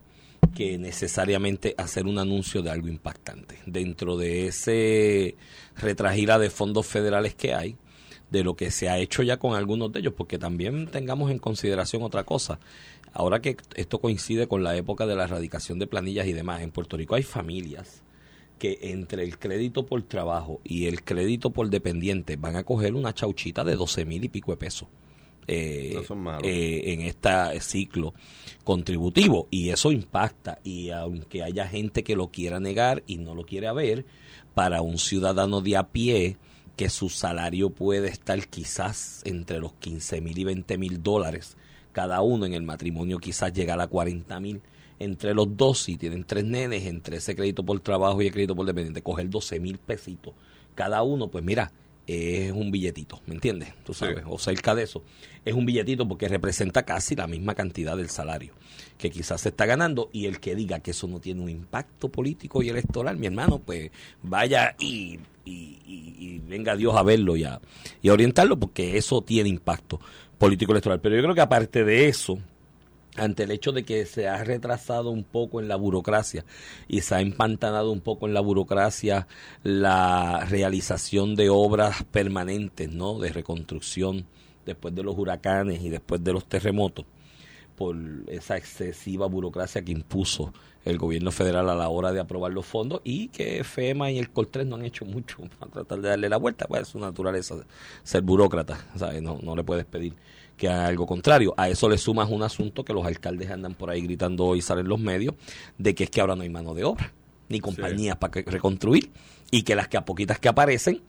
que 0.53 0.77
necesariamente 0.77 1.73
hacer 1.77 2.05
un 2.05 2.19
anuncio 2.19 2.61
de 2.61 2.69
algo 2.69 2.87
impactante. 2.87 3.57
Dentro 3.65 4.17
de 4.17 4.47
ese 4.47 5.35
retragila 5.75 6.37
de 6.37 6.51
fondos 6.51 6.85
federales 6.85 7.33
que 7.33 7.55
hay, 7.55 7.75
de 8.29 8.43
lo 8.43 8.55
que 8.55 8.69
se 8.69 8.89
ha 8.89 8.97
hecho 8.99 9.23
ya 9.23 9.37
con 9.37 9.55
algunos 9.55 9.91
de 9.91 10.01
ellos, 10.01 10.13
porque 10.15 10.37
también 10.37 10.87
tengamos 10.87 11.31
en 11.31 11.39
consideración 11.39 12.03
otra 12.03 12.23
cosa. 12.23 12.59
Ahora 13.13 13.41
que 13.41 13.55
esto 13.75 13.99
coincide 13.99 14.47
con 14.47 14.63
la 14.63 14.75
época 14.75 15.05
de 15.05 15.15
la 15.15 15.25
erradicación 15.25 15.79
de 15.79 15.87
planillas 15.87 16.27
y 16.27 16.33
demás, 16.33 16.61
en 16.61 16.71
Puerto 16.71 16.97
Rico 16.97 17.15
hay 17.15 17.23
familias 17.23 18.01
que 18.59 18.79
entre 18.81 19.23
el 19.23 19.37
crédito 19.37 19.85
por 19.85 20.01
trabajo 20.03 20.61
y 20.63 20.85
el 20.87 21.03
crédito 21.03 21.51
por 21.51 21.69
dependiente 21.69 22.37
van 22.37 22.55
a 22.55 22.63
coger 22.63 22.95
una 22.95 23.13
chauchita 23.13 23.63
de 23.63 23.75
12 23.75 24.05
mil 24.05 24.23
y 24.23 24.29
pico 24.29 24.51
de 24.51 24.57
pesos. 24.57 24.87
eh, 25.47 25.91
No 25.93 26.03
son 26.03 26.19
malos. 26.19 26.43
eh, 26.45 26.93
en 26.93 27.01
este 27.01 27.29
ciclo 27.59 28.13
contributivo 28.63 29.47
y 29.51 29.69
eso 29.69 29.91
impacta 29.91 30.59
y 30.63 30.89
aunque 30.91 31.43
haya 31.43 31.67
gente 31.67 32.03
que 32.03 32.15
lo 32.15 32.29
quiera 32.29 32.59
negar 32.61 33.03
y 33.07 33.17
no 33.17 33.35
lo 33.35 33.43
quiera 33.43 33.73
ver 33.73 34.05
para 34.53 34.81
un 34.81 34.97
ciudadano 34.97 35.59
de 35.61 35.75
a 35.77 35.89
pie 35.89 36.37
que 36.77 36.89
su 36.89 37.09
salario 37.09 37.69
puede 37.69 38.07
estar 38.07 38.47
quizás 38.47 39.21
entre 39.25 39.59
los 39.59 39.73
15 39.73 40.21
mil 40.21 40.37
y 40.37 40.43
20 40.45 40.77
mil 40.77 41.03
dólares 41.03 41.57
cada 41.93 42.21
uno 42.21 42.45
en 42.45 42.53
el 42.53 42.63
matrimonio 42.63 43.19
quizás 43.19 43.53
llegar 43.53 43.79
a 43.79 43.87
40 43.87 44.39
mil 44.41 44.61
entre 44.99 45.33
los 45.33 45.55
dos 45.55 45.79
si 45.79 45.95
tienen 45.97 46.23
tres 46.25 46.43
nenes 46.43 46.85
entre 46.85 47.17
ese 47.17 47.35
crédito 47.35 47.63
por 47.63 47.79
trabajo 47.79 48.21
y 48.21 48.27
el 48.27 48.33
crédito 48.33 48.55
por 48.55 48.65
dependiente 48.65 49.01
coger 49.01 49.29
12 49.29 49.59
mil 49.59 49.77
pesitos 49.77 50.33
cada 50.75 51.01
uno 51.03 51.27
pues 51.29 51.43
mira 51.43 51.71
es 52.05 52.51
un 52.51 52.69
billetito, 52.69 53.21
¿me 53.27 53.33
entiendes? 53.33 53.69
Tú 53.85 53.93
sabes, 53.93 54.17
Sí. 54.17 54.23
o 54.27 54.37
cerca 54.37 54.75
de 54.75 54.83
eso. 54.83 55.03
Es 55.45 55.53
un 55.53 55.65
billetito 55.65 56.05
porque 56.05 56.27
representa 56.27 56.83
casi 56.83 57.15
la 57.15 57.27
misma 57.27 57.55
cantidad 57.55 57.95
del 57.95 58.09
salario 58.09 58.51
que 58.97 59.09
quizás 59.09 59.39
se 59.39 59.49
está 59.49 59.65
ganando 59.65 60.09
y 60.11 60.25
el 60.25 60.41
que 60.41 60.53
diga 60.53 60.81
que 60.81 60.91
eso 60.91 61.07
no 61.07 61.21
tiene 61.21 61.39
un 61.41 61.47
impacto 61.49 62.09
político 62.09 62.61
y 62.61 62.67
electoral, 62.67 63.15
mi 63.15 63.27
hermano, 63.27 63.59
pues 63.59 63.89
vaya 64.21 64.75
y, 64.79 65.17
y- 65.45 65.79
y- 65.87 66.15
y 66.19 66.39
venga 66.39 66.75
Dios 66.75 66.93
a 66.97 67.03
verlo 67.03 67.37
y 67.37 67.45
a, 67.45 67.61
y 68.01 68.09
a 68.09 68.13
orientarlo 68.13 68.59
porque 68.59 68.97
eso 68.97 69.21
tiene 69.21 69.47
impacto 69.47 70.01
político 70.43 70.73
electoral. 70.73 70.99
Pero 70.99 71.15
yo 71.15 71.21
creo 71.21 71.35
que 71.35 71.41
aparte 71.41 71.85
de 71.85 72.09
eso, 72.09 72.37
ante 73.15 73.43
el 73.43 73.51
hecho 73.51 73.71
de 73.71 73.83
que 73.83 74.05
se 74.05 74.27
ha 74.27 74.43
retrasado 74.43 75.09
un 75.09 75.23
poco 75.23 75.61
en 75.61 75.69
la 75.69 75.77
burocracia 75.77 76.43
y 76.89 76.99
se 76.99 77.15
ha 77.15 77.21
empantanado 77.21 77.93
un 77.93 78.01
poco 78.01 78.27
en 78.27 78.33
la 78.33 78.41
burocracia 78.41 79.25
la 79.63 80.45
realización 80.49 81.35
de 81.35 81.49
obras 81.49 82.03
permanentes, 82.11 82.91
¿no? 82.91 83.19
De 83.19 83.31
reconstrucción 83.31 84.25
después 84.65 84.93
de 84.93 85.03
los 85.03 85.17
huracanes 85.17 85.81
y 85.81 85.87
después 85.87 86.21
de 86.21 86.33
los 86.33 86.45
terremotos 86.45 87.05
por 87.75 87.95
esa 88.27 88.57
excesiva 88.57 89.27
burocracia 89.27 89.83
que 89.83 89.91
impuso 89.91 90.53
el 90.85 90.97
gobierno 90.97 91.31
federal 91.31 91.69
a 91.69 91.75
la 91.75 91.87
hora 91.89 92.11
de 92.11 92.19
aprobar 92.19 92.51
los 92.51 92.65
fondos 92.65 93.01
y 93.03 93.29
que 93.29 93.63
FEMA 93.63 94.11
y 94.11 94.19
el 94.19 94.33
COL3 94.33 94.65
no 94.65 94.75
han 94.75 94.85
hecho 94.85 95.05
mucho 95.05 95.37
para 95.59 95.71
tratar 95.71 96.01
de 96.01 96.09
darle 96.09 96.29
la 96.29 96.37
vuelta, 96.37 96.65
pues 96.67 96.81
es 96.83 96.87
su 96.89 96.99
naturaleza 96.99 97.55
ser 98.03 98.21
burócrata, 98.21 98.85
¿sabes? 98.95 99.21
No, 99.21 99.39
no 99.41 99.55
le 99.55 99.63
puedes 99.63 99.85
pedir 99.85 100.13
que 100.57 100.67
haga 100.69 100.85
algo 100.87 101.07
contrario. 101.07 101.53
A 101.57 101.69
eso 101.69 101.89
le 101.89 101.97
sumas 101.97 102.29
un 102.29 102.43
asunto 102.43 102.83
que 102.85 102.93
los 102.93 103.05
alcaldes 103.05 103.49
andan 103.49 103.73
por 103.73 103.89
ahí 103.89 104.01
gritando 104.01 104.45
hoy, 104.45 104.61
salen 104.61 104.87
los 104.87 104.99
medios, 104.99 105.35
de 105.77 105.95
que 105.95 106.03
es 106.03 106.09
que 106.09 106.21
ahora 106.21 106.35
no 106.35 106.43
hay 106.43 106.49
mano 106.49 106.73
de 106.73 106.83
obra, 106.83 107.11
ni 107.49 107.59
compañías 107.59 108.17
para 108.17 108.31
que- 108.31 108.43
reconstruir, 108.43 109.09
y 109.51 109.63
que 109.63 109.75
las 109.75 109.87
que 109.87 109.97
a 109.97 110.05
poquitas 110.05 110.37
que 110.39 110.49
aparecen, 110.49 111.01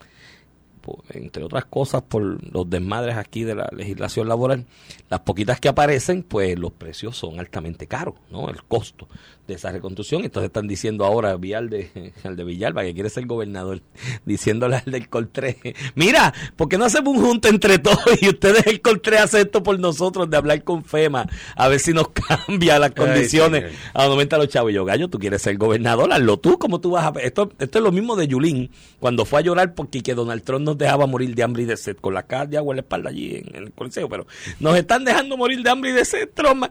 por- 0.85 1.03
entre 1.11 1.43
otras 1.43 1.65
cosas 1.65 2.03
por 2.03 2.23
los 2.53 2.69
desmadres 2.69 3.17
aquí 3.17 3.43
de 3.45 3.55
la 3.55 3.69
legislación 3.75 4.29
laboral, 4.29 4.67
las 5.09 5.21
poquitas 5.21 5.59
que 5.61 5.69
aparecen, 5.69 6.23
pues 6.23 6.59
los 6.59 6.73
precios 6.73 7.17
son 7.17 7.41
altamente 7.41 7.87
caros, 7.87 8.15
¿no? 8.31 8.49
El 8.51 8.63
costo 8.65 9.09
de 9.47 9.55
esa 9.55 9.73
reconstrucción. 9.73 10.25
Entonces 10.25 10.49
están 10.49 10.67
diciendo 10.69 11.05
ahora 11.05 11.37
Villalde, 11.37 12.13
al 12.25 12.37
de 12.37 12.45
Villalba, 12.45 12.83
que 12.83 12.95
quiere 12.95 13.09
ser 13.11 13.27
gobernador, 13.27 13.81
diciéndole 14.27 14.77
al 14.77 14.91
del 14.93 15.09
Coltré, 15.09 15.59
mira, 15.95 16.33
¿por 16.57 16.69
qué 16.69 16.77
no 16.79 16.85
hacemos 16.85 17.17
un 17.17 17.25
junto 17.25 17.49
entre 17.49 17.79
todos 17.79 17.99
y 18.21 18.29
ustedes 18.29 18.67
el 18.67 18.81
Coltré 18.83 19.19
hace 19.19 19.41
esto 19.41 19.63
por 19.63 19.79
nosotros 19.79 20.29
de 20.29 20.37
hablar 20.37 20.63
con 20.65 20.85
FEMA, 20.85 21.27
a 21.57 21.69
ver 21.69 21.81
si 21.81 21.93
nos 21.93 22.09
cambia 22.47 22.79
las 22.79 22.91
condiciones, 22.93 23.63
señor. 23.63 23.77
aumenta 23.95 24.37
los 24.37 24.49
chavos. 24.49 24.71
Y 24.71 24.75
yo, 24.75 24.85
gallo, 24.85 25.09
tú 25.09 25.19
quieres 25.19 25.41
ser 25.43 25.57
gobernador, 25.57 26.13
hazlo 26.13 26.37
tú, 26.39 26.59
como 26.59 26.81
tú 26.81 26.91
vas 26.91 27.07
a... 27.07 27.21
Esto, 27.21 27.51
esto 27.59 27.79
es 27.79 27.85
lo 27.85 27.93
mismo 27.93 28.17
de 28.17 28.29
Yulín, 28.29 28.71
cuando 29.01 29.25
fue 29.25 29.39
a 29.41 29.43
llorar 29.43 29.75
porque 29.75 30.03
que 30.03 30.15
Donald 30.15 30.43
Trump 30.43 30.65
nos 30.75 30.79
dejaba 30.79 31.07
morir 31.07 31.35
de 31.35 31.43
hambre 31.43 31.63
y 31.63 31.67
de 31.67 31.77
sed, 31.77 31.97
con 31.97 32.15
la 32.15 32.25
cara 32.25 32.47
de 32.47 32.57
agua 32.59 32.73
en 32.73 32.77
la 32.77 32.81
espalda 32.83 33.11
allí 33.11 33.37
en, 33.37 33.55
el 33.55 33.73
coliseo, 33.73 34.09
pero 34.09 34.27
nos 34.61 34.77
están 34.77 35.05
dejando 35.05 35.37
morir 35.37 35.63
de 35.63 35.71
hambre 35.71 35.91
y 35.91 35.93
de 35.93 36.05
sed, 36.05 36.29
Trump. 36.35 36.67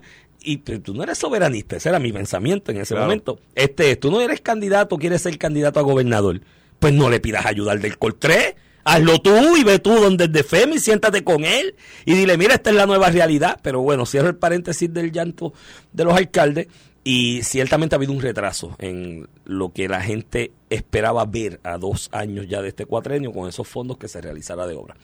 Y 0.46 0.58
tú 0.58 0.94
no 0.94 1.04
eres 1.04 1.18
soberanista, 1.18 1.78
ese 1.78 1.88
era 1.90 2.00
mi 2.00 2.12
pensamiento 2.12 2.72
en 2.72 2.78
ese 2.80 2.94
Claro. 2.94 3.06
momento. 3.06 3.40
Este 3.56 3.92
es, 3.92 4.00
tú 4.00 4.12
no 4.12 4.20
eres 4.20 4.42
candidato, 4.42 4.98
quieres 4.98 5.22
ser 5.22 5.38
candidato 5.38 5.80
a 5.80 5.84
gobernador, 5.84 6.42
pues 6.80 6.94
no 6.94 7.10
le 7.10 7.22
pidas 7.22 7.46
ayuda 7.46 7.72
al 7.72 7.82
del 7.82 7.98
Coltré. 7.98 8.56
Hazlo 8.86 9.22
tú 9.22 9.56
y 9.56 9.64
ve 9.64 9.80
tú 9.80 9.92
donde 9.94 10.26
el 10.26 10.34
de 10.34 10.44
FEMA 10.44 10.76
y 10.76 10.80
siéntate 10.80 11.24
con 11.24 11.46
él 11.46 11.76
y 12.06 12.16
dile, 12.16 12.38
mira, 12.38 12.56
esta 12.56 12.70
es 12.72 12.76
la 12.76 12.86
nueva 12.86 13.10
realidad. 13.10 13.58
Pero 13.64 13.80
bueno, 13.82 14.06
cierro 14.06 14.28
el 14.28 14.36
paréntesis 14.36 14.94
del 14.94 15.14
llanto 15.14 15.54
de 15.94 16.04
los 16.04 16.14
alcaldes 16.14 16.68
y 17.04 17.44
ciertamente 17.44 17.96
ha 17.96 17.98
habido 17.98 18.14
un 18.14 18.22
retraso 18.22 18.76
en 18.80 19.28
lo 19.46 19.74
que 19.74 19.90
la 19.90 20.02
gente 20.02 20.52
esperaba 20.70 21.26
ver 21.26 21.60
a 21.64 21.78
dos 21.78 22.10
años 22.14 22.48
ya 22.48 22.62
de 22.62 22.70
este 22.70 22.86
cuatrenio 22.86 23.34
con 23.34 23.50
esos 23.50 23.68
fondos 23.68 23.98
que 23.98 24.08
se 24.08 24.22
realizara 24.22 24.66
de 24.66 24.76
obra. 24.76 24.96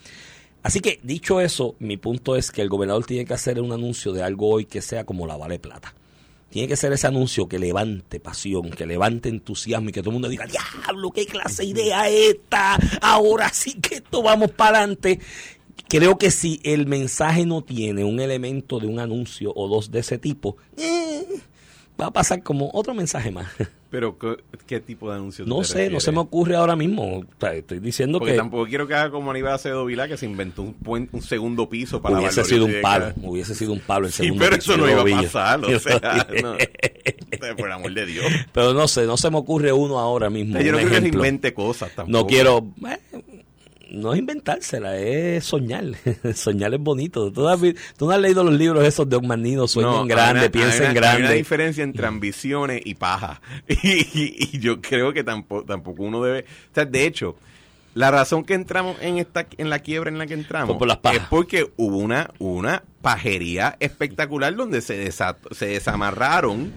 Así 0.63 0.81
que, 0.81 0.99
dicho 1.03 1.39
eso, 1.41 1.75
mi 1.79 1.97
punto 1.97 2.35
es 2.35 2.51
que 2.51 2.61
el 2.61 2.69
gobernador 2.69 3.05
tiene 3.05 3.25
que 3.25 3.33
hacer 3.33 3.61
un 3.61 3.71
anuncio 3.71 4.11
de 4.11 4.23
algo 4.23 4.49
hoy 4.49 4.65
que 4.65 4.81
sea 4.81 5.05
como 5.05 5.25
la 5.25 5.37
Vale 5.37 5.59
Plata. 5.59 5.93
Tiene 6.49 6.67
que 6.67 6.75
ser 6.75 6.91
ese 6.91 7.07
anuncio 7.07 7.47
que 7.47 7.59
levante 7.59 8.19
pasión, 8.19 8.71
que 8.71 8.85
levante 8.85 9.29
entusiasmo 9.29 9.89
y 9.89 9.91
que 9.91 10.01
todo 10.01 10.09
el 10.09 10.13
mundo 10.13 10.29
diga, 10.29 10.47
diablo, 10.47 11.11
qué 11.11 11.25
clase 11.25 11.63
de 11.63 11.69
idea 11.69 12.09
es 12.09 12.35
esta, 12.35 12.79
ahora 13.01 13.49
sí 13.53 13.75
que 13.75 13.95
esto 13.95 14.23
vamos 14.23 14.51
para 14.51 14.79
adelante. 14.79 15.19
Creo 15.87 16.17
que 16.17 16.31
si 16.31 16.59
el 16.63 16.87
mensaje 16.87 17.45
no 17.45 17.63
tiene 17.63 18.03
un 18.03 18.19
elemento 18.19 18.79
de 18.79 18.87
un 18.87 18.99
anuncio 18.99 19.53
o 19.55 19.67
dos 19.67 19.91
de 19.91 19.99
ese 19.99 20.17
tipo, 20.17 20.57
eh, 20.77 21.25
va 21.99 22.07
a 22.07 22.11
pasar 22.11 22.41
como 22.43 22.69
otro 22.73 22.93
mensaje 22.93 23.31
más. 23.31 23.47
Pero, 23.89 24.19
¿qué, 24.19 24.35
qué 24.67 24.79
tipo 24.79 25.09
de 25.09 25.15
anuncio 25.15 25.45
tú 25.45 25.49
No 25.49 25.59
te 25.61 25.65
sé, 25.65 25.73
no 25.73 25.79
refieres? 25.79 26.03
se 26.03 26.11
me 26.11 26.19
ocurre 26.19 26.55
ahora 26.55 26.75
mismo. 26.75 27.17
O 27.21 27.25
sea, 27.39 27.53
estoy 27.55 27.79
diciendo 27.79 28.19
Porque 28.19 28.33
que 28.33 28.37
tampoco 28.37 28.67
quiero 28.67 28.87
que 28.87 28.93
haga 28.93 29.09
como 29.09 29.31
Aníbal 29.31 29.53
Acevedo 29.53 29.83
Vilá, 29.85 30.07
que 30.07 30.15
se 30.15 30.27
inventó 30.27 30.61
un, 30.61 31.09
un 31.11 31.21
segundo 31.23 31.67
piso 31.69 31.99
para 31.99 32.19
hubiese 32.19 32.43
sido 32.45 32.65
un 32.65 32.75
palo, 32.83 33.13
hubiese 33.23 33.55
sido 33.55 33.73
un 33.73 33.79
palo 33.79 34.05
el 34.05 34.11
Sí, 34.13 34.25
segundo 34.25 34.43
pero 34.45 34.55
piso, 34.57 34.73
eso 34.73 34.81
no 34.81 34.91
iba 34.91 35.01
a 35.01 35.21
pasar, 35.23 35.65
o 35.65 35.79
sea, 35.79 36.27
no. 36.43 36.55
Por 37.57 37.71
amor 37.71 37.91
de 37.93 38.05
Dios. 38.05 38.25
Pero 38.53 38.73
no 38.75 38.87
sé, 38.87 39.05
no 39.07 39.17
se 39.17 39.31
me 39.31 39.37
ocurre 39.37 39.73
uno 39.73 39.97
ahora 39.97 40.29
mismo. 40.29 40.59
Yo 40.59 40.71
no 40.71 40.77
un 40.77 40.83
creo 40.83 40.89
que 40.89 40.89
se 40.93 40.97
ejemplo. 40.99 41.19
invente 41.25 41.53
cosas 41.55 41.89
tampoco. 41.95 42.15
No 42.19 42.27
quiero. 42.27 42.67
eh, 42.87 42.99
no 43.91 44.13
es 44.13 44.19
inventársela, 44.19 44.97
es 44.97 45.43
soñar. 45.45 45.85
soñar 46.35 46.73
es 46.73 46.79
bonito. 46.79 47.31
¿Tú 47.31 47.41
no, 47.41 47.49
has, 47.49 47.59
vi- 47.61 47.75
tú 47.97 48.05
no 48.05 48.11
has 48.11 48.19
leído 48.19 48.43
los 48.43 48.53
libros 48.53 48.83
esos 48.83 49.07
de 49.09 49.15
Osmanino, 49.15 49.67
sueñen 49.67 49.91
No, 49.91 50.05
grande, 50.05 50.41
una- 50.41 50.51
piensen 50.51 50.81
una- 50.81 50.89
Hay 50.91 50.97
una 50.97 51.17
grande. 51.17 51.33
diferencia 51.35 51.83
entre 51.83 52.05
ambiciones 52.07 52.81
y 52.85 52.95
paja. 52.95 53.41
Y, 53.67 53.75
y- 53.83 54.49
y 54.53 54.59
yo 54.59 54.81
creo 54.81 55.13
que 55.13 55.23
tampoco, 55.23 55.63
tampoco 55.65 56.03
uno 56.03 56.21
debe... 56.23 56.41
O 56.71 56.75
sea, 56.75 56.85
de 56.85 57.05
hecho, 57.05 57.35
la 57.95 58.11
razón 58.11 58.43
que 58.43 58.53
entramos 58.53 58.97
en 59.01 59.17
esta 59.17 59.47
en 59.57 59.69
la 59.69 59.79
quiebra 59.79 60.09
en 60.09 60.17
la 60.19 60.27
que 60.27 60.35
entramos 60.35 60.77
por 60.77 60.87
las 60.87 60.99
es 61.11 61.21
porque 61.29 61.69
hubo 61.75 61.97
una, 61.97 62.29
una 62.37 62.83
pajería 63.01 63.75
espectacular 63.79 64.55
donde 64.55 64.81
se, 64.81 65.03
desat- 65.09 65.51
se 65.53 65.65
desamarraron 65.67 66.71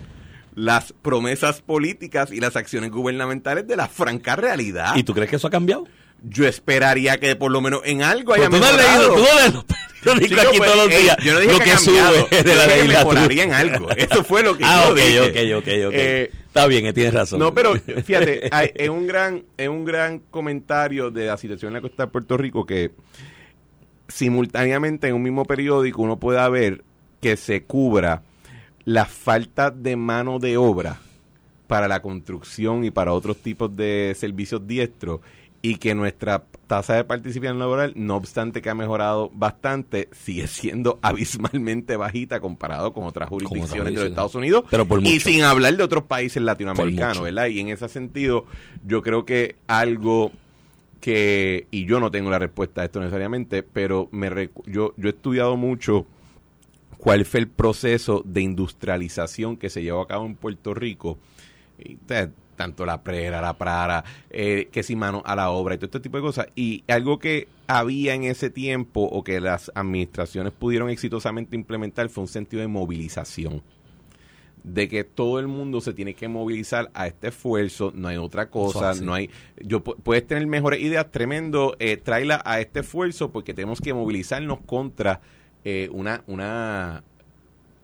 las 0.55 0.93
promesas 0.93 1.61
políticas 1.63 2.31
y 2.33 2.41
las 2.41 2.57
acciones 2.57 2.91
gubernamentales 2.91 3.67
de 3.67 3.77
la 3.77 3.89
franca 3.89 4.37
realidad. 4.37 4.97
¿Y 4.97 5.03
tú 5.03 5.15
crees 5.15 5.31
que 5.31 5.37
eso 5.37 5.47
ha 5.47 5.51
cambiado? 5.51 5.85
Yo 6.25 6.47
esperaría 6.47 7.19
que 7.19 7.35
por 7.37 7.51
lo 7.51 7.61
menos 7.61 7.83
en 7.85 8.03
algo 8.03 8.35
haya 8.35 8.49
Pero 8.49 8.63
tú 8.63 8.65
no 8.65 8.71
has 8.71 8.77
mejorado. 8.77 9.01
leído, 9.01 9.15
tú 9.15 9.23
no 9.23 9.39
lees 9.41 9.55
los 9.55 9.65
periódicos 9.65 10.29
Chico, 10.29 10.41
aquí 10.49 10.59
pues, 10.59 10.73
todos 10.73 10.85
los 10.87 10.95
ey, 10.95 11.03
días. 11.03 11.17
yo 11.25 11.33
no 11.35 11.41
dije 11.41 11.53
lo 11.53 11.59
que, 11.61 11.65
que 11.71 11.77
sube 11.79 12.43
de 12.43 12.55
la 12.57 12.69
que 12.75 12.85
mejoraría 12.85 13.45
en 13.45 13.53
algo. 13.53 13.91
Eso 13.91 14.25
fue 14.25 14.43
lo 14.43 14.57
que 14.59 14.65
Ah, 14.67 14.85
yo 14.89 14.95
dije. 14.95 15.21
ok, 15.21 15.59
ok, 15.63 15.69
ok. 15.89 15.95
Eh, 15.95 16.31
Está 16.47 16.67
bien, 16.67 16.87
eh, 16.87 16.93
tienes 16.93 17.15
razón. 17.15 17.39
no, 17.39 17.55
pero 17.55 17.75
fíjate, 18.05 18.49
hay- 18.53 18.71
es 18.75 18.89
un 18.89 19.07
gran 19.07 19.45
es 19.57 19.69
un 19.69 19.85
gran 19.85 20.19
comentario 20.19 21.11
de 21.11 21.27
la 21.27 21.37
situación 21.37 21.71
en 21.71 21.75
la 21.75 21.81
costa 21.81 22.05
de 22.07 22.13
Puerto 22.13 22.37
Rico 22.37 22.67
que 22.67 22.91
simultáneamente 24.09 25.09
en 25.09 25.15
un 25.15 25.23
mismo 25.23 25.45
periódico 25.45 26.03
uno 26.03 26.19
pueda 26.19 26.49
ver 26.49 26.83
que 27.21 27.37
se 27.37 27.63
cubra 27.65 28.23
la 28.85 29.05
falta 29.07 29.71
de 29.71 29.97
mano 29.97 30.39
de 30.39 30.57
obra 30.57 30.99
para 31.67 31.89
la 31.89 32.03
construcción 32.03 32.85
y 32.85 32.91
para 32.91 33.13
otros 33.13 33.39
tipos 33.39 33.75
de 33.75 34.15
servicios 34.19 34.67
diestros 34.67 35.21
y 35.63 35.77
que 35.77 35.95
nuestra 35.95 36.45
tasa 36.67 36.95
de 36.97 37.05
participación 37.05 37.61
laboral, 37.61 37.93
no 37.95 38.17
obstante 38.17 38.61
que 38.61 38.69
ha 38.69 38.75
mejorado 38.75 39.31
bastante, 39.33 40.09
sigue 40.13 40.49
siendo 40.49 40.99
abismalmente 41.03 41.97
bajita 41.97 42.41
comparado 42.41 42.93
con 42.93 43.05
otras 43.05 43.29
jurisdicciones 43.29 43.95
de 43.95 44.01
los. 44.01 44.09
Estados 44.09 44.35
Unidos 44.35 44.65
Pero 44.71 44.87
por 44.87 45.07
y 45.07 45.21
sin 45.21 45.43
hablar 45.43 45.77
de 45.77 45.85
otros 45.85 46.05
países 46.05 46.43
latinoamericanos. 46.43 47.23
¿verdad? 47.23 47.47
Y 47.47 47.61
en 47.61 47.69
ese 47.69 47.89
sentido, 47.89 48.47
yo 48.85 49.03
creo 49.03 49.25
que 49.25 49.57
algo 49.69 50.33
que, 51.01 51.69
y 51.71 51.87
yo 51.87 52.01
no 52.01 52.11
tengo 52.11 52.31
la 52.31 52.41
respuesta 52.41 52.83
a 52.83 52.85
esto 52.85 52.99
necesariamente, 52.99 53.63
pero 53.63 54.09
me 54.11 54.51
yo, 54.67 54.95
yo 54.97 55.09
he 55.09 55.11
estudiado 55.11 55.57
mucho 55.57 56.07
cuál 56.97 57.25
fue 57.25 57.41
el 57.41 57.49
proceso 57.49 58.23
de 58.25 58.41
industrialización 58.41 59.57
que 59.57 59.71
se 59.71 59.83
llevó 59.83 60.01
a 60.01 60.09
cabo 60.09 60.27
en 60.27 60.35
Puerto 60.37 60.75
Rico. 60.75 61.19
Y, 61.79 61.97
tanto 62.57 62.85
la 62.87 63.03
prera, 63.03 63.41
la 63.41 63.55
prara, 63.57 64.05
eh, 64.31 64.69
que 64.71 64.83
si 64.83 64.95
mano 64.97 65.23
a 65.25 65.35
la 65.37 65.51
obra 65.51 65.75
y 65.75 65.79
todo 65.79 65.87
este 65.87 66.01
tipo 66.01 66.17
de 66.19 66.23
cosas. 66.23 66.47
Y 66.55 66.85
algo 66.89 67.19
que 67.19 67.49
había 67.67 68.15
en 68.15 68.25
ese 68.25 68.51
tiempo 68.51 69.03
o 69.03 69.25
que 69.25 69.41
las 69.41 69.71
administraciones 69.75 70.53
pudieron 70.53 70.91
exitosamente 70.91 71.57
implementar 71.57 72.09
fue 72.09 72.23
un 72.23 72.29
sentido 72.29 72.61
de 72.61 72.69
movilización 72.69 73.63
de 74.65 74.89
que 74.89 75.03
todo 75.03 75.41
el 75.41 75.49
mundo 75.49 75.81
se 75.81 75.93
tiene 75.93 76.15
que 76.15 76.29
movilizar 76.29 76.89
a 76.95 77.09
este 77.09 77.29
esfuerzo, 77.29 77.91
no 77.97 78.07
hay 78.07 78.17
otra 78.17 78.49
cosa, 78.49 78.93
no 79.05 79.13
hay, 79.13 79.29
yo 79.61 79.83
pu- 79.83 79.97
puedes 80.01 80.25
tener 80.25 80.47
mejores 80.47 80.81
ideas, 80.81 81.11
tremendo, 81.11 81.75
eh, 81.81 81.97
tráela 81.97 82.41
a 82.45 82.61
este 82.61 82.79
esfuerzo 82.81 83.33
porque 83.33 83.55
tenemos 83.55 83.81
que 83.81 83.93
movilizarnos 83.93 84.61
contra 84.65 85.21
eh, 85.65 85.89
una, 85.93 86.23
una, 86.29 87.03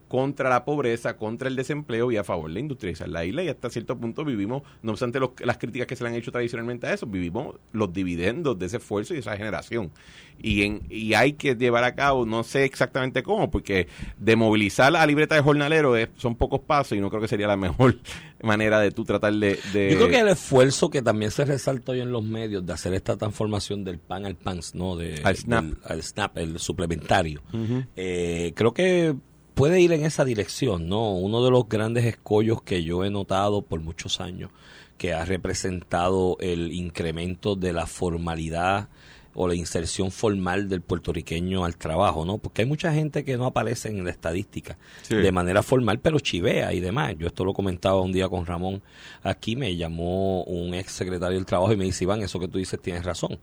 contra 0.08 0.48
la 0.48 0.64
pobreza, 0.64 1.16
contra 1.16 1.48
el 1.48 1.56
desempleo 1.56 2.10
y 2.10 2.16
a 2.16 2.24
favor 2.24 2.52
de 2.52 2.60
industrializar 2.60 3.08
la 3.08 3.24
isla 3.24 3.42
y 3.44 3.48
hasta 3.48 3.68
cierto 3.70 3.96
punto 3.98 4.24
vivimos, 4.24 4.62
no 4.82 4.92
obstante 4.92 5.20
los- 5.20 5.30
las 5.44 5.58
críticas 5.58 5.86
que 5.86 5.96
se 5.96 6.02
le 6.04 6.10
han 6.10 6.16
hecho 6.16 6.32
tradicionalmente 6.32 6.86
a 6.86 6.94
eso, 6.94 7.06
vivimos 7.06 7.56
los 7.72 7.92
dividendos 7.92 8.58
de 8.58 8.66
ese 8.66 8.78
esfuerzo 8.78 9.14
y 9.14 9.18
esa 9.18 9.36
generación. 9.36 9.90
Y, 10.40 10.62
en, 10.62 10.82
y 10.88 11.14
hay 11.14 11.32
que 11.34 11.56
llevar 11.56 11.82
a 11.84 11.94
cabo, 11.94 12.24
no 12.24 12.42
sé 12.44 12.64
exactamente 12.64 13.22
cómo, 13.22 13.50
porque 13.50 13.88
de 14.18 14.36
movilizar 14.36 14.94
a 14.96 15.04
libreta 15.06 15.34
de 15.34 15.40
jornalero 15.42 15.96
es- 15.96 16.08
son 16.16 16.36
pocos 16.36 16.60
pasos 16.60 16.96
y 16.96 17.00
no 17.00 17.10
creo 17.10 17.20
que 17.20 17.28
sería 17.28 17.46
la 17.48 17.56
mejor 17.56 17.96
manera 18.42 18.78
de 18.80 18.90
tú 18.92 19.04
tratar 19.04 19.32
de... 19.34 19.58
de- 19.72 19.90
Yo 19.90 19.96
creo 19.96 20.08
que 20.08 20.20
el 20.20 20.28
esfuerzo 20.28 20.90
que 20.90 21.02
también 21.02 21.30
se 21.32 21.44
resalta 21.44 21.92
hoy 21.92 22.00
en 22.00 22.12
los 22.12 22.22
medios 22.24 22.64
de 22.64 22.72
hacer 22.72 22.94
esta 22.94 23.16
transformación 23.16 23.82
del 23.84 23.98
pan 23.98 24.24
al 24.26 24.36
PANS, 24.36 24.74
¿no? 24.76 24.96
De, 24.96 25.20
Al 25.24 25.36
SNAP. 25.36 25.64
del- 25.64 25.76
al 25.84 26.02
SNAP, 26.02 26.38
el 26.38 26.58
suplementario. 26.58 27.42
Eh, 27.96 28.52
creo 28.54 28.72
que 28.72 29.14
puede 29.58 29.80
ir 29.80 29.92
en 29.92 30.04
esa 30.04 30.24
dirección, 30.24 30.88
¿no? 30.88 31.12
Uno 31.12 31.44
de 31.44 31.50
los 31.50 31.68
grandes 31.68 32.04
escollos 32.04 32.62
que 32.62 32.84
yo 32.84 33.04
he 33.04 33.10
notado 33.10 33.62
por 33.62 33.80
muchos 33.80 34.20
años, 34.20 34.50
que 34.96 35.12
ha 35.12 35.24
representado 35.24 36.36
el 36.40 36.72
incremento 36.72 37.56
de 37.56 37.72
la 37.72 37.86
formalidad 37.86 38.88
o 39.34 39.46
la 39.46 39.54
inserción 39.54 40.10
formal 40.10 40.68
del 40.68 40.80
puertorriqueño 40.80 41.64
al 41.64 41.76
trabajo, 41.76 42.24
¿no? 42.24 42.38
Porque 42.38 42.62
hay 42.62 42.68
mucha 42.68 42.92
gente 42.92 43.24
que 43.24 43.36
no 43.36 43.46
aparece 43.46 43.88
en 43.88 44.02
la 44.04 44.10
estadística 44.10 44.76
Sí. 45.02 45.14
de 45.14 45.30
manera 45.30 45.62
formal, 45.62 46.00
pero 46.00 46.18
chivea 46.18 46.72
y 46.72 46.80
demás. 46.80 47.14
Yo 47.18 47.28
esto 47.28 47.44
lo 47.44 47.52
comentaba 47.52 48.00
un 48.00 48.10
día 48.10 48.28
con 48.28 48.46
Ramón. 48.46 48.82
Aquí 49.22 49.54
me 49.54 49.76
llamó 49.76 50.42
un 50.44 50.74
ex 50.74 50.90
secretario 50.92 51.36
del 51.36 51.46
trabajo 51.46 51.72
y 51.72 51.76
me 51.76 51.84
dice, 51.84 52.02
Iván, 52.04 52.22
eso 52.22 52.40
que 52.40 52.48
tú 52.48 52.58
dices 52.58 52.80
tienes 52.80 53.04
razón. 53.04 53.38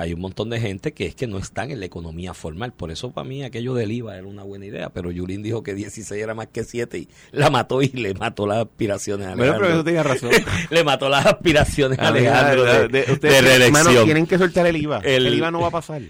Hay 0.00 0.14
un 0.14 0.20
montón 0.20 0.48
de 0.48 0.58
gente 0.58 0.92
que 0.94 1.04
es 1.04 1.14
que 1.14 1.26
no 1.26 1.36
están 1.36 1.70
en 1.70 1.78
la 1.78 1.84
economía 1.84 2.32
formal. 2.32 2.72
Por 2.72 2.90
eso 2.90 3.10
para 3.10 3.28
mí 3.28 3.42
aquello 3.44 3.74
del 3.74 3.92
IVA 3.92 4.16
era 4.16 4.26
una 4.26 4.42
buena 4.44 4.64
idea, 4.64 4.88
pero 4.88 5.10
Yulín 5.10 5.42
dijo 5.42 5.62
que 5.62 5.74
16 5.74 6.22
era 6.22 6.32
más 6.34 6.46
que 6.46 6.64
7 6.64 6.96
y 6.98 7.08
la 7.32 7.50
mató 7.50 7.82
y 7.82 7.88
le 7.88 8.14
mató 8.14 8.46
las 8.46 8.64
aspiraciones 8.64 9.26
a 9.26 9.34
Bueno, 9.34 9.52
pero 9.58 9.66
Alejandro. 9.66 9.74
eso 9.74 9.84
tenía 9.84 10.02
razón. 10.02 10.30
le 10.70 10.84
mató 10.84 11.10
las 11.10 11.26
aspiraciones 11.26 11.98
a 11.98 12.02
Ah, 12.04 12.08
Alejandro 12.08 12.64
de, 12.64 12.88
de- 12.88 12.88
de- 12.88 13.16
de 13.16 13.36
hermano, 13.36 13.48
reelección. 13.84 14.04
tienen 14.06 14.26
que 14.26 14.38
soltar 14.38 14.66
el 14.66 14.76
IVA. 14.78 15.00
El, 15.04 15.26
El- 15.26 15.34
IVA 15.34 15.50
no 15.50 15.60
va 15.60 15.68
a 15.68 15.70
pasar. 15.70 16.00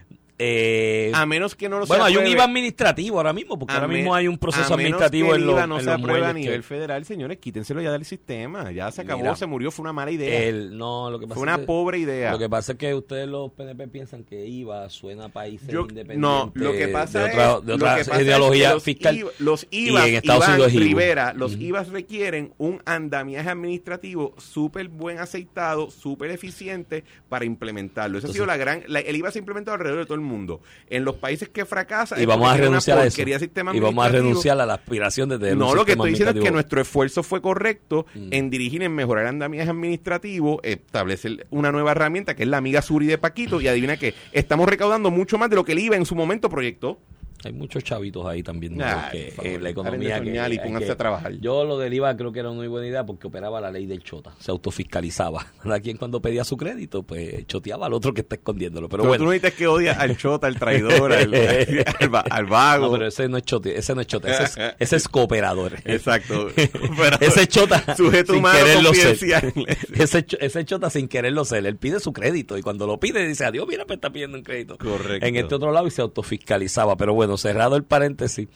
Eh, 0.43 1.13
A 1.15 1.27
menos 1.27 1.55
que 1.55 1.69
no 1.69 1.79
lo 1.79 1.87
bueno, 1.87 2.05
se 2.07 2.11
hay 2.13 2.17
un 2.17 2.27
IVA 2.27 2.45
administrativo 2.45 3.19
ahora 3.19 3.35
mismo, 3.35 3.59
porque 3.59 3.75
a 3.75 3.77
ahora 3.77 3.89
mismo 3.89 4.15
hay 4.15 4.27
un 4.27 4.39
proceso 4.39 4.73
a 4.73 4.77
menos 4.79 4.95
administrativo 5.03 5.29
que 5.29 5.35
en 5.35 5.41
el 5.43 5.47
los, 5.47 5.55
IVA 5.55 5.67
no 5.67 5.75
en 5.77 5.81
se 5.85 5.91
los 5.91 5.99
aprueba 6.01 6.19
a 6.19 6.33
muelles 6.33 6.35
que- 6.45 6.49
nivel 6.49 6.63
federal, 6.63 7.05
señores, 7.05 7.37
quítenselo 7.39 7.83
ya 7.83 7.93
del 7.93 8.07
sistema. 8.07 8.73
Ya 8.73 8.91
se 8.91 9.03
acabó, 9.03 9.21
Mira, 9.21 9.37
se 9.37 9.45
murió, 9.45 9.71
fue 9.71 9.83
una 9.83 9.93
mala 9.93 10.11
idea. 10.13 10.43
el- 10.45 10.79
no, 10.79 11.11
lo 11.11 11.19
que 11.19 11.27
pasa 11.27 11.35
fue 11.35 11.43
es 11.47 11.53
una 11.53 11.59
que- 11.61 11.67
pobre 11.67 11.99
idea. 11.99 12.33
Lo 12.33 12.39
que 12.39 12.49
pasa 12.49 12.73
es 12.73 12.79
que 12.79 12.95
ustedes 12.95 13.29
los 13.29 13.53
PNP 13.53 13.89
piensan 13.89 14.25
que 14.25 14.47
IVA 14.47 14.89
suena 14.89 15.27
a 15.27 15.29
países 15.29 15.69
Yo- 15.69 15.83
independientes 15.83 16.19
no, 16.19 16.51
lo 16.55 16.73
que 16.73 16.89
pasa 16.89 17.19
de 17.19 17.25
otra, 17.33 17.45
es, 17.59 17.61
de 17.67 17.69
lo 17.69 17.75
otra 17.77 17.95
que 17.97 18.05
pasa 18.07 18.17
es 18.21 18.23
ideología 18.27 18.69
que 18.69 18.75
los 18.75 18.83
fiscal. 18.83 19.17
IVA 19.19 19.31
los 19.41 19.67
y 19.71 19.89
IVAs, 19.91 20.09
en 20.09 20.15
Estados 20.15 20.45
Iván 20.45 20.51
Unidos 20.55 20.69
es 20.69 20.75
IVA. 20.75 20.85
Rivera, 20.85 21.33
los 21.35 21.53
Ujú. 21.55 21.63
IVAs 21.63 21.89
requieren 21.91 22.55
un 22.57 22.81
andamiaje 22.87 23.51
administrativo 23.51 24.35
súper 24.39 24.89
buen 24.89 25.19
aceitado, 25.19 25.91
súper 25.91 26.31
eficiente 26.31 27.05
para 27.29 27.45
implementarlo. 27.45 28.17
Esa 28.17 28.29
ha 28.29 28.33
sido 28.33 28.47
la 28.47 28.57
gran, 28.57 28.83
la- 28.87 29.01
el 29.01 29.17
IVA 29.17 29.31
se 29.31 29.39
ha 29.39 29.41
implementado 29.41 29.75
alrededor 29.75 30.01
de 30.01 30.07
todo 30.07 30.15
el 30.15 30.21
mundo. 30.31 30.61
En 30.89 31.05
los 31.05 31.17
países 31.17 31.49
que 31.49 31.65
fracasa 31.65 32.21
y 32.21 32.25
vamos 32.25 32.51
a 32.51 32.57
renunciar 32.57 32.99
a 32.99 33.05
eso. 33.07 33.21
Y 33.23 33.81
vamos 33.81 34.05
a 34.07 34.09
renunciar 34.09 34.61
a 34.61 34.67
la 34.67 34.75
aspiración 34.75 35.29
de 35.29 35.39
tener 35.39 35.53
un 35.55 35.59
No, 35.61 35.75
lo 35.75 35.85
que 35.85 35.93
estoy 35.93 36.11
diciendo 36.11 36.39
es 36.39 36.45
que 36.45 36.51
nuestro 36.51 36.81
esfuerzo 36.81 37.23
fue 37.23 37.43
correcto 37.43 38.07
Mm. 38.15 38.29
en 38.33 38.51
dirigir, 38.51 38.83
en 38.83 38.95
mejorar 38.95 39.25
el 39.25 39.29
andamiaje 39.31 39.69
administrativo, 39.71 40.61
establecer 40.63 41.47
una 41.51 41.73
nueva 41.73 41.93
herramienta 41.93 42.35
que 42.35 42.45
es 42.45 42.49
la 42.49 42.57
amiga 42.57 42.83
Suri 42.83 43.07
de 43.07 43.19
Paquito 43.19 43.61
y 43.61 43.69
adivina 43.69 43.97
que 43.97 44.15
estamos 44.33 44.69
recaudando 44.69 45.11
mucho 45.11 45.39
más 45.39 45.51
de 45.51 45.57
lo 45.57 45.65
que 45.65 45.73
el 45.73 45.81
IVA 45.81 45.97
en 45.97 46.07
su 46.07 46.15
momento 46.15 46.49
proyectó. 46.49 46.99
Hay 47.45 47.53
muchos 47.53 47.83
chavitos 47.85 48.27
ahí 48.27 48.43
también. 48.43 48.77
¿no? 48.77 48.85
Ay, 48.85 49.11
que 49.13 49.31
favor, 49.33 49.47
en 49.47 49.55
la 49.63 49.65
de 49.65 49.71
economía. 49.71 50.21
que 50.21 50.31
y 50.31 50.39
hay 50.39 50.59
pónganse 50.59 50.87
que- 50.87 50.93
a 50.93 50.97
trabajar. 50.97 51.33
Yo 51.41 51.65
lo 51.65 51.79
del 51.79 51.95
IVA 51.95 52.17
creo 52.17 52.33
que 52.33 52.41
era 52.41 52.51
una 52.51 52.59
muy 52.59 52.69
buena 52.69 52.87
idea 52.87 53.07
porque 53.07 53.29
operaba 53.29 53.61
la 53.61 53.71
ley 53.71 53.87
del 53.87 54.03
chota. 54.03 54.33
Se 54.39 54.51
autofiscalizaba. 54.51 55.47
Cada 55.63 55.81
quien 55.81 55.97
cuando 55.97 56.21
pedía 56.21 56.45
su 56.45 56.57
crédito, 56.57 57.03
pues 57.03 57.47
choteaba 57.47 57.87
al 57.87 57.95
otro 57.95 58.13
que 58.13 58.21
está 58.21 58.35
escondiéndolo. 58.37 58.89
Pero 58.89 59.03
Pero 59.05 59.09
bueno. 59.09 59.23
tú 59.23 59.27
no 59.27 59.33
dices 59.33 59.55
que 59.55 59.67
odias 59.67 59.97
al 59.99 60.17
chota, 60.19 60.47
al 60.47 60.59
traidor, 60.59 61.13
al, 61.13 61.33
al 62.01 62.23
al 62.31 62.47
vago. 62.47 62.87
No, 62.87 62.93
pero 62.93 63.07
ese 63.07 63.29
no 63.29 63.37
es 63.39 63.45
chote, 63.45 63.79
ese 63.79 63.95
no 63.95 64.01
es 64.03 64.07
chota, 64.07 64.31
ese 64.31 64.45
es, 64.45 64.75
ese 64.79 64.97
es 64.97 65.09
cooperador. 65.09 65.79
Exacto. 65.85 66.49
Pero- 66.55 67.17
ese 67.21 67.47
chota 67.47 67.97
Sujeto 67.97 68.33
sin 68.33 68.41
humano 68.41 68.59
quererlo 68.59 68.93
ser. 68.95 69.53
Ese, 69.95 70.27
ese 70.41 70.65
chota 70.65 70.91
sin 70.91 71.09
quererlo 71.09 71.45
ser. 71.45 71.65
Él 71.67 71.77
pide 71.77 72.01
su 72.01 72.13
crédito 72.13 72.59
y 72.59 72.63
cuando 72.63 72.87
lo 72.87 73.01
pide 73.01 73.27
dice, 73.27 73.45
adiós, 73.45 73.67
mira, 73.69 73.85
me 73.89 73.95
está 73.95 74.11
pidiendo 74.11 74.37
un 74.37 74.45
crédito. 74.45 74.77
Correcto. 74.79 75.27
En 75.27 75.37
este 75.37 75.55
otro 75.55 75.73
lado 75.73 75.87
y 75.87 75.91
se 75.91 76.03
autofiscalizaba. 76.03 76.97
Pero 76.97 77.15
bueno, 77.15 77.30
cerrado 77.37 77.77
el 77.77 77.85
paréntesis 77.85 78.49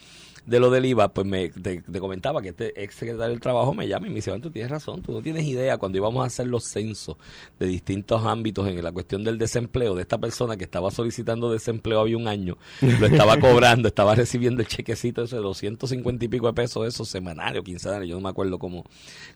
de 0.45 0.59
lo 0.59 0.69
del 0.69 0.85
IVA, 0.85 1.13
pues 1.13 1.25
me 1.25 1.49
te, 1.49 1.81
te 1.81 1.99
comentaba 1.99 2.41
que 2.41 2.49
este 2.49 2.83
ex 2.83 2.95
secretario 2.95 3.29
del 3.31 3.39
Trabajo 3.39 3.73
me 3.73 3.87
llama 3.87 4.07
y 4.07 4.09
me 4.09 4.17
dice, 4.17 4.31
"Juan, 4.31 4.41
tú 4.41 4.51
tienes 4.51 4.71
razón, 4.71 5.01
tú 5.01 5.11
no 5.11 5.21
tienes 5.21 5.45
idea 5.45 5.77
cuando 5.77 5.97
íbamos 5.97 6.23
a 6.23 6.27
hacer 6.27 6.47
los 6.47 6.65
censos 6.65 7.17
de 7.59 7.67
distintos 7.67 8.23
ámbitos 8.25 8.67
en 8.67 8.83
la 8.83 8.91
cuestión 8.91 9.23
del 9.23 9.37
desempleo, 9.37 9.95
de 9.95 10.01
esta 10.01 10.17
persona 10.17 10.57
que 10.57 10.63
estaba 10.63 10.91
solicitando 10.91 11.51
desempleo 11.51 11.99
había 11.99 12.17
un 12.17 12.27
año, 12.27 12.57
lo 12.81 13.07
estaba 13.07 13.37
cobrando, 13.39 13.87
estaba 13.87 14.15
recibiendo 14.15 14.61
el 14.61 14.67
chequecito 14.67 15.23
ese 15.23 15.37
de 15.37 15.41
250 15.41 16.25
y 16.25 16.27
pico 16.27 16.47
de 16.47 16.53
pesos, 16.53 16.87
esos 16.87 17.09
semanarios, 17.09 17.63
quincenarios, 17.63 18.09
yo 18.09 18.15
no 18.15 18.21
me 18.21 18.29
acuerdo 18.29 18.59
cómo, 18.59 18.85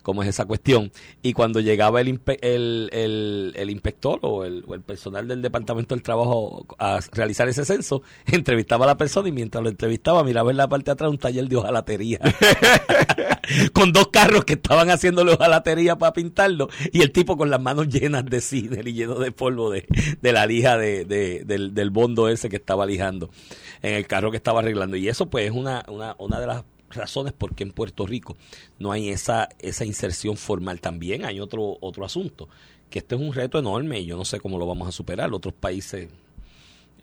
cómo 0.04 0.24
es 0.24 0.30
esa 0.30 0.46
cuestión. 0.46 0.92
Y 1.22 1.34
cuando 1.34 1.60
llegaba 1.60 2.02
el, 2.02 2.20
el, 2.42 2.90
el, 2.92 3.54
el 3.56 3.70
inspector 3.70 4.20
o 4.22 4.46
el, 4.46 4.64
o 4.68 4.76
el 4.76 4.82
personal 4.82 5.28
del 5.28 5.42
Departamento 5.42 5.96
del 5.96 6.04
Trabajo 6.04 6.66
a 6.78 7.00
realizar 7.12 7.48
ese 7.50 7.66
censo, 7.66 8.02
entrevistaba 8.26 8.86
a 8.86 8.88
la 8.90 8.98
persona 8.98 9.30
y 9.30 9.32
mientras 9.32 9.64
lo 9.64 9.70
entrevistaba 9.70 10.24
miraba 10.24 10.52
en 10.52 10.58
la 10.58 10.68
parte 10.68 10.92
de 10.92 10.96
atrás 11.00 11.12
un 11.12 11.18
taller 11.18 11.48
de 11.48 11.56
hojalatería. 11.56 12.20
con 13.74 13.92
dos 13.92 14.10
carros 14.10 14.46
que 14.46 14.54
estaban 14.54 14.90
haciéndole 14.90 15.34
hojalatería 15.34 15.98
para 15.98 16.14
pintarlo 16.14 16.70
y 16.92 17.02
el 17.02 17.12
tipo 17.12 17.38
con 17.38 17.50
las 17.50 17.62
manos 17.62 17.88
llenas 17.90 18.26
de 18.26 18.42
ciner 18.42 18.88
y 18.88 18.94
lleno 18.94 19.16
de 19.16 19.32
polvo 19.32 19.72
de, 19.72 19.86
de 20.22 20.32
la 20.32 20.46
lija 20.46 20.78
de, 20.78 21.06
de- 21.06 21.44
del, 21.46 21.74
del 21.74 21.90
bondo 21.90 22.30
ese 22.30 22.50
que 22.50 22.58
estaba 22.58 22.86
lijando 22.86 23.30
en 23.82 23.94
el 23.94 24.08
carro 24.08 24.32
que 24.32 24.38
estaba 24.38 24.60
arreglando. 24.60 24.98
Y 24.98 25.08
eso 25.08 25.30
pues 25.30 25.46
es 25.46 25.52
una, 25.52 25.84
una, 25.88 26.16
una 26.20 26.40
de 26.40 26.48
las 26.48 26.64
razones 26.92 27.34
por 27.34 27.56
qué 27.56 27.64
en 27.64 27.72
Puerto 27.72 28.06
Rico 28.06 28.36
no 28.80 28.92
hay 28.92 29.10
esa, 29.10 29.50
esa 29.60 29.86
inserción 29.86 30.38
formal. 30.38 30.82
También 30.82 31.26
hay 31.26 31.40
otro, 31.40 31.78
otro 31.82 32.06
asunto, 32.06 32.50
que 32.90 33.00
este 33.00 33.16
es 33.16 33.22
un 33.22 33.34
reto 33.34 33.58
enorme 33.60 34.00
y 34.00 34.06
yo 34.06 34.18
no 34.18 34.26
sé 34.26 34.40
cómo 34.40 34.58
lo 34.60 34.68
vamos 34.68 34.88
a 34.88 34.92
superar. 34.92 35.34
Otros 35.34 35.54
países 35.54 36.10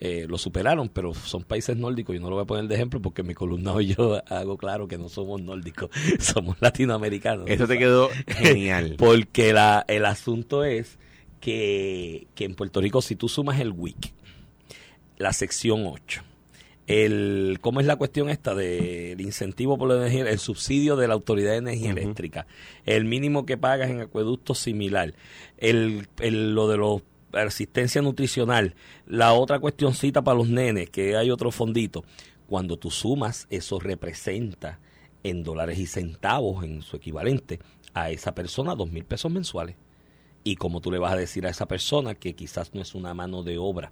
eh, 0.01 0.27
lo 0.29 0.37
superaron, 0.39 0.89
pero 0.89 1.15
son 1.15 1.43
países 1.45 1.77
nórdicos. 1.77 2.15
Yo 2.15 2.21
no 2.21 2.29
lo 2.31 2.37
voy 2.37 2.43
a 2.45 2.47
poner 2.47 2.67
de 2.69 2.75
ejemplo 2.75 3.01
porque 3.01 3.23
en 3.23 3.29
mi 3.29 3.35
columna 3.35 3.73
hoy 3.75 3.95
yo 3.95 4.23
hago 4.29 4.57
claro 4.57 4.87
que 4.89 4.99
no 4.99 5.09
somos 5.09 5.41
nórdicos, 5.43 5.91
somos 6.19 6.57
latinoamericanos. 6.61 7.49
Eso 7.49 7.67
te 7.67 7.79
quedó 7.79 8.09
genial. 8.27 8.97
Porque 8.99 9.53
la, 9.53 9.85
el 9.89 10.05
asunto 10.05 10.65
es 10.65 10.99
que, 11.41 12.27
que 12.35 12.45
en 12.45 12.55
Puerto 12.55 12.81
Rico, 12.81 13.01
si 13.03 13.17
tú 13.17 13.29
sumas 13.29 13.61
el 13.61 13.71
WIC, 13.73 14.13
la 15.19 15.33
sección 15.33 15.87
8, 15.87 16.23
el, 16.89 17.59
¿cómo 17.61 17.81
es 17.81 17.87
la 17.87 17.97
cuestión 17.97 18.29
esta 18.29 18.55
del 18.55 19.21
incentivo 19.21 19.77
por 19.77 19.89
la 19.89 19.97
energía, 19.97 20.29
el 20.31 20.39
subsidio 20.39 20.95
de 20.97 21.09
la 21.09 21.15
Autoridad 21.15 21.53
de 21.53 21.57
Energía. 21.59 21.91
Eléctrica, 21.91 22.47
el 22.85 23.05
mínimo 23.07 23.45
que 23.47 23.57
pagas 23.57 23.91
en 23.91 24.01
acueductos 24.01 24.59
similar, 24.59 25.15
el, 25.59 26.07
el- 26.21 26.55
lo 26.55 26.69
de 26.69 26.77
los 26.77 27.03
asistencia 27.33 28.03
nutricional, 28.03 28.75
la 29.07 29.33
otra 29.33 29.59
cuestioncita 29.59 30.23
para 30.23 30.39
los 30.39 30.49
nenes, 30.49 30.91
que 30.91 31.17
hay 31.17 31.31
otro 31.31 31.51
fondito, 31.51 32.05
cuando 32.47 32.77
tú 32.77 32.91
sumas, 32.91 33.47
eso 33.51 33.81
representa 33.81 34.79
en 35.23 35.43
dólares 35.43 35.79
y 35.79 35.87
centavos, 35.87 36.65
en 36.65 36.83
su 36.83 36.97
equivalente, 36.97 37.59
a 37.95 38.11
esa 38.11 38.35
persona 38.35 38.75
dos 38.75 38.91
mil 38.91 39.05
pesos 39.05 39.33
mensuales. 39.33 39.77
Y 40.47 40.55
como 40.55 40.81
tú 40.81 40.93
le 40.93 41.01
vas 41.01 41.13
a 41.13 41.17
decir 41.17 41.45
a 41.45 41.51
esa 41.51 41.67
persona 41.67 42.15
que 42.15 42.37
quizás 42.37 42.73
no 42.73 42.81
es 42.81 42.95
una 42.95 43.15
mano 43.15 43.43
de 43.43 43.59
obra 43.59 43.91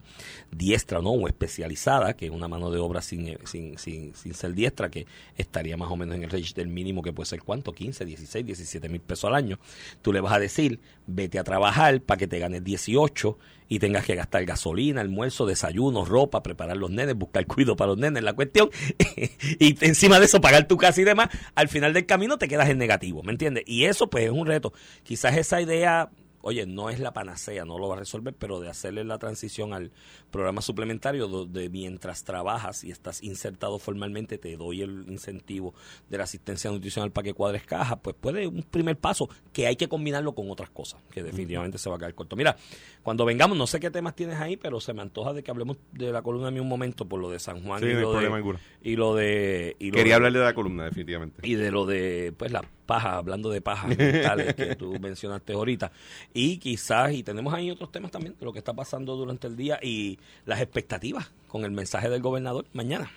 diestra 0.53 1.01
no 1.01 1.11
o 1.11 1.27
especializada, 1.27 2.15
que 2.15 2.27
es 2.27 2.31
una 2.31 2.47
mano 2.47 2.71
de 2.71 2.79
obra 2.79 3.03
sin, 3.03 3.27
eh, 3.27 3.39
sin, 3.43 3.77
sin, 3.77 4.15
sin 4.15 4.35
ser 4.35 4.55
diestra, 4.55 4.89
que 4.89 5.05
estaría 5.37 5.77
más 5.77 5.91
o 5.91 5.97
menos 5.97 6.15
en 6.15 6.23
el 6.23 6.31
range 6.31 6.65
mínimo 6.67 7.03
que 7.03 7.13
puede 7.13 7.27
ser 7.27 7.43
cuánto, 7.43 7.73
15, 7.73 8.05
16, 8.05 8.47
17 8.47 8.89
mil 8.89 9.01
pesos 9.01 9.25
al 9.25 9.35
año, 9.35 9.59
tú 10.01 10.13
le 10.13 10.21
vas 10.21 10.33
a 10.33 10.39
decir, 10.39 10.79
vete 11.09 11.41
a 11.41 11.43
trabajar 11.43 12.01
para 12.03 12.19
que 12.19 12.29
te 12.29 12.39
ganes 12.39 12.63
18 12.63 13.37
y 13.69 13.81
tengas 13.81 14.05
que 14.05 14.15
gastar 14.15 14.45
gasolina, 14.45 15.01
almuerzo, 15.01 15.47
desayuno, 15.47 16.05
ropa, 16.05 16.45
preparar 16.45 16.77
los 16.77 16.93
nenes, 16.93 17.17
buscar 17.17 17.47
cuido 17.47 17.75
para 17.75 17.89
los 17.89 17.99
nenes, 17.99 18.23
la 18.23 18.35
cuestión, 18.35 18.71
y 19.59 19.85
encima 19.85 20.21
de 20.21 20.27
eso 20.27 20.41
pagar 20.41 20.69
tu 20.69 20.77
casa 20.77 21.01
y 21.01 21.05
demás, 21.05 21.31
al 21.57 21.67
final 21.67 21.93
del 21.93 22.07
camino 22.07 22.39
te 22.39 22.47
quedas 22.47 22.69
en 22.69 22.79
negativo, 22.79 23.25
¿me 23.25 23.33
entiendes? 23.33 23.65
Y 23.67 23.87
eso 23.87 24.09
pues 24.09 24.27
es 24.27 24.31
un 24.31 24.47
reto. 24.47 24.73
Quizás 25.03 25.37
esa 25.37 25.61
idea 25.61 26.11
oye, 26.45 26.67
no 26.67 26.91
es 26.91 27.01
la 27.01 27.13
panacea, 27.13 27.65
no 27.65 27.79
lo 27.79 27.89
va 27.89 27.97
a 27.97 27.99
resolver, 27.99 28.35
pero 28.39 28.61
de 28.61 28.69
hacerle 28.69 29.03
la 29.05 29.19
transición 29.19 29.73
al 29.73 29.91
programa 30.31 30.61
suplementario 30.61 31.27
donde 31.27 31.69
mientras 31.71 32.23
trabajas 32.25 32.85
y 32.85 32.91
estás 32.91 33.23
insertado 33.23 33.79
formalmente 33.79 34.39
te 34.39 34.57
doy 34.57 34.83
el 34.83 35.05
incentivo 35.09 35.75
de 36.11 36.19
la 36.19 36.25
asistencia 36.25 36.71
nutricional 36.71 37.11
para 37.13 37.25
que 37.25 37.35
cuadres 37.35 37.65
cajas, 37.65 37.99
pues 38.03 38.15
puede 38.21 38.47
un 38.47 38.63
primer 38.63 38.97
paso 38.99 39.29
que 39.53 39.67
hay 39.67 39.77
que 39.77 39.89
combinarlo 39.89 40.35
con 40.35 40.51
otras 40.51 40.71
cosas, 40.71 41.01
que 41.11 41.23
definitivamente 41.23 41.79
se 41.79 41.89
va 41.89 41.97
a 41.97 41.99
quedar 41.99 42.15
corto. 42.15 42.37
Mira, 42.37 42.57
cuando 43.03 43.25
vengamos, 43.25 43.57
no 43.57 43.67
sé 43.67 43.81
qué 43.81 43.91
temas 43.91 44.15
tienes 44.15 44.39
ahí, 44.39 44.57
pero 44.57 44.81
se 44.81 44.93
me 44.93 45.03
antoja 45.03 45.33
de 45.33 45.43
que 45.43 45.51
hablemos 45.51 45.79
de 45.93 46.13
la 46.13 46.23
columna 46.23 46.47
de 46.49 46.53
mí 46.53 46.61
un 46.61 46.69
momento 46.69 47.07
por 47.09 47.21
lo 47.21 47.31
de 47.31 47.39
San 47.39 47.63
Juan 47.63 47.81
Sí, 47.81 47.87
y, 47.87 47.95
no 47.95 48.01
lo 48.01 48.13
de, 48.21 48.59
y 48.83 48.97
lo 48.97 49.15
de... 49.15 49.77
y 49.79 49.87
lo 49.91 49.97
Quería 49.97 50.11
de- 50.11 50.15
hablarle 50.15 50.39
de 50.41 50.45
la 50.45 50.55
columna, 50.55 50.85
definitivamente. 50.85 51.41
y 51.43 51.55
de 51.55 51.71
lo 51.71 51.87
de 51.87 52.33
pues 52.37 52.53
la 52.53 52.63
paja, 52.87 53.17
hablando 53.17 53.49
de 53.49 53.63
pajas 53.63 53.97
mentales 53.97 54.55
que 54.55 54.77
tú 54.77 54.93
mencionaste 55.01 55.55
ahorita. 55.55 55.91
Y 56.37 56.59
quizás, 56.59 57.13
y 57.13 57.23
tenemos 57.23 57.55
ahí 57.55 57.71
otros 57.71 57.93
temas 57.93 58.11
también 58.11 58.35
de 58.37 58.45
lo 58.45 58.53
que 58.53 58.59
está 58.59 58.73
pasando 58.73 59.15
durante 59.15 59.47
el 59.47 59.57
día 59.57 59.79
y 59.81 60.19
las 60.47 60.61
expectativas 60.61 61.31
con 61.47 61.65
el 61.65 61.71
mensaje 61.71 62.11
del 62.11 62.23
gobernador 62.23 62.67
mañana. 62.73 63.09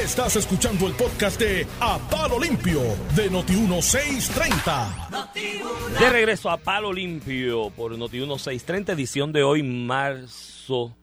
Estás 0.00 0.36
escuchando 0.36 0.86
el 0.86 0.94
podcast 0.94 1.40
de 1.40 1.66
A 1.80 1.98
Palo 1.98 2.38
Limpio 2.38 2.80
de 3.16 3.28
Noti1630. 3.28 5.98
De 5.98 6.10
regreso 6.10 6.48
a 6.48 6.58
Palo 6.58 6.92
Limpio 6.92 7.70
por 7.70 7.98
Noti 7.98 8.18
1630, 8.18 8.92
edición 8.92 9.32
de 9.32 9.42
hoy, 9.42 9.64
marzo 9.64 10.96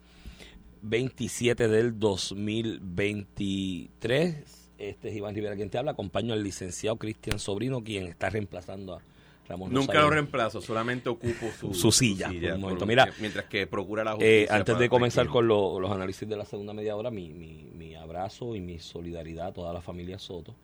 27 0.83 1.67
del 1.67 1.99
2023. 1.99 4.59
Este 4.79 5.09
es 5.09 5.15
Iván 5.15 5.35
Rivera 5.35 5.55
quien 5.55 5.69
te 5.69 5.77
habla. 5.77 5.91
Acompaño 5.91 6.33
al 6.33 6.41
licenciado 6.43 6.95
Cristian 6.97 7.37
Sobrino, 7.39 7.83
quien 7.83 8.07
está 8.07 8.29
reemplazando 8.29 8.95
a 8.95 9.01
Ramón 9.47 9.69
Nunca 9.73 9.87
Rosario. 9.93 10.01
lo 10.01 10.09
reemplazo, 10.11 10.61
solamente 10.61 11.09
ocupo 11.09 11.47
su, 11.59 11.73
Su 11.73 11.91
silla, 11.91 12.27
por 12.27 12.35
un 12.53 12.61
momento. 12.61 12.85
Mira, 12.85 13.09
mientras 13.19 13.45
que 13.45 13.67
procura 13.67 14.03
la 14.03 14.11
Eh, 14.13 14.15
justicia. 14.45 14.55
antes 14.55 14.79
de 14.79 14.89
comenzar 14.89 15.25
tranquilo. 15.25 15.33
con 15.33 15.47
lo- 15.47 15.79
los 15.79 15.91
análisis 15.91 16.27
de 16.29 16.37
la 16.37 16.45
segunda 16.45 16.73
media 16.73 16.95
hora, 16.95 17.11
mi, 17.11 17.29
mi, 17.29 17.67
mi 17.75 17.95
abrazo 17.95 18.55
y 18.55 18.61
mi 18.61 18.79
solidaridad 18.79 19.47
a 19.47 19.51
toda 19.53 19.73
la 19.73 19.81
familia 19.81 20.17
Soto, 20.19 20.55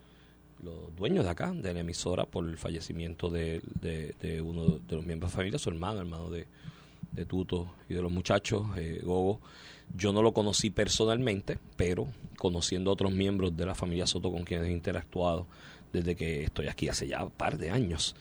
los 0.63 0.95
dueños 0.95 1.25
de 1.25 1.31
acá, 1.31 1.51
de 1.51 1.73
la 1.73 1.79
emisora, 1.81 2.25
por 2.25 2.47
el 2.47 2.57
fallecimiento 2.57 3.29
de, 3.29 3.61
de- 3.81 4.13
de 4.21 4.39
uno 4.41 4.63
de 4.79 4.95
los 4.95 5.05
miembros 5.05 5.31
de 5.31 5.35
la 5.35 5.37
familia, 5.39 5.59
su 5.59 5.69
hermano, 5.69 5.99
hermano 5.99 6.29
de, 6.29 6.45
de 7.11 7.25
Tuto 7.25 7.73
y 7.89 7.95
de 7.95 8.01
los 8.01 8.11
muchachos, 8.11 8.65
eh, 8.77 9.01
Gogo. 9.03 9.41
Yo 9.97 10.11
no 10.13 10.21
lo 10.21 10.33
conocí 10.33 10.69
personalmente, 10.69 11.57
pero 11.77 12.07
conociendo 12.37 12.89
a 12.89 12.93
otros 12.93 13.13
miembros 13.13 13.55
de 13.55 13.65
la 13.65 13.75
familia 13.75 14.07
Soto 14.07 14.31
con 14.31 14.43
quienes 14.43 14.67
he 14.67 14.71
interactuado 14.71 15.47
desde 15.93 16.15
que 16.15 16.43
estoy 16.43 16.67
aquí 16.67 16.89
hace 16.89 17.07
ya 17.07 17.23
un 17.23 17.31
par 17.31 17.57
de 17.57 17.69
años, 17.71 18.15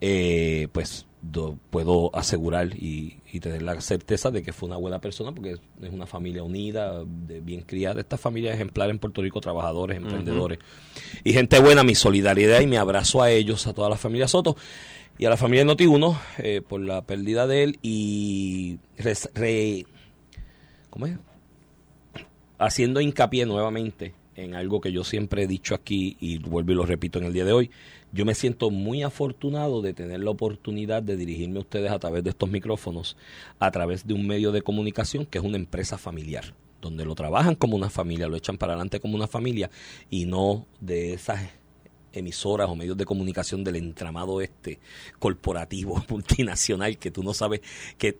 eh, 0.00 0.66
pues 0.72 1.06
do- 1.22 1.56
puedo 1.70 2.10
asegurar 2.16 2.74
y, 2.74 3.18
y 3.32 3.38
tener 3.40 3.62
la 3.62 3.80
certeza 3.80 4.30
de 4.30 4.42
que 4.42 4.52
fue 4.52 4.66
una 4.68 4.78
buena 4.78 5.00
persona 5.00 5.30
porque 5.32 5.52
es 5.52 5.60
es 5.82 5.90
una 5.92 6.06
familia 6.06 6.42
unida, 6.42 7.04
de, 7.04 7.40
bien 7.40 7.60
criada. 7.62 8.00
Esta 8.00 8.16
familia 8.18 8.52
ejemplar 8.52 8.90
en 8.90 8.98
Puerto 8.98 9.22
Rico, 9.22 9.40
trabajadores, 9.40 9.98
emprendedores 9.98 10.58
y 11.22 11.32
gente 11.32 11.60
buena. 11.60 11.84
Mi 11.84 11.94
solidaridad 11.94 12.60
y 12.60 12.66
mi 12.66 12.76
abrazo 12.76 13.22
a 13.22 13.30
ellos, 13.30 13.66
a 13.66 13.72
toda 13.74 13.88
la 13.88 13.96
familia 13.96 14.26
Soto 14.26 14.56
y 15.18 15.26
a 15.26 15.30
la 15.30 15.36
familia 15.36 15.64
Noti1 15.64 16.18
eh, 16.38 16.62
por 16.66 16.80
la 16.80 17.02
pérdida 17.02 17.46
de 17.46 17.62
él 17.64 17.78
y 17.82 18.78
res- 18.96 19.30
re- 19.34 19.84
¿cómo 20.90 21.06
es? 21.06 21.16
haciendo 22.60 23.00
hincapié 23.00 23.46
nuevamente 23.46 24.12
en 24.36 24.54
algo 24.54 24.80
que 24.80 24.92
yo 24.92 25.02
siempre 25.02 25.42
he 25.42 25.46
dicho 25.46 25.74
aquí 25.74 26.16
y 26.20 26.38
vuelvo 26.38 26.72
y 26.72 26.74
lo 26.74 26.86
repito 26.86 27.18
en 27.18 27.24
el 27.24 27.32
día 27.32 27.44
de 27.44 27.52
hoy, 27.52 27.70
yo 28.12 28.24
me 28.24 28.34
siento 28.34 28.70
muy 28.70 29.02
afortunado 29.02 29.80
de 29.82 29.94
tener 29.94 30.20
la 30.20 30.30
oportunidad 30.30 31.02
de 31.02 31.16
dirigirme 31.16 31.58
a 31.58 31.62
ustedes 31.62 31.90
a 31.90 31.98
través 31.98 32.22
de 32.22 32.30
estos 32.30 32.50
micrófonos, 32.50 33.16
a 33.58 33.70
través 33.70 34.06
de 34.06 34.14
un 34.14 34.26
medio 34.26 34.52
de 34.52 34.62
comunicación 34.62 35.26
que 35.26 35.38
es 35.38 35.44
una 35.44 35.56
empresa 35.56 35.96
familiar, 35.96 36.54
donde 36.82 37.04
lo 37.04 37.14
trabajan 37.14 37.54
como 37.54 37.76
una 37.76 37.90
familia, 37.90 38.28
lo 38.28 38.36
echan 38.36 38.58
para 38.58 38.74
adelante 38.74 39.00
como 39.00 39.14
una 39.14 39.26
familia 39.26 39.70
y 40.10 40.26
no 40.26 40.66
de 40.80 41.14
esas 41.14 41.40
emisoras 42.12 42.68
o 42.68 42.76
medios 42.76 42.96
de 42.96 43.06
comunicación 43.06 43.64
del 43.64 43.76
entramado 43.76 44.40
este 44.40 44.80
corporativo 45.18 46.04
multinacional 46.08 46.98
que 46.98 47.10
tú 47.10 47.22
no 47.22 47.32
sabes 47.32 47.60
que 47.96 48.18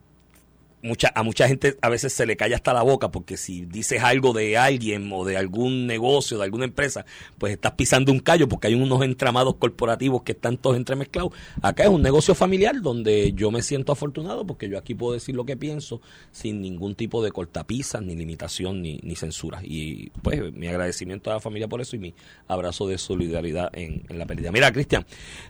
mucha, 0.82 1.12
a 1.14 1.22
mucha 1.22 1.46
gente 1.48 1.76
a 1.82 1.88
veces 1.88 2.12
se 2.12 2.26
le 2.26 2.36
cae 2.36 2.54
hasta 2.54 2.72
la 2.72 2.82
boca 2.82 3.10
porque 3.10 3.36
si 3.36 3.64
dices 3.66 4.02
algo 4.02 4.32
de 4.32 4.56
alguien 4.56 5.10
o 5.12 5.24
de 5.24 5.36
algún 5.36 5.86
negocio, 5.86 6.38
de 6.38 6.44
alguna 6.44 6.64
empresa, 6.64 7.04
pues 7.38 7.52
estás 7.52 7.72
pisando 7.72 8.12
un 8.12 8.20
callo 8.20 8.48
porque 8.48 8.68
hay 8.68 8.74
unos 8.74 9.02
entramados 9.02 9.56
corporativos 9.56 10.22
que 10.22 10.32
están 10.32 10.56
todos 10.56 10.76
entremezclados. 10.76 11.32
Acá 11.62 11.84
es 11.84 11.88
un 11.90 12.02
negocio 12.02 12.34
familiar 12.34 12.80
donde 12.80 13.32
yo 13.34 13.50
me 13.50 13.62
siento 13.62 13.92
afortunado 13.92 14.46
porque 14.46 14.68
yo 14.68 14.78
aquí 14.78 14.94
puedo 14.94 15.12
decir 15.14 15.34
lo 15.34 15.44
que 15.44 15.56
pienso 15.56 16.00
sin 16.32 16.60
ningún 16.60 16.94
tipo 16.94 17.22
de 17.22 17.30
cortapisas, 17.32 18.02
ni 18.02 18.14
limitación, 18.16 18.82
ni, 18.82 18.98
ni 19.02 19.16
censura. 19.16 19.60
Y 19.62 20.10
pues 20.22 20.52
mi 20.52 20.66
agradecimiento 20.68 21.30
a 21.30 21.34
la 21.34 21.40
familia 21.40 21.68
por 21.68 21.80
eso 21.80 21.96
y 21.96 21.98
mi 21.98 22.14
abrazo 22.48 22.86
de 22.88 22.98
solidaridad 22.98 23.70
en, 23.74 24.02
en 24.08 24.18
la 24.18 24.26
pérdida. 24.26 24.50
Mira, 24.52 24.72
Cristian, 24.72 25.04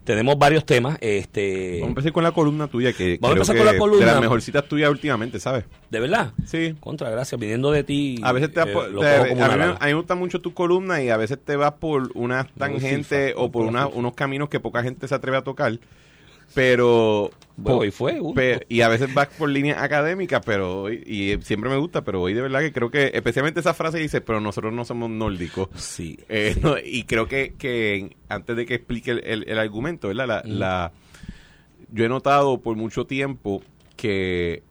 tenemos 0.04 0.38
varios 0.38 0.64
temas. 0.64 0.98
Este, 1.00 1.74
Vamos 1.80 1.86
a 1.86 1.90
empezar 1.90 2.12
con 2.12 2.24
la 2.24 2.32
columna 2.32 2.66
tuya, 2.68 2.92
que 2.92 3.18
Vamos 3.20 3.30
a 3.30 3.32
creo 3.32 3.42
empezar 3.42 3.54
que 3.56 3.58
con 3.58 3.66
la 3.72 3.78
columna. 3.78 4.06
de 4.06 4.12
las 4.12 4.20
mejorcitas 4.20 4.66
tuyas 4.68 4.90
últimamente, 4.90 5.19
¿sabes? 5.40 5.64
¿De 5.90 6.00
verdad? 6.00 6.32
Sí. 6.46 6.74
Contra, 6.80 7.10
gracias. 7.10 7.38
Viniendo 7.38 7.70
de 7.70 7.84
ti. 7.84 8.18
A 8.22 8.32
veces 8.32 8.50
te, 8.52 8.60
vas 8.60 8.68
eh, 8.68 8.72
por- 8.72 9.00
te- 9.00 9.06
a, 9.16 9.24
mí, 9.24 9.34
me- 9.34 9.42
halago. 9.42 9.72
a 9.78 9.84
mí 9.84 9.90
me 9.92 9.94
gusta 9.94 10.14
mucho 10.14 10.40
tu 10.40 10.54
columna 10.54 11.02
y 11.02 11.10
a 11.10 11.16
veces 11.16 11.38
te 11.44 11.56
vas 11.56 11.72
por 11.72 12.10
unas 12.14 12.46
tangentes 12.54 13.34
o 13.36 13.50
por 13.52 13.66
una- 13.66 13.86
unos 13.86 14.14
caminos 14.14 14.48
que 14.48 14.60
poca 14.60 14.82
gente 14.82 15.06
se 15.06 15.14
atreve 15.14 15.36
a 15.36 15.42
tocar. 15.42 15.78
Pero. 16.54 17.30
Bueno, 17.56 17.78
po- 17.80 17.84
y 17.84 17.90
fue 17.90 18.18
pe- 18.34 18.64
y 18.70 18.80
a 18.80 18.88
veces 18.88 19.12
vas 19.12 19.28
por 19.28 19.50
líneas 19.50 19.82
académicas, 19.82 20.40
pero 20.44 20.82
hoy- 20.82 21.02
y 21.06 21.36
siempre 21.44 21.68
me 21.68 21.76
gusta, 21.76 22.02
pero 22.02 22.22
hoy 22.22 22.32
de 22.32 22.40
verdad 22.40 22.60
que 22.60 22.72
creo 22.72 22.90
que, 22.90 23.10
especialmente 23.12 23.60
esa 23.60 23.74
frase 23.74 23.98
dice, 23.98 24.20
pero 24.22 24.40
nosotros 24.40 24.72
no 24.72 24.84
somos 24.86 25.10
nórdicos. 25.10 25.68
Sí. 25.74 26.18
Eh, 26.28 26.52
sí. 26.54 26.60
no, 26.62 26.76
y 26.82 27.04
creo 27.04 27.28
que, 27.28 27.54
que 27.58 28.16
antes 28.30 28.56
de 28.56 28.64
que 28.66 28.74
explique 28.74 29.10
el, 29.10 29.22
el- 29.24 29.44
el 29.48 29.58
argumento, 29.58 30.08
¿verdad? 30.08 30.42
La- 30.46 30.92
yo 31.92 32.04
he 32.04 32.08
notado 32.08 32.58
por 32.60 32.76
mucho 32.76 33.04
tiempo 33.04 33.62
que, 33.96 34.62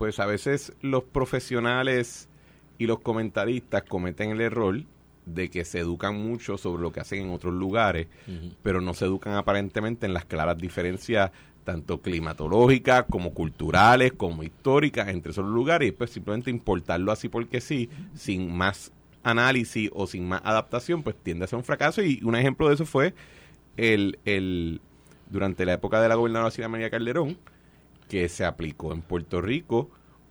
pues 0.00 0.18
a 0.18 0.24
veces 0.24 0.72
los 0.80 1.04
profesionales 1.04 2.26
y 2.78 2.86
los 2.86 3.00
comentaristas 3.00 3.82
cometen 3.82 4.30
el 4.30 4.40
error 4.40 4.80
de 5.26 5.50
que 5.50 5.66
se 5.66 5.78
educan 5.78 6.16
mucho 6.16 6.56
sobre 6.56 6.80
lo 6.80 6.90
que 6.90 7.00
hacen 7.00 7.20
en 7.20 7.30
otros 7.30 7.52
lugares, 7.52 8.06
pero 8.62 8.80
no 8.80 8.94
se 8.94 9.04
educan 9.04 9.34
aparentemente 9.34 10.06
en 10.06 10.14
las 10.14 10.24
claras 10.24 10.56
diferencias 10.56 11.32
tanto 11.64 12.00
climatológicas 12.00 13.04
como 13.10 13.34
culturales, 13.34 14.14
como 14.14 14.42
históricas 14.42 15.08
entre 15.08 15.32
esos 15.32 15.44
lugares, 15.44 15.90
y 15.90 15.92
pues 15.92 16.08
simplemente 16.08 16.48
importarlo 16.48 17.12
así 17.12 17.28
porque 17.28 17.60
sí, 17.60 17.90
sin 18.14 18.56
más 18.56 18.92
análisis 19.22 19.90
o 19.92 20.06
sin 20.06 20.26
más 20.26 20.40
adaptación, 20.44 21.02
pues 21.02 21.14
tiende 21.22 21.44
a 21.44 21.48
ser 21.48 21.58
un 21.58 21.64
fracaso. 21.64 22.02
Y 22.02 22.22
un 22.24 22.36
ejemplo 22.36 22.68
de 22.68 22.74
eso 22.76 22.86
fue 22.86 23.12
el, 23.76 24.18
el 24.24 24.80
durante 25.28 25.66
la 25.66 25.74
época 25.74 26.00
de 26.00 26.08
la 26.08 26.14
gobernadora 26.14 26.68
María 26.70 26.88
Calderón, 26.88 27.36
que 28.10 28.28
se 28.28 28.44
aplicó 28.44 28.92
en 28.92 29.00
Puerto 29.00 29.40
Rico 29.40 29.88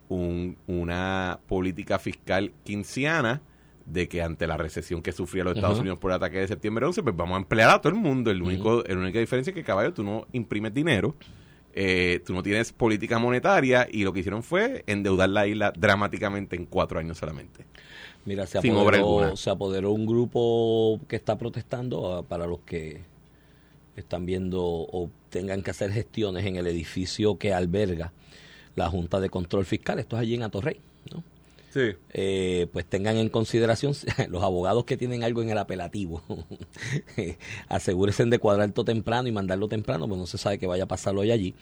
un- 0.08 0.56
una 0.68 1.40
política 1.48 1.98
fiscal 1.98 2.52
quinceana 2.62 3.40
de 3.86 4.08
que 4.08 4.22
ante 4.22 4.46
la 4.46 4.56
recesión 4.56 5.02
que 5.02 5.10
sufría 5.12 5.42
los 5.42 5.56
Estados. 5.56 5.78
Unidos 5.80 5.98
por 5.98 6.10
el 6.12 6.16
ataque 6.16 6.38
de 6.38 6.46
septiembre 6.46 6.84
11, 6.86 7.02
pues 7.02 7.16
vamos 7.16 7.34
a 7.36 7.38
emplear 7.38 7.70
a 7.70 7.80
todo 7.80 7.92
el 7.92 7.98
mundo. 7.98 8.30
El 8.30 8.42
único, 8.42 8.84
La 8.86 8.94
única 8.96 9.18
diferencia 9.18 9.50
es 9.50 9.54
que, 9.54 9.64
caballo, 9.64 9.92
tú 9.94 10.04
no 10.04 10.26
imprimes 10.32 10.72
dinero, 10.74 11.16
eh, 11.72 12.20
tú 12.26 12.34
no 12.34 12.42
tienes 12.42 12.72
política 12.72 13.18
monetaria 13.18 13.88
y 13.90 14.04
lo 14.04 14.12
que 14.12 14.20
hicieron 14.20 14.42
fue 14.42 14.84
endeudar 14.86 15.30
la 15.30 15.46
isla 15.46 15.72
dramáticamente 15.76 16.54
en 16.56 16.66
cuatro 16.66 16.98
años 17.00 17.16
solamente. 17.18 17.64
Mira, 18.26 18.46
se 18.46 18.60
apoderó, 18.98 19.36
se 19.36 19.50
apoderó 19.50 19.90
un 19.92 20.04
grupo 20.06 21.00
que 21.08 21.16
está 21.16 21.38
protestando 21.38 22.14
ah, 22.16 22.22
para 22.22 22.46
los 22.46 22.60
que 22.60 23.00
están 23.96 24.26
viendo 24.26 24.62
o 24.62 25.10
tengan 25.30 25.62
que 25.62 25.70
hacer 25.70 25.92
gestiones 25.92 26.46
en 26.46 26.56
el 26.56 26.66
edificio 26.66 27.38
que 27.38 27.52
alberga 27.52 28.12
la 28.76 28.88
Junta 28.88 29.20
de 29.20 29.30
Control 29.30 29.64
Fiscal. 29.64 29.98
Esto 29.98 30.16
es 30.16 30.22
allí 30.22 30.34
en 30.34 30.42
Atorrey, 30.42 30.80
¿no? 31.12 31.22
Sí. 31.70 31.92
eh, 32.12 32.66
pues 32.72 32.84
tengan 32.84 33.16
en 33.16 33.28
consideración 33.28 33.94
los 34.28 34.42
abogados 34.42 34.84
que 34.84 34.96
tienen 34.96 35.22
algo 35.22 35.42
en 35.42 35.50
el 35.50 35.58
apelativo. 35.58 36.22
Asegúrense 37.68 38.24
de 38.24 38.38
cuadrar 38.40 38.72
todo 38.72 38.86
temprano 38.86 39.28
y 39.28 39.32
mandarlo 39.32 39.68
temprano, 39.68 40.08
pues 40.08 40.18
no 40.18 40.26
se 40.26 40.38
sabe 40.38 40.58
que 40.58 40.66
vaya 40.66 40.84
a 40.84 40.88
pasarlo 40.88 41.20
hoy 41.20 41.30
allí, 41.30 41.54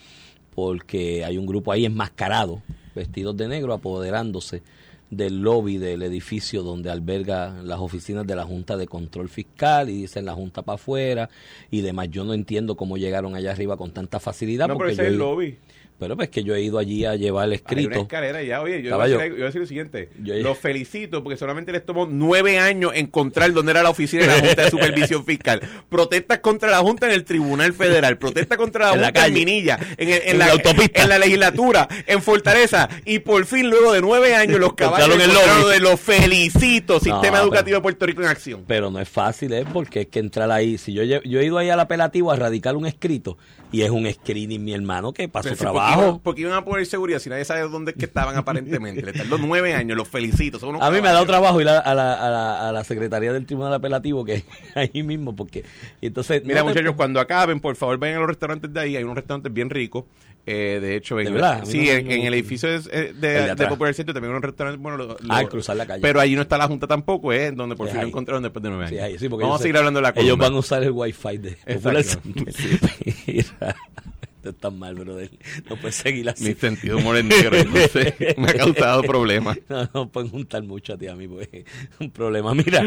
porque 0.55 1.25
hay 1.25 1.37
un 1.37 1.47
grupo 1.47 1.73
ahí 1.73 1.85
enmascarado, 1.85 2.63
vestidos 2.95 3.37
de 3.37 3.49
negro, 3.49 3.75
apoderándose 3.75 4.63
del 5.11 5.41
lobby 5.41 5.79
del 5.79 6.03
edificio 6.03 6.63
donde 6.63 6.91
alberga 6.91 7.63
las 7.63 7.79
oficinas 7.81 8.27
de 8.27 8.37
la 8.37 8.45
Junta 8.45 8.77
de 8.77 8.87
Control 8.87 9.29
Fiscal 9.29 9.89
y 9.89 10.03
dicen 10.03 10.25
la 10.25 10.35
Junta 10.35 10.63
para 10.63 10.75
afuera 10.75 11.31
y 11.71 11.81
demás. 11.81 12.11
Yo 12.11 12.25
no 12.25 12.35
entiendo 12.35 12.77
cómo 12.77 12.97
llegaron 12.97 13.35
allá 13.35 13.53
arriba 13.53 13.77
con 13.77 13.93
tanta 13.93 14.21
facilidad. 14.21 14.69
No, 14.69 14.75
pero 14.75 14.79
porque 14.79 14.93
ese 14.93 15.03
yo 15.03 15.09
es 15.09 15.13
el 15.13 15.19
lobby. 15.19 15.59
Pero 15.99 16.17
pues 16.17 16.29
que 16.29 16.45
yo 16.45 16.55
he 16.55 16.61
ido 16.63 16.79
allí 16.79 17.05
a 17.05 17.17
llevar 17.17 17.47
el 17.47 17.53
Hay 17.53 17.59
una 17.59 17.81
escrito. 17.83 18.01
escalera 18.03 18.43
ya, 18.43 18.61
oye, 18.63 18.83
yo, 18.83 18.97
voy 18.97 19.07
a 19.13 19.17
decir, 19.19 19.29
yo 19.31 19.35
voy 19.35 19.43
a 19.43 19.47
decir 19.47 19.61
lo 19.61 19.67
siguiente, 19.67 20.09
Yo- 20.23 20.35
los 20.37 20.59
felicito 20.59 21.23
porque 21.23 21.37
solamente 21.37 21.73
les 21.73 21.85
tomó 21.85 22.07
nueve 22.11 22.59
años 22.59 22.93
encontrar 22.95 23.53
dónde 23.53 23.73
era 23.73 23.83
la 23.83 23.91
oficina 23.91 24.23
de 24.23 24.29
la 24.29 24.39
Junta 24.47 24.63
de 24.65 24.71
Supervisión 24.71 25.25
Fiscal. 25.25 25.61
Protestas 25.89 26.39
contra 26.39 26.71
la 26.71 26.79
Junta 26.79 27.07
en 27.07 27.13
el 27.13 27.25
Tribunal 27.25 27.73
Federal, 27.73 28.17
protestas 28.19 28.57
contra 28.59 28.87
la 28.89 28.95
En 28.95 29.01
la 29.01 29.07
Junta 29.09 29.27
en 29.27 29.33
calle. 29.33 29.45
Minilla, 29.45 29.79
en, 29.97 30.09
el- 30.09 30.23
en 30.23 30.29
En 30.31 30.39
la, 30.39 30.47
la 30.47 30.53
autopista. 30.53 31.03
en 31.03 31.09
la 31.09 31.19
legislatura, 31.19 31.89
en 32.07 32.23
Fortaleza, 32.23 32.89
y 33.05 33.19
por 33.21 33.45
fin 33.47 33.69
luego 33.69 33.93
de 33.93 34.01
nueve 34.01 34.35
años 34.35 34.59
los 34.61 34.75
caballos 34.75 35.09
el 35.15 35.69
de 35.69 35.81
los 35.81 36.01
felicito, 36.01 36.95
Sistema 37.01 37.21
pero- 37.33 37.43
Educativo 37.45 37.77
de 37.77 37.83
Puerto 37.83 38.07
Rico 38.07 38.23
en 38.23 38.29
acción. 38.29 38.65
Pero 38.67 38.91
no 38.91 39.01
es 39.01 39.09
fácil, 39.09 39.53
¿eh? 39.53 39.65
Porque 39.73 40.03
es 40.03 40.07
que 40.09 40.19
entrar 40.21 40.51
ahí. 40.51 40.79
Si 40.79 40.93
yo, 40.93 41.03
yo 41.03 41.41
he 41.41 41.45
ido 41.45 41.59
ahí 41.59 41.71
al 41.71 41.81
apelativo 41.81 42.31
a 42.31 42.37
radicar 42.37 42.77
un 42.77 42.87
escrito 42.87 43.37
y 43.73 43.83
es 43.83 43.91
un 43.91 44.11
screening, 44.11 44.65
mi 44.65 44.73
hermano, 44.73 45.13
que 45.13 45.29
para 45.29 45.43
su 45.43 45.49
Pero 45.57 45.59
sí, 45.59 45.65
porque 45.75 45.88
trabajo. 45.89 46.09
iban- 46.11 46.21
Porque 46.21 46.41
iban 46.43 46.53
a 46.55 46.65
poner 46.65 46.87
seguridad 46.87 47.19
si 47.19 47.29
nadie 47.31 47.45
sabe 47.45 47.61
dónde 47.69 47.93
es 47.93 47.97
que 47.97 48.05
estaban 48.07 48.37
aparentemente. 48.37 49.03
Le 49.03 49.13
tardó 49.13 49.39
nueve 49.39 49.75
años, 49.75 49.97
los 49.97 50.09
felicito. 50.09 50.59
son 50.59 50.71
unos 50.71 50.83
A 50.83 50.91
mí 50.91 51.01
me 51.01 51.09
ha 51.09 51.13
dado 51.13 51.27
trabajo 51.27 51.61
ir 51.61 51.69
a, 51.69 51.79
a 51.79 51.95
la, 51.95 52.13
a, 52.15 52.31
la, 52.31 52.69
a 52.69 52.73
la 52.73 52.85
Secretaría 52.85 53.33
del 53.33 53.47
Tribunal 53.47 53.75
Apelativo, 53.75 54.25
que 54.25 54.45
ahí 54.75 55.03
mismo, 55.03 55.35
porque. 55.37 55.65
entonces. 56.01 56.43
Mira, 56.45 56.61
no 56.61 56.67
te- 56.67 56.73
muchachos, 56.75 56.95
cuando 56.97 57.21
acaben, 57.21 57.61
por 57.61 57.77
favor, 57.77 57.99
vayan 57.99 58.17
a 58.17 58.21
los 58.21 58.29
restaurantes 58.29 58.73
de 58.73 58.81
ahí. 58.81 58.97
Hay 58.97 59.05
unos 59.05 59.17
restaurantes 59.17 59.53
bien 59.53 59.71
ricos. 59.71 60.05
Eh, 60.51 60.79
de 60.81 60.97
hecho, 60.97 61.21
en, 61.21 61.27
sí, 61.27 61.33
no- 61.33 61.39
en, 61.93 62.07
no- 62.07 62.11
en 62.13 62.23
el 62.23 62.33
edificio 62.33 62.71
de, 62.71 63.13
de, 63.13 63.55
de. 63.55 63.67
Popular 63.67 63.93
Centro 63.93 64.15
también 64.15 64.31
hay 64.33 64.39
unos 64.39 64.49
restaurantes. 64.49 64.81
Bueno, 64.83 64.97
lo- 64.97 65.17
Ah, 65.29 65.45
cruzar 65.45 65.77
la 65.77 65.85
calle. 65.87 66.01
Pero 66.01 66.21
allí 66.21 66.37
no 66.37 66.41
está 66.43 66.57
la 66.57 66.67
Junta 66.67 66.87
tampoco, 66.87 67.35
¿eh? 67.35 67.53
Donde 67.53 67.77
por 67.77 67.87
Es 67.87 67.93
fin 67.93 68.01
lo 68.01 68.09
encontraron 68.09 68.43
después 68.43 68.63
de 68.63 68.71
nueve 68.71 68.85
años. 68.87 68.97
Sí, 68.99 69.05
ahí, 69.05 69.19
sí, 69.19 69.29
porque 69.29 69.43
Vamos 69.43 69.61
a 69.61 69.63
seguir 69.63 69.75
se- 69.75 69.79
hablando 69.81 69.99
de 69.99 70.03
la 70.05 70.13
columna. 70.15 70.27
Ellos 70.33 70.39
van 70.39 70.55
a 70.55 70.59
usar 70.59 70.83
el 70.85 70.91
wifi 70.93 71.37
de 71.37 71.51
Popular. 71.75 72.03
Centro. 72.03 72.45
Esto 74.39 74.51
está 74.51 74.71
mal, 74.71 74.95
brother. 74.95 75.31
No 75.69 75.77
puedes 75.77 75.97
seguir 75.97 76.29
así. 76.31 76.45
Mi 76.45 76.55
sentido 76.55 76.97
humor 76.99 77.17
es 77.17 77.25
negro, 77.25 77.57
entonces 77.57 78.15
me 78.39 78.49
ha 78.51 78.55
causado 78.55 79.03
problemas. 79.03 79.59
No, 79.69 79.89
no 79.93 80.09
pueden 80.09 80.31
juntar 80.31 80.63
mucho 80.63 80.95
a 80.95 80.97
ti 80.97 81.09
a 81.09 81.15
mí, 81.17 81.27
pues 81.29 81.49
es 81.53 81.65
un 82.01 82.11
problema. 82.11 82.55
Mira, 82.55 82.83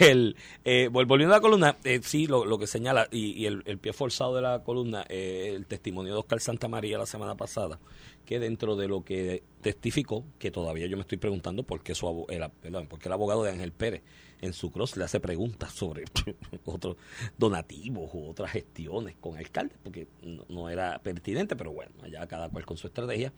el, 0.00 0.36
eh, 0.64 0.88
vol- 0.90 1.06
volviendo 1.06 1.34
a 1.34 1.38
la 1.38 1.40
columna, 1.42 1.76
eh, 1.84 2.00
sí, 2.02 2.26
lo, 2.26 2.44
lo 2.44 2.58
que 2.58 2.66
señala, 2.66 3.08
y, 3.10 3.32
y 3.32 3.46
el, 3.46 3.62
el 3.66 3.78
pie 3.78 3.92
forzado 3.92 4.34
de 4.36 4.42
la 4.42 4.62
columna, 4.62 5.04
eh, 5.08 5.52
el 5.56 5.66
testimonio 5.66 6.12
de 6.14 6.18
Oscar 6.20 6.40
Santamaría 6.40 6.96
la 6.96 7.06
semana 7.06 7.34
pasada, 7.36 7.78
que 8.24 8.38
dentro 8.38 8.76
de 8.76 8.88
lo 8.88 9.04
que 9.04 9.42
testificó, 9.62 10.24
que 10.38 10.50
todavía 10.50 10.86
yo 10.86 10.96
me 10.96 11.02
estoy 11.02 11.18
preguntando 11.18 11.64
por 11.64 11.82
qué, 11.82 11.94
su, 11.94 12.24
el, 12.28 12.44
perdón, 12.62 12.86
por 12.86 12.98
qué 13.00 13.08
el 13.08 13.12
abogado 13.14 13.42
de 13.42 13.50
Ángel 13.50 13.72
Pérez 13.72 14.02
en 14.44 14.52
su 14.52 14.70
cross 14.70 14.96
le 14.96 15.04
hace 15.04 15.20
preguntas 15.20 15.72
sobre 15.72 16.04
otros 16.64 16.96
donativos 17.38 18.10
u 18.12 18.28
otras 18.28 18.52
gestiones 18.52 19.16
con 19.20 19.36
alcaldes, 19.36 19.78
porque 19.82 20.06
no, 20.22 20.44
no 20.48 20.68
era 20.68 20.98
pertinente, 20.98 21.56
pero 21.56 21.72
bueno, 21.72 21.92
allá 22.02 22.26
cada 22.26 22.48
cual 22.48 22.64
con 22.64 22.76
su 22.76 22.86
estrategia 22.86 23.32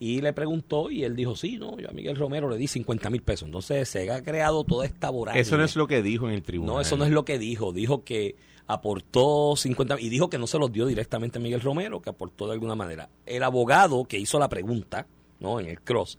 y 0.00 0.20
le 0.20 0.32
preguntó 0.32 0.90
y 0.90 1.04
él 1.04 1.16
dijo, 1.16 1.34
sí, 1.34 1.58
no, 1.58 1.78
yo 1.78 1.90
a 1.90 1.92
Miguel 1.92 2.16
Romero 2.16 2.48
le 2.48 2.56
di 2.56 2.68
50 2.68 3.10
mil 3.10 3.22
pesos. 3.22 3.46
Entonces 3.46 3.88
se 3.88 4.10
ha 4.10 4.22
creado 4.22 4.64
toda 4.64 4.86
esta 4.86 5.10
vorágine. 5.10 5.40
Eso 5.40 5.56
no 5.56 5.64
es 5.64 5.74
lo 5.74 5.88
que 5.88 6.02
dijo 6.02 6.28
en 6.28 6.34
el 6.34 6.42
tribunal. 6.42 6.76
No, 6.76 6.80
eso 6.80 6.96
no 6.96 7.04
es 7.04 7.10
lo 7.10 7.24
que 7.24 7.38
dijo. 7.38 7.72
Dijo 7.72 8.04
que 8.04 8.36
aportó 8.68 9.56
50 9.56 10.00
y 10.00 10.08
dijo 10.08 10.30
que 10.30 10.38
no 10.38 10.46
se 10.46 10.58
los 10.58 10.70
dio 10.70 10.86
directamente 10.86 11.38
a 11.38 11.40
Miguel 11.40 11.60
Romero, 11.60 12.00
que 12.00 12.10
aportó 12.10 12.46
de 12.46 12.52
alguna 12.52 12.76
manera. 12.76 13.08
El 13.26 13.42
abogado 13.42 14.04
que 14.04 14.18
hizo 14.18 14.38
la 14.38 14.48
pregunta, 14.48 15.06
¿no? 15.40 15.58
En 15.58 15.66
el 15.66 15.80
cross, 15.80 16.18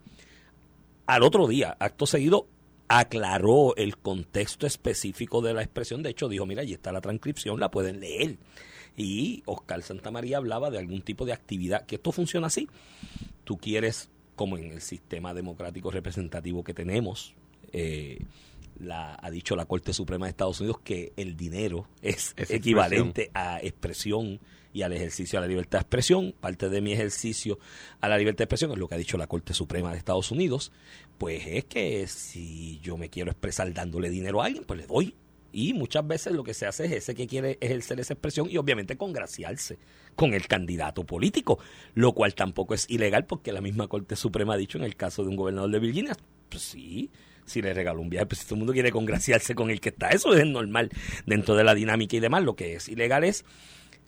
al 1.06 1.24
otro 1.24 1.48
día, 1.48 1.78
acto 1.80 2.06
seguido, 2.06 2.48
aclaró 2.90 3.76
el 3.78 3.98
contexto 3.98 4.68
específico 4.68 5.42
de 5.42 5.54
la 5.54 5.62
expresión. 5.62 6.04
De 6.04 6.10
hecho, 6.10 6.28
dijo, 6.28 6.46
mira, 6.46 6.64
ahí 6.64 6.74
está 6.74 6.92
la 6.92 7.02
transcripción, 7.02 7.60
la 7.60 7.72
pueden 7.72 8.00
leer. 8.02 8.38
Y 8.98 9.44
Oscar 9.46 9.82
Santamaría 9.84 10.38
hablaba 10.38 10.72
de 10.72 10.80
algún 10.80 11.02
tipo 11.02 11.26
de 11.26 11.32
actividad, 11.32 11.86
que 11.86 11.96
esto 11.96 12.12
funciona 12.12 12.48
así. 12.48 12.68
Tú 13.46 13.58
quieres, 13.58 14.10
como 14.36 14.58
en 14.58 14.72
el 14.72 14.82
sistema 14.82 15.34
democrático 15.34 15.92
representativo 15.92 16.64
que 16.64 16.74
tenemos, 16.74 17.36
eh, 17.72 18.20
la, 18.78 19.18
ha 19.22 19.30
dicho 19.32 19.56
la 19.56 19.66
Corte 19.66 19.94
Suprema 19.94 20.26
de 20.26 20.32
Estados 20.32 20.60
Unidos 20.60 20.80
que 20.84 21.14
el 21.18 21.36
dinero 21.36 21.88
es, 22.02 22.34
Es 22.38 22.52
equivalente 22.52 23.32
a 23.34 23.60
expresión 23.62 24.40
y 24.74 24.84
al 24.84 24.94
ejercicio 24.94 25.40
de 25.40 25.48
la 25.48 25.50
libertad 25.50 25.80
de 25.80 25.84
expresión. 25.84 26.34
Parte 26.40 26.70
de 26.70 26.82
mi 26.82 26.94
ejercicio 26.94 27.60
a 28.02 28.08
la 28.08 28.18
libertad 28.18 28.40
de 28.40 28.44
expresión 28.46 28.72
es 28.72 28.78
lo 28.78 28.88
que 28.88 28.96
ha 28.96 29.00
dicho 29.00 29.18
la 29.18 29.28
Corte 29.28 29.54
Suprema 29.54 29.92
de 29.92 29.98
Estados 29.98 30.32
Unidos. 30.32 30.72
Pues 31.18 31.44
es 31.48 31.66
que 31.66 32.08
si 32.08 32.80
yo 32.80 32.98
me 32.98 33.10
quiero 33.10 33.32
expresar 33.32 33.74
dándole 33.74 34.10
dinero 34.10 34.42
a 34.42 34.46
alguien, 34.46 34.64
pues 34.66 34.80
le 34.80 34.88
doy. 34.88 35.16
Y 35.52 35.74
muchas 35.74 36.06
veces 36.06 36.34
lo 36.34 36.44
que 36.44 36.54
se 36.54 36.68
hace 36.68 36.86
es 36.86 36.92
ese 36.92 37.16
que 37.16 37.26
quiere 37.26 37.58
ejercer 37.60 38.00
esa 38.00 38.14
expresión 38.14 38.48
y 38.50 38.58
obviamente 38.58 38.98
congraciarse 38.98 39.80
con 40.16 40.34
el 40.34 40.48
candidato 40.48 41.04
político, 41.06 41.60
lo 41.96 42.14
cual 42.14 42.36
tampoco 42.36 42.76
es 42.76 42.88
ilegal 42.90 43.26
porque 43.26 43.52
la 43.52 43.62
misma 43.62 43.88
Corte 43.88 44.16
Suprema 44.16 44.54
ha 44.54 44.58
dicho 44.58 44.78
en 44.78 44.84
el 44.84 44.96
caso 44.96 45.24
de 45.24 45.30
un 45.30 45.36
gobernador 45.36 45.72
de 45.72 45.80
Virginia, 45.80 46.16
pues 46.50 46.62
sí, 46.62 47.10
si 47.50 47.62
le 47.62 47.74
regaló 47.74 48.02
un 48.02 48.10
viaje, 48.10 48.28
pues 48.28 48.40
si 48.40 48.46
todo 48.46 48.56
el 48.56 48.60
mundo 48.60 48.74
quiere 48.74 48.92
congraciarse 48.92 49.56
con 49.56 49.70
el 49.70 49.82
que 49.82 49.90
está, 49.90 50.10
eso 50.10 50.34
es 50.34 50.46
normal 50.46 50.90
dentro 51.26 51.56
de 51.56 51.64
la 51.64 51.74
dinámica 51.76 52.16
y 52.16 52.20
demás. 52.20 52.44
Lo 52.44 52.56
que 52.56 52.76
es 52.76 52.88
ilegal 52.88 53.24
es 53.24 53.44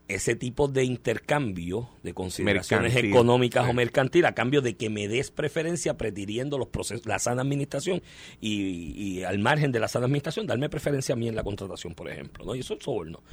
ese 0.08 0.36
tipo 0.36 0.68
de 0.68 0.84
intercambio 0.84 1.89
de 2.04 2.14
consideraciones 2.14 2.94
Mercantil. 2.94 3.12
económicas 3.12 3.70
o 3.70 3.74
mercantil 3.74 4.26
a 4.26 4.34
cambio 4.34 4.62
de 4.62 4.76
que 4.76 4.89
me 4.89 5.08
des 5.08 5.32
preferencia 5.32 5.96
prefiriendo 5.96 6.58
los 6.58 6.68
procesos, 6.68 7.06
la 7.06 7.18
sana 7.18 7.42
administración 7.42 8.02
y, 8.42 8.94
y 9.20 9.24
al 9.24 9.39
margen 9.39 9.72
de 9.72 9.80
la 9.80 9.88
sana 9.88 10.06
administración, 10.06 10.48
darme 10.48 10.70
preferencia 10.70 11.14
a 11.14 11.16
mí 11.16 11.28
en 11.28 11.36
la 11.36 11.44
contratación, 11.44 11.94
por 11.94 12.10
ejemplo. 12.10 12.46
¿no? 12.46 12.56
Y 12.56 12.60
eso 12.60 12.74
es 12.74 12.84
soborno. 12.84 13.24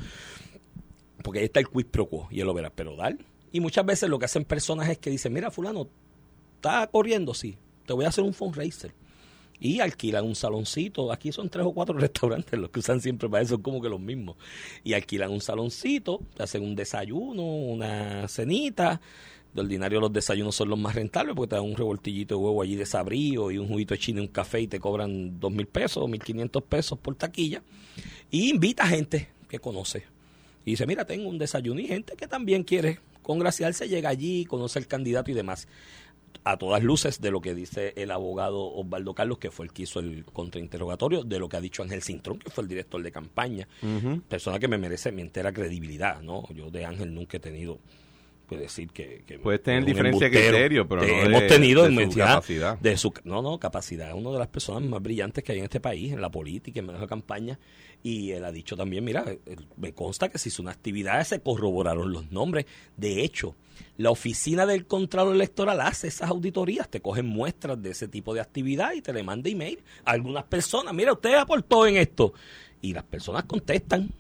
Porque 1.23 1.41
ahí 1.41 1.47
está 1.47 1.61
el 1.61 1.69
quid 1.69 1.87
pro 1.87 2.07
quo 2.07 2.29
y 2.31 2.41
él 2.41 2.47
lo 2.47 2.55
verá, 2.55 2.71
pero 2.71 2.95
dar. 2.95 3.17
Y 3.51 3.61
muchas 3.61 3.85
veces 3.85 4.09
lo 4.09 4.19
que 4.19 4.27
hacen 4.27 4.45
personas 4.45 4.89
es 4.89 4.99
que 4.99 5.11
dicen, 5.11 5.33
mira, 5.33 5.51
fulano, 5.51 5.89
está 6.57 6.87
corriendo, 6.87 7.35
sí, 7.35 7.57
te 7.87 7.93
voy 7.93 8.05
a 8.05 8.09
hacer 8.09 8.23
un 8.23 8.35
fundraiser. 8.35 8.93
Y 9.61 9.81
alquilan 9.81 10.25
un 10.25 10.35
saloncito. 10.35 11.13
Aquí 11.13 11.33
son 11.33 11.49
tres 11.49 11.67
o 11.67 11.73
cuatro 11.73 11.95
restaurantes 11.99 12.59
los 12.59 12.71
que 12.71 12.81
usan 12.81 13.01
siempre 13.01 13.29
para 13.29 13.43
eso, 13.43 13.55
son 13.55 13.63
como 13.63 13.81
que 13.81 13.89
los 13.89 14.01
mismos. 14.01 14.37
Y 14.85 14.93
alquilan 14.93 15.31
un 15.31 15.41
saloncito, 15.41 16.21
hacen 16.39 16.63
un 16.63 16.75
desayuno, 16.75 17.43
una 17.43 18.29
cenita. 18.29 19.01
De 19.53 19.63
ordinario 19.63 19.99
los 19.99 20.13
desayunos 20.13 20.55
son 20.55 20.69
los 20.69 20.79
más 20.79 20.95
rentables 20.95 21.35
porque 21.35 21.51
te 21.51 21.57
dan 21.57 21.65
un 21.65 21.75
revoltillito 21.75 22.35
de 22.37 22.41
huevo 22.41 22.63
allí 22.63 22.77
de 22.77 22.85
sabrío 22.85 23.51
y 23.51 23.57
un 23.57 23.67
juguito 23.67 23.95
de 23.95 23.99
chino 23.99 24.21
y 24.21 24.27
un 24.27 24.29
café 24.29 24.61
y 24.61 24.69
te 24.69 24.79
cobran 24.79 25.41
dos 25.41 25.51
mil 25.51 25.67
pesos, 25.67 26.07
mil 26.09 26.23
quinientos 26.23 26.63
pesos 26.63 26.99
por 26.99 27.15
taquilla. 27.15 27.63
Y 28.31 28.51
invita 28.51 28.87
gente 28.87 29.29
que 29.49 29.59
conoce. 29.59 30.05
Y 30.65 30.73
dice, 30.73 30.87
mira, 30.87 31.07
tengo 31.07 31.31
un 31.31 31.39
desayuno 31.39 31.81
y 31.81 31.87
gente 31.87 32.15
que 32.15 32.29
también 32.29 32.63
quiere 32.63 33.01
congraciarse, 33.23 33.89
llega 33.89 34.11
allí, 34.11 34.45
conoce 34.45 34.79
al 34.79 34.87
candidato 34.87 35.31
y 35.31 35.35
demás. 35.35 35.67
A 36.45 36.57
todas 36.57 36.83
luces 36.83 37.21
de 37.21 37.31
lo 37.31 37.41
que 37.41 37.55
dice 37.55 37.93
el 37.97 38.11
abogado 38.11 38.73
Osvaldo 38.73 39.15
Carlos, 39.15 39.39
que 39.39 39.51
fue 39.51 39.67
el 39.67 39.73
que 39.73 39.83
hizo 39.83 40.01
el 40.01 40.25
contrainterrogatorio, 40.25 41.23
de 41.23 41.39
lo 41.39 41.49
que 41.49 41.57
ha 41.59 41.61
dicho 41.61 41.83
Ángel 41.83 42.03
Cintrón, 42.03 42.39
que 42.39 42.51
fue 42.51 42.63
el 42.63 42.69
director 42.69 43.03
de 43.03 43.13
campaña, 43.13 43.69
persona 44.29 44.59
que 44.59 44.69
me 44.69 44.79
merece 44.79 45.13
mi 45.13 45.23
entera 45.23 45.53
credibilidad, 45.53 46.23
¿no? 46.23 46.45
Yo 46.55 46.71
de 46.71 46.85
Ángel 46.85 47.15
nunca 47.15 47.37
he 47.37 47.41
tenido 47.41 47.79
que 48.49 48.57
decir 48.57 48.89
que, 48.91 49.23
que 49.27 49.39
Puedes 49.39 49.63
tener 49.63 49.85
diferencia 49.85 50.29
de 50.29 50.33
criterio, 50.37 50.89
pero 50.89 51.03
no 51.03 51.07
de- 51.07 51.23
hemos 51.23 51.47
tenido 51.47 51.83
de 51.83 51.89
su 51.89 51.93
inmensidad 51.93 52.27
capacidad. 52.27 52.79
de 52.79 52.97
su 52.97 53.13
no 53.25 53.43
no 53.43 53.59
capacidad 53.61 54.09
es 54.09 54.15
una 54.15 54.31
de 54.33 54.39
las 54.39 54.49
personas 54.49 54.89
más 54.89 55.01
brillantes 55.03 55.45
que 55.45 55.53
hay 55.53 55.59
en 55.59 55.65
este 55.65 55.81
país 55.81 56.13
en 56.13 56.21
la 56.21 56.31
política 56.31 56.81
en 56.81 56.87
manejo 56.87 57.05
de 57.05 57.09
campaña 57.09 57.59
y 58.03 58.31
él 58.33 58.45
ha 58.45 58.51
dicho 58.53 58.77
también 58.77 59.05
mira 59.05 59.25
me 59.77 59.93
consta 59.93 60.29
que 60.29 60.39
se 60.39 60.49
hizo 60.49 60.63
una 60.63 60.71
actividad 60.73 61.23
se 61.25 61.41
corroboraron 61.41 62.13
los 62.13 62.31
nombres 62.33 62.67
de 62.97 63.23
hecho 63.23 63.55
la 63.97 64.11
oficina 64.11 64.67
del 64.67 64.87
Contralor 64.87 65.35
Electoral 65.35 65.81
hace 65.81 66.09
esas 66.09 66.29
auditorías, 66.31 66.89
te 66.89 67.01
cogen 67.01 67.27
muestras 67.27 67.81
de 67.81 67.91
ese 67.91 68.09
tipo 68.09 68.35
de 68.35 68.41
actividad 68.41 68.93
y 68.95 69.03
te 69.03 69.13
le 69.13 69.23
manda 69.23 69.49
email 69.51 69.79
a 70.05 70.13
algunas 70.13 70.43
personas, 70.45 70.93
mira, 70.95 71.13
usted 71.13 71.35
aportó 71.35 71.87
en 71.87 71.97
esto. 71.97 72.33
Y 72.83 72.93
las 72.93 73.05
personas 73.05 73.45
contestan, 73.45 74.11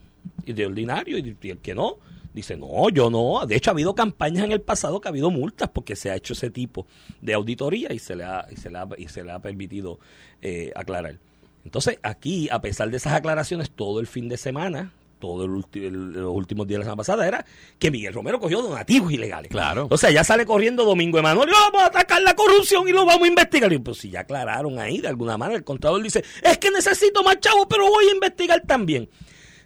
y 0.46 0.52
de 0.52 0.64
ordinario, 0.66 1.18
y 1.18 1.36
el 1.50 1.58
que 1.58 1.74
no, 1.74 1.98
dice, 2.38 2.56
no, 2.56 2.88
yo 2.90 3.10
no. 3.10 3.46
De 3.46 3.56
hecho, 3.56 3.70
ha 3.70 3.72
habido 3.74 3.94
campañas 3.94 4.44
en 4.44 4.52
el 4.52 4.60
pasado 4.60 5.00
que 5.00 5.08
ha 5.08 5.10
habido 5.10 5.30
multas 5.30 5.68
porque 5.68 5.94
se 5.96 6.10
ha 6.10 6.16
hecho 6.16 6.32
ese 6.32 6.50
tipo 6.50 6.86
de 7.20 7.34
auditoría 7.34 7.92
y 7.92 7.98
se 7.98 8.16
le 8.16 8.24
ha, 8.24 8.46
y 8.50 8.56
se 8.56 8.70
le 8.70 8.78
ha, 8.78 8.88
y 8.96 9.08
se 9.08 9.22
le 9.24 9.32
ha 9.32 9.38
permitido 9.38 9.98
eh, 10.42 10.72
aclarar. 10.74 11.18
Entonces, 11.64 11.98
aquí, 12.02 12.48
a 12.50 12.60
pesar 12.60 12.90
de 12.90 12.96
esas 12.96 13.12
aclaraciones, 13.12 13.70
todo 13.70 14.00
el 14.00 14.06
fin 14.06 14.28
de 14.28 14.36
semana, 14.38 14.92
todo 15.18 15.44
el 15.44 15.50
ulti- 15.50 15.82
el- 15.84 16.12
los 16.12 16.32
últimos 16.32 16.66
días 16.68 16.76
de 16.76 16.78
la 16.78 16.84
semana 16.84 16.96
pasada, 16.98 17.26
era 17.26 17.44
que 17.78 17.90
Miguel 17.90 18.14
Romero 18.14 18.38
cogió 18.38 18.62
donativos 18.62 19.12
ilegales. 19.12 19.50
Claro. 19.50 19.88
O 19.90 19.98
sea, 19.98 20.10
ya 20.12 20.22
sale 20.22 20.46
corriendo 20.46 20.84
Domingo 20.84 21.18
Emanuel, 21.18 21.50
vamos 21.50 21.82
a 21.82 21.86
atacar 21.86 22.22
la 22.22 22.34
corrupción 22.36 22.88
y 22.88 22.92
lo 22.92 23.04
vamos 23.04 23.24
a 23.24 23.28
investigar. 23.28 23.72
Y 23.72 23.78
pues 23.80 23.98
si 23.98 24.10
ya 24.10 24.20
aclararon 24.20 24.78
ahí, 24.78 25.00
de 25.00 25.08
alguna 25.08 25.36
manera, 25.36 25.58
el 25.58 25.64
contador 25.64 26.00
dice, 26.02 26.22
es 26.42 26.58
que 26.58 26.70
necesito 26.70 27.22
más 27.24 27.40
chavos, 27.40 27.66
pero 27.68 27.88
voy 27.90 28.06
a 28.06 28.12
investigar 28.14 28.62
también. 28.64 29.08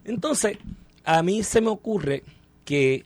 Entonces, 0.05 0.57
a 1.05 1.23
mí 1.23 1.43
se 1.43 1.61
me 1.61 1.69
ocurre 1.69 2.25
que 2.65 3.05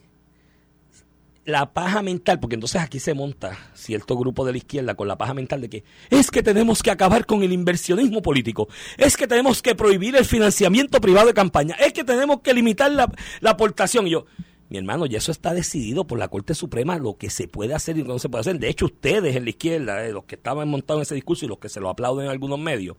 la 1.46 1.72
paja 1.72 2.02
mental, 2.02 2.40
porque 2.40 2.54
entonces 2.54 2.82
aquí 2.82 2.98
se 2.98 3.14
monta 3.14 3.56
cierto 3.72 4.16
grupo 4.18 4.44
de 4.44 4.52
la 4.52 4.58
izquierda 4.58 4.96
con 4.96 5.06
la 5.06 5.16
paja 5.16 5.32
mental 5.32 5.60
de 5.60 5.70
que 5.70 5.84
es 6.10 6.30
que 6.30 6.42
tenemos 6.42 6.82
que 6.82 6.90
acabar 6.90 7.24
con 7.24 7.44
el 7.44 7.52
inversionismo 7.52 8.20
político, 8.20 8.68
es 8.98 9.16
que 9.16 9.28
tenemos 9.28 9.62
que 9.62 9.76
prohibir 9.76 10.16
el 10.16 10.24
financiamiento 10.24 11.00
privado 11.00 11.28
de 11.28 11.34
campaña, 11.34 11.76
es 11.76 11.92
que 11.92 12.02
tenemos 12.02 12.40
que 12.40 12.52
limitar 12.52 12.90
la, 12.90 13.10
la 13.40 13.50
aportación. 13.50 14.08
Y 14.08 14.10
yo, 14.10 14.26
mi 14.68 14.78
hermano, 14.78 15.06
ya 15.06 15.18
eso 15.18 15.30
está 15.30 15.54
decidido 15.54 16.04
por 16.04 16.18
la 16.18 16.26
Corte 16.26 16.52
Suprema, 16.54 16.98
lo 16.98 17.16
que 17.16 17.30
se 17.30 17.46
puede 17.46 17.74
hacer 17.74 17.96
y 17.96 18.00
lo 18.00 18.06
que 18.06 18.12
no 18.14 18.18
se 18.18 18.28
puede 18.28 18.40
hacer. 18.40 18.58
De 18.58 18.68
hecho, 18.68 18.86
ustedes 18.86 19.36
en 19.36 19.44
la 19.44 19.50
izquierda, 19.50 20.04
eh, 20.04 20.12
los 20.12 20.24
que 20.24 20.34
estaban 20.34 20.68
montados 20.68 21.00
en 21.00 21.02
ese 21.02 21.14
discurso 21.14 21.44
y 21.44 21.48
los 21.48 21.58
que 21.58 21.68
se 21.68 21.78
lo 21.78 21.88
aplauden 21.88 22.26
en 22.26 22.32
algunos 22.32 22.58
medios, 22.58 22.96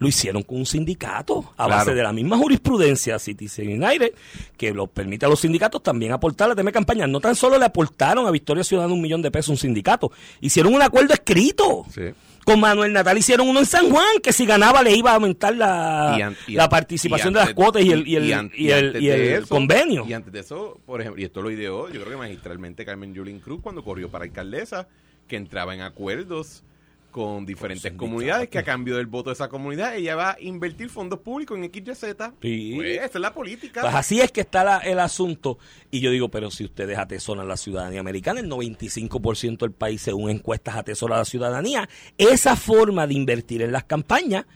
lo 0.00 0.08
hicieron 0.08 0.42
con 0.42 0.56
un 0.58 0.66
sindicato 0.66 1.52
a 1.58 1.66
base 1.68 1.94
de 1.94 2.02
la 2.02 2.12
misma 2.12 2.36
jurisprudencia 2.38 3.18
Citizen 3.18 3.68
United 3.82 4.12
que 4.56 4.72
lo 4.72 4.86
permite 4.86 5.26
a 5.26 5.28
los 5.28 5.40
sindicatos 5.40 5.82
también 5.82 6.10
aportar 6.12 6.46
a 6.46 6.48
la 6.48 6.56
tema 6.56 6.72
campaña. 6.72 7.06
No 7.06 7.20
tan 7.20 7.36
solo 7.36 7.58
le 7.58 7.66
aportaron 7.66 8.26
a 8.26 8.30
Victoria 8.30 8.64
Ciudadana 8.64 8.92
un 8.94 9.00
millón 9.02 9.20
de 9.22 9.30
pesos 9.30 9.50
a 9.50 9.52
un 9.52 9.58
sindicato, 9.58 10.10
hicieron 10.40 10.74
un 10.74 10.82
acuerdo 10.82 11.12
escrito. 11.14 11.84
Sí. 11.94 12.02
Con 12.46 12.58
Manuel 12.58 12.94
Natal 12.94 13.18
hicieron 13.18 13.46
uno 13.46 13.60
en 13.60 13.66
San 13.66 13.90
Juan, 13.90 14.06
que 14.22 14.32
si 14.32 14.46
ganaba 14.46 14.82
le 14.82 14.96
iba 14.96 15.10
a 15.10 15.14
aumentar 15.16 15.54
la, 15.54 16.14
Y 16.18 16.22
an- 16.22 16.36
y 16.48 16.52
la 16.54 16.70
participación 16.70 17.32
y 17.32 17.34
de 17.34 17.40
las 17.44 17.52
cuotas 17.52 17.82
y 17.84 17.90
el, 17.92 18.08
y 18.08 18.16
el, 18.16 18.32
an- 18.32 18.50
el, 18.56 18.96
eso- 19.06 19.46
convenio. 19.48 20.06
Y 20.08 20.14
antes 20.14 20.32
de 20.32 20.40
eso, 20.40 20.80
por 20.86 21.02
ejemplo, 21.02 21.20
y 21.20 21.26
esto 21.26 21.42
lo 21.42 21.50
ideó, 21.50 21.88
yo 21.88 22.00
creo 22.00 22.12
que 22.12 22.16
magistralmente 22.16 22.86
Carmen 22.86 23.12
Yulín 23.12 23.40
Cruz 23.40 23.60
cuando 23.62 23.84
corrió 23.84 24.08
para 24.10 24.24
alcaldesa, 24.24 24.88
que 25.28 25.36
entraba 25.36 25.74
en 25.74 25.82
acuerdos 25.82 26.62
con 27.10 27.44
diferentes 27.44 27.92
comunidades, 27.92 28.48
que 28.48 28.58
a 28.58 28.62
cambio 28.62 28.96
del 28.96 29.06
voto 29.06 29.30
de 29.30 29.34
esa 29.34 29.48
comunidad 29.48 29.96
ella 29.96 30.14
va 30.16 30.30
a 30.32 30.36
invertir 30.40 30.88
fondos 30.88 31.18
públicos 31.20 31.58
en 31.58 31.64
XYZ. 31.64 32.04
Sí. 32.40 32.72
Pues 32.76 32.96
esa 32.98 33.04
es 33.04 33.14
la 33.16 33.34
política. 33.34 33.80
Pues 33.82 33.94
así 33.94 34.20
es 34.20 34.30
que 34.32 34.40
está 34.42 34.64
la- 34.64 34.78
el 34.78 34.98
asunto. 35.00 35.58
Y 35.90 36.00
yo 36.00 36.10
digo, 36.10 36.28
pero 36.30 36.50
si 36.50 36.64
ustedes 36.64 36.96
atesoran 36.98 37.46
la 37.48 37.56
ciudadanía 37.56 38.00
americana, 38.00 38.40
el 38.40 38.48
95% 38.48 39.58
del 39.66 39.72
país, 39.72 40.00
según 40.02 40.30
encuestas, 40.30 40.76
atesora 40.76 41.16
la 41.16 41.24
ciudadanía. 41.24 41.88
Esa 42.18 42.56
forma 42.56 43.06
de 43.06 43.14
invertir 43.14 43.62
en 43.62 43.72
las 43.72 43.84
campañas 43.84 44.46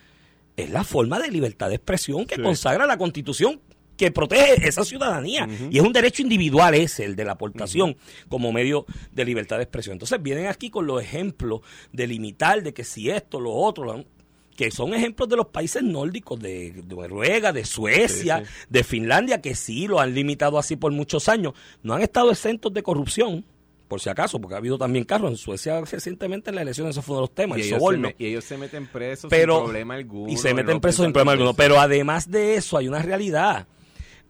es 0.57 0.71
la 0.71 0.85
forma 0.85 1.19
de 1.19 1.31
libertad 1.31 1.69
de 1.69 1.75
expresión 1.77 2.27
que 2.27 2.37
Sí. 2.37 2.43
consagra 2.43 2.87
la 2.87 2.97
Constitución 2.97 3.61
que 3.97 4.11
protege 4.11 4.67
esa 4.69 4.85
ciudadanía. 4.85 5.49
Y 5.71 5.79
es 5.79 5.85
un 5.85 5.93
derecho 5.93 6.23
individual 6.23 6.75
ese, 6.75 7.05
el 7.05 7.17
de 7.17 7.25
la 7.25 7.33
aportación, 7.33 7.97
como 8.29 8.53
medio 8.53 8.87
de 9.13 9.25
libertad 9.25 9.57
de 9.59 9.63
expresión. 9.65 9.93
Entonces 9.95 10.23
vienen 10.23 10.47
aquí 10.47 10.71
con 10.71 10.87
los 10.87 11.01
ejemplos 11.03 11.61
de 11.93 12.07
limitar, 12.07 12.63
de 12.63 12.75
que 12.75 12.85
si 12.85 13.11
esto, 13.11 13.39
lo 13.41 13.53
otro, 13.53 14.05
que 14.57 14.71
son 14.71 14.95
ejemplos 14.95 15.29
de 15.29 15.37
los 15.37 15.47
países 15.49 15.83
nórdicos, 15.83 16.39
de, 16.41 16.71
de 16.73 16.95
Noruega, 16.95 17.53
de 17.53 17.65
Suecia, 17.65 18.45
Sí, 18.45 18.51
de 18.69 18.85
Finlandia, 18.85 19.41
que 19.41 19.55
sí 19.55 19.87
lo 19.89 20.01
han 20.01 20.15
limitado 20.15 20.59
así 20.59 20.77
por 20.77 20.93
muchos 20.93 21.29
años. 21.29 21.55
No 21.83 21.95
han 21.95 22.03
estado 22.03 22.31
exentos 22.31 22.73
de 22.73 22.83
corrupción, 22.83 23.45
por 23.89 24.01
si 24.01 24.09
acaso, 24.09 24.41
porque 24.41 24.55
ha 24.55 24.59
habido 24.59 24.79
también 24.79 25.05
carros 25.05 25.31
en 25.31 25.37
Suecia 25.37 25.81
recientemente 25.81 26.51
en 26.51 26.57
las 26.57 26.63
elecciones, 26.63 26.93
eso 26.97 27.03
fue 27.03 27.15
uno 27.15 27.23
de 27.23 27.29
los 27.29 27.35
temas, 27.35 27.59
y, 27.59 27.61
el 27.63 27.67
ellos 27.67 27.75
se 27.75 27.79
soborno 27.81 28.09
me- 28.09 28.17
y 28.19 28.27
ellos 28.27 28.45
se 28.45 28.59
meten 28.59 28.87
presos 28.87 29.29
pero 29.31 29.57
sin 29.57 29.65
problema 29.65 29.95
alguno. 29.95 30.33
y 30.33 30.37
se 30.37 30.55
meten 30.55 30.81
presos 30.81 31.05
sin 31.05 31.13
problema 31.13 31.33
alguno 31.33 31.55
pero 31.55 31.79
además 31.79 32.31
de 32.31 32.55
eso 32.55 32.79
hay 32.79 32.89
una 32.89 33.03
realidad 33.03 33.67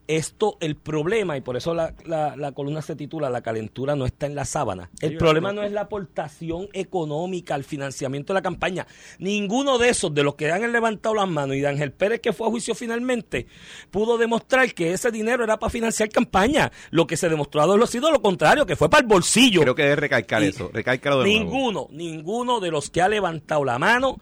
esto, 0.07 0.57
el 0.59 0.75
problema, 0.75 1.37
y 1.37 1.41
por 1.41 1.57
eso 1.57 1.73
la, 1.73 1.93
la, 2.05 2.35
la, 2.35 2.51
columna 2.51 2.81
se 2.81 2.95
titula 2.95 3.29
La 3.29 3.41
calentura 3.41 3.95
no 3.95 4.05
está 4.05 4.25
en 4.25 4.35
la 4.35 4.45
sábana. 4.45 4.89
El 5.01 5.11
Sí, 5.11 5.17
problema 5.17 5.51
no. 5.53 5.63
es 5.63 5.71
la 5.71 5.81
aportación 5.81 6.67
económica 6.73 7.55
al 7.55 7.63
financiamiento 7.63 8.33
de 8.33 8.39
la 8.39 8.41
campaña. 8.41 8.87
Ninguno 9.19 9.77
de 9.77 9.89
esos, 9.89 10.13
de 10.13 10.23
los 10.23 10.35
que 10.35 10.51
han 10.51 10.71
levantado 10.71 11.15
las 11.15 11.27
manos, 11.27 11.55
y 11.55 11.61
de 11.61 11.67
Ángel 11.67 11.91
Pérez, 11.91 12.19
que 12.21 12.33
fue 12.33 12.47
a 12.47 12.49
juicio 12.49 12.75
finalmente, 12.75 13.47
pudo 13.91 14.17
demostrar 14.17 14.73
que 14.73 14.93
ese 14.93 15.11
dinero 15.11 15.43
era 15.43 15.57
para 15.57 15.69
financiar 15.69 16.09
campaña. 16.09 16.71
Lo 16.91 17.07
que 17.07 17.17
se 17.17 17.29
demostró 17.29 17.61
ha 17.61 17.87
sido 17.87 18.11
lo 18.11 18.21
contrario, 18.21 18.65
que 18.65 18.75
fue 18.75 18.89
para 18.89 19.01
el 19.01 19.07
bolsillo. 19.07 19.61
Creo 19.61 19.75
que 19.75 19.83
debe 19.83 19.95
recalcar 19.95 20.43
Y 20.43 20.47
eso. 20.47 20.69
Recálcalo 20.73 21.19
de 21.21 21.29
nuevo. 21.29 21.43
Ninguno, 21.43 21.87
ninguno 21.91 22.59
de 22.59 22.71
los 22.71 22.89
que 22.89 23.01
ha 23.01 23.09
levantado 23.09 23.63
la 23.63 23.79
mano. 23.79 24.17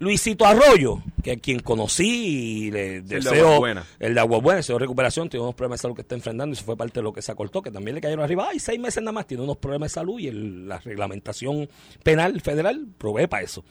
Luisito 0.00 0.44
Arroyo, 0.44 1.02
que 1.22 1.32
es 1.32 1.40
quien 1.40 1.60
conocí 1.60 2.66
y 2.66 2.70
le 2.70 3.00
de 3.02 3.16
deseo 3.16 3.46
Aguabuena. 3.46 3.86
el 4.00 4.12
de 4.14 4.20
Aguabuena, 4.20 4.56
deseo 4.58 4.78
recuperación, 4.78 5.28
tiene 5.28 5.42
unos 5.44 5.54
problemas 5.54 5.78
de 5.78 5.82
salud 5.82 5.94
que 5.94 6.02
está 6.02 6.14
enfrentando 6.14 6.52
y 6.52 6.56
eso 6.56 6.64
fue 6.64 6.76
parte 6.76 6.98
de 7.00 7.04
lo 7.04 7.12
que 7.12 7.22
se 7.22 7.30
acortó, 7.32 7.62
que 7.62 7.70
también 7.70 7.94
le 7.94 8.00
cayeron 8.00 8.24
arriba. 8.24 8.48
Ay, 8.50 8.58
seis 8.58 8.78
meses 8.78 9.02
nada 9.02 9.12
más, 9.12 9.26
tiene 9.26 9.42
unos 9.44 9.56
problemas 9.56 9.90
de 9.90 9.94
salud 9.94 10.18
y 10.18 10.26
el- 10.28 10.68
la 10.68 10.78
reglamentación 10.80 11.68
penal 12.02 12.40
federal 12.40 12.86
provee 12.98 13.26
para 13.28 13.44
eso. 13.44 13.64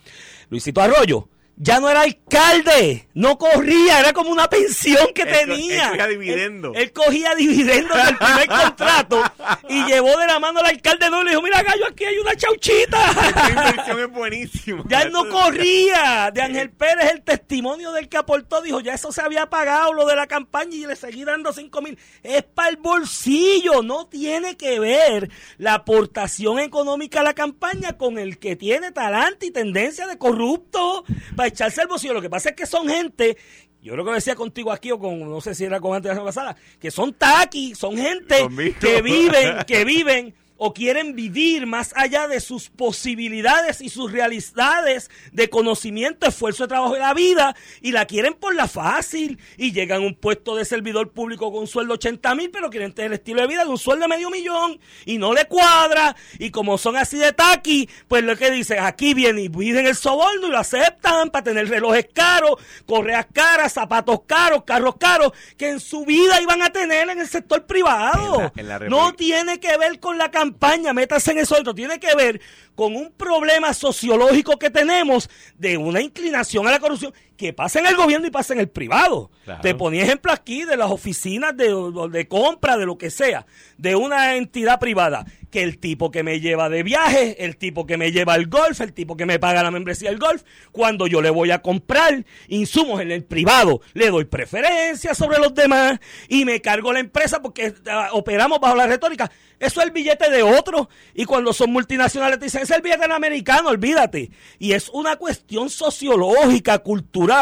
Luisito 0.49 0.81
Arroyo 0.81 1.27
ya 1.55 1.79
no 1.79 1.89
era 1.89 2.01
alcalde, 2.01 3.07
no 3.13 3.37
corría, 3.37 3.99
era 3.99 4.11
como 4.11 4.31
una 4.31 4.49
pensión 4.49 5.07
que 5.13 5.21
Él 5.21 5.27
co- 5.29 5.33
él 5.35 5.47
tenía. 5.49 5.89
cogía 5.91 6.07
dividendo. 6.07 6.71
Él, 6.73 6.81
él 6.81 6.91
cogía 6.93 7.35
dividendos 7.35 7.95
del 8.05 8.17
primer 8.17 8.47
contrato 8.63 9.23
y 9.69 9.83
llevó 9.85 10.17
de 10.17 10.27
la 10.27 10.39
mano 10.39 10.59
al 10.59 10.65
alcalde 10.65 11.09
no 11.09 11.21
y 11.21 11.25
le 11.25 11.29
dijo, 11.31 11.41
mira 11.41 11.61
gallo, 11.63 11.85
aquí 11.87 12.05
hay 12.05 12.17
una 12.17 12.31
Esta 12.31 12.47
chauchita. 12.47 13.49
inversión 13.49 13.99
es 13.99 14.09
buenísima. 14.11 14.83
Ya 14.87 15.03
él 15.03 15.11
no 15.11 15.29
corría. 15.29 16.31
De 16.33 16.41
Ángel 16.43 16.71
Pérez, 16.71 17.11
el 17.11 17.21
testimonio 17.21 17.91
del 17.91 18.09
que 18.09 18.17
aportó, 18.17 18.61
dijo, 18.61 18.79
ya 18.81 18.95
eso 18.95 19.11
se 19.11 19.21
había 19.21 19.49
pagado, 19.49 19.93
lo 19.93 20.05
de 20.05 20.15
la 20.15 20.27
campaña, 20.27 20.75
y 20.75 20.85
le 20.87 20.95
seguí 20.95 21.23
dando 21.23 21.53
cinco 21.53 21.81
mil. 21.81 21.97
Es 22.23 22.43
para 22.43 22.69
el 22.69 22.77
bolsillo, 22.77 23.83
no 23.83 24.07
tiene 24.07 24.57
que 24.57 24.79
ver 24.79 25.29
la 25.57 25.75
aportación 25.75 26.59
económica 26.59 27.19
a 27.19 27.23
la 27.23 27.33
campaña 27.33 27.97
con 27.97 28.17
el 28.17 28.39
que 28.39 28.55
tiene 28.55 28.91
talante 28.91 29.45
y 29.45 29.51
tendencia 29.51 30.07
de 30.07 30.17
corrupto 30.17 31.03
para 31.35 31.42
echarse 31.47 31.81
el 31.81 31.87
bolsillo. 31.87 32.13
Lo 32.13 32.21
que 32.21 32.29
pasa 32.29 32.49
es 32.49 32.55
que 32.55 32.65
son 32.65 32.87
gente... 32.87 33.37
Yo 33.81 33.91
creo 33.91 34.05
que 34.05 34.11
lo 34.11 34.15
decía 34.15 34.35
contigo 34.35 34.71
aquí 34.71 34.91
o 34.91 34.97
con, 34.97 35.19
no 35.19 35.41
sé 35.41 35.53
si 35.53 35.65
era 35.65 35.81
con 35.81 35.93
antes 35.93 36.03
de 36.03 36.09
la 36.09 36.15
semana 36.15 36.29
pasada, 36.29 36.55
que 36.79 36.89
son 36.89 37.13
taqui, 37.13 37.75
son 37.75 37.97
gente 37.97 38.47
que 38.79 39.01
viven, 39.01 39.57
que 39.67 39.83
viven 39.85 40.33
o 40.65 40.73
quieren 40.73 41.13
vivir 41.13 41.65
más 41.65 41.91
allá 41.97 42.29
de 42.29 42.39
sus 42.39 42.69
posibilidades 42.69 43.81
y 43.81 43.89
sus 43.89 44.13
realidades 44.13 45.11
de 45.33 45.49
conocimiento, 45.49 46.25
esfuerzo 46.25 46.63
de 46.63 46.69
trabajo 46.69 46.93
de 46.93 47.01
la 47.01 47.13
vida 47.13 47.53
y 47.81 47.91
la 47.91 48.05
quieren 48.05 48.33
por 48.33 48.55
la 48.55 48.69
fácil 48.69 49.39
y 49.57 49.73
llegan 49.73 50.01
a 50.03 50.05
un 50.05 50.15
puesto 50.15 50.55
de 50.55 50.63
servidor 50.63 51.11
público 51.11 51.51
con 51.51 51.61
un 51.63 51.67
sueldo 51.67 51.95
80 51.95 52.35
mil, 52.35 52.49
pero 52.49 52.69
quieren 52.69 52.93
tener 52.93 53.11
el 53.11 53.15
estilo 53.19 53.41
de 53.41 53.47
vida 53.47 53.65
de 53.65 53.69
un 53.71 53.77
sueldo 53.77 54.03
de 54.03 54.07
medio 54.07 54.29
millón 54.29 54.79
y 55.05 55.17
no 55.17 55.33
le 55.33 55.45
cuadra 55.47 56.15
y 56.39 56.49
como 56.49 56.77
son 56.77 56.95
así 56.95 57.17
de 57.17 57.33
taqui, 57.33 57.89
pues 58.07 58.23
lo 58.23 58.37
que 58.37 58.49
dicen, 58.49 58.79
aquí 58.79 59.13
vienen 59.13 59.43
y 59.43 59.49
piden 59.49 59.85
el 59.85 59.95
soborno 59.95 60.47
y 60.47 60.49
lo 60.51 60.59
aceptan 60.59 61.29
para 61.29 61.43
tener 61.43 61.67
relojes 61.67 62.07
caros, 62.13 62.55
correas 62.85 63.27
caras, 63.33 63.73
zapatos 63.73 64.21
caros, 64.25 64.63
carros 64.63 64.95
caros, 64.97 65.33
que 65.57 65.67
en 65.69 65.81
su 65.81 66.05
vida 66.05 66.41
iban 66.41 66.61
a 66.61 66.69
tener 66.69 67.09
en 67.09 67.19
el 67.19 67.27
sector 67.27 67.65
privado. 67.65 68.35
En 68.55 68.67
la- 68.67 68.77
en 68.77 68.89
la 68.89 68.89
no 68.89 69.13
tiene 69.13 69.59
que 69.59 69.75
ver 69.77 69.99
con 69.99 70.17
la 70.17 70.31
campaña, 70.31 70.52
métase 70.93 71.31
en 71.31 71.39
eso. 71.39 71.55
Otro, 71.55 71.73
tiene 71.73 71.99
que 71.99 72.15
ver 72.15 72.41
con 72.75 72.95
un 72.95 73.11
problema 73.11 73.73
sociológico 73.73 74.57
que 74.57 74.69
tenemos 74.69 75.29
de 75.57 75.77
una 75.77 76.01
inclinación 76.01 76.67
a 76.67 76.71
la 76.71 76.79
corrupción 76.79 77.13
que 77.43 77.51
pasa 77.51 77.79
en 77.79 77.87
el 77.87 77.97
gobierno 77.97 78.25
y 78.25 78.31
pasa 78.31 78.53
en 78.53 78.61
el 78.61 78.69
privado. 78.69 79.29
Claro. 79.43 79.61
Te 79.61 79.75
ponía 79.75 80.03
ejemplo 80.03 80.31
aquí 80.31 80.63
de 80.63 80.77
las 80.77 80.89
oficinas 80.89 81.55
de, 81.57 81.75
de 82.09 82.27
compra, 82.29 82.77
de 82.77 82.85
lo 82.85 82.97
que 82.97 83.09
sea, 83.09 83.45
de 83.77 83.97
una 83.97 84.37
entidad 84.37 84.79
privada, 84.79 85.25
que 85.51 85.61
el 85.61 85.77
tipo 85.77 86.09
que 86.09 86.23
me 86.23 86.39
lleva 86.39 86.69
de 86.69 86.83
viaje, 86.83 87.43
el 87.43 87.57
tipo 87.57 87.85
que 87.85 87.97
me 87.97 88.13
lleva 88.13 88.33
al 88.33 88.47
golf, 88.47 88.79
el 88.79 88.93
tipo 88.93 89.17
que 89.17 89.25
me 89.25 89.39
paga 89.39 89.61
la 89.61 89.71
membresía 89.71 90.09
del 90.09 90.19
golf, 90.19 90.43
cuando 90.71 91.05
yo 91.05 91.21
le 91.21 91.29
voy 91.31 91.51
a 91.51 91.61
comprar 91.61 92.25
insumos 92.47 93.01
en 93.01 93.11
el 93.11 93.25
privado, 93.25 93.81
le 93.93 94.09
doy 94.09 94.23
preferencia 94.23 95.13
sobre 95.13 95.39
los 95.39 95.53
demás 95.53 95.99
y 96.29 96.45
me 96.45 96.61
cargo 96.61 96.93
la 96.93 97.01
empresa 97.01 97.41
porque 97.41 97.73
ah, 97.89 98.09
operamos 98.13 98.61
bajo 98.61 98.77
la 98.77 98.87
retórica. 98.87 99.29
Eso 99.59 99.79
es 99.79 99.87
el 99.87 99.93
billete 99.93 100.29
de 100.29 100.43
otro. 100.43 100.89
Y 101.13 101.23
cuando 101.23 101.53
son 101.53 101.71
multinacionales 101.71 102.37
te 102.37 102.45
dicen, 102.45 102.63
es 102.63 102.71
el 102.71 102.81
billete 102.81 103.05
americano, 103.05 103.69
olvídate. 103.69 104.29
Y 104.59 104.73
es 104.73 104.89
una 104.89 105.15
cuestión 105.15 105.69
sociológica, 105.69 106.79
cultural. 106.79 107.32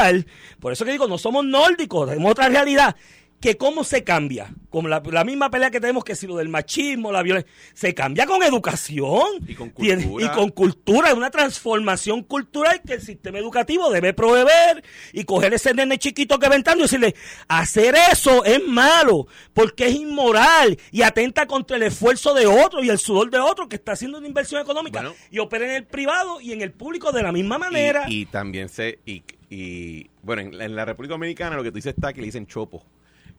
Por 0.60 0.74
eso 0.74 0.86
que 0.86 0.92
digo, 0.92 1.08
no 1.08 1.18
somos 1.18 1.44
nórdicos, 1.46 2.10
tenemos 2.10 2.32
otra 2.32 2.50
realidad. 2.50 2.96
Que 3.40 3.58
cómo 3.58 3.84
se 3.84 4.04
cambia, 4.04 4.54
como 4.70 4.88
la, 4.88 5.02
la 5.04 5.24
misma 5.24 5.50
pelea 5.50 5.72
que 5.72 5.80
tenemos 5.80 6.04
que 6.04 6.16
si 6.16 6.28
lo 6.28 6.36
del 6.38 6.48
machismo, 6.48 7.12
la 7.12 7.24
violencia, 7.24 7.52
se 7.74 7.96
cambia 7.96 8.28
con 8.28 8.44
educación 8.44 9.24
Y 9.48 9.56
con 9.56 9.72
cultura. 9.72 10.26
y 10.26 10.30
con 10.30 10.50
cultura, 10.50 11.08
es 11.10 11.16
una 11.16 11.32
transformación 11.32 12.22
cultural 12.22 12.84
que 12.86 12.94
el 12.94 13.02
sistema 13.02 13.40
educativo 13.40 13.90
debe 13.90 14.14
proveer 14.14 14.84
y 15.12 15.24
coger 15.24 15.56
ese 15.56 15.74
nene 15.74 15.98
chiquito 15.98 16.38
que 16.38 16.50
va 16.50 16.56
entrando 16.56 16.84
y 16.84 16.86
decirle, 16.86 17.16
hacer 17.48 17.96
eso 18.12 18.46
es 18.46 18.64
malo, 18.68 19.26
porque 19.56 19.88
es 19.88 19.96
inmoral 19.96 20.78
y 20.92 21.02
atenta 21.02 21.48
contra 21.48 21.78
el 21.78 21.82
esfuerzo 21.84 22.36
de 22.36 22.46
otro 22.46 22.84
y 22.84 22.90
el 22.92 23.00
sudor 23.00 23.32
de 23.32 23.40
otro 23.40 23.68
que 23.68 23.78
está 23.78 23.94
haciendo 23.94 24.20
una 24.20 24.28
inversión 24.28 24.62
económica 24.62 25.00
Bueno. 25.02 25.16
y 25.32 25.40
opera 25.40 25.66
en 25.66 25.72
el 25.72 25.86
privado 25.86 26.40
y 26.42 26.52
en 26.54 26.62
el 26.62 26.74
público 26.74 27.12
de 27.12 27.24
la 27.24 27.32
misma 27.32 27.58
manera. 27.58 28.06
Y, 28.08 28.22
y 28.22 28.26
también 28.28 28.70
y, 29.08 29.24
y, 29.52 30.10
bueno, 30.24 30.42
en 30.44 30.58
la, 30.58 30.64
en 30.64 30.76
la 30.78 30.86
República 30.86 31.14
Dominicana 31.14 31.58
lo 31.58 31.64
que 31.64 31.72
tú 31.72 31.76
dices 31.76 31.94
está 31.94 32.14
que 32.14 32.22
le 32.22 32.28
dicen 32.28 32.48
chopo. 32.48 32.86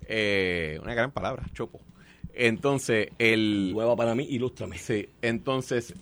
Eh, 0.07 0.79
una 0.83 0.93
gran 0.93 1.11
palabra, 1.11 1.47
chopo. 1.55 1.81
Entonces, 2.35 3.09
el... 3.19 3.73
Nueva 3.73 3.97
para 3.97 4.15
mí, 4.15 4.27
ilústrame. 4.29 4.77
Sí, 4.77 5.09
entonces 5.23 5.95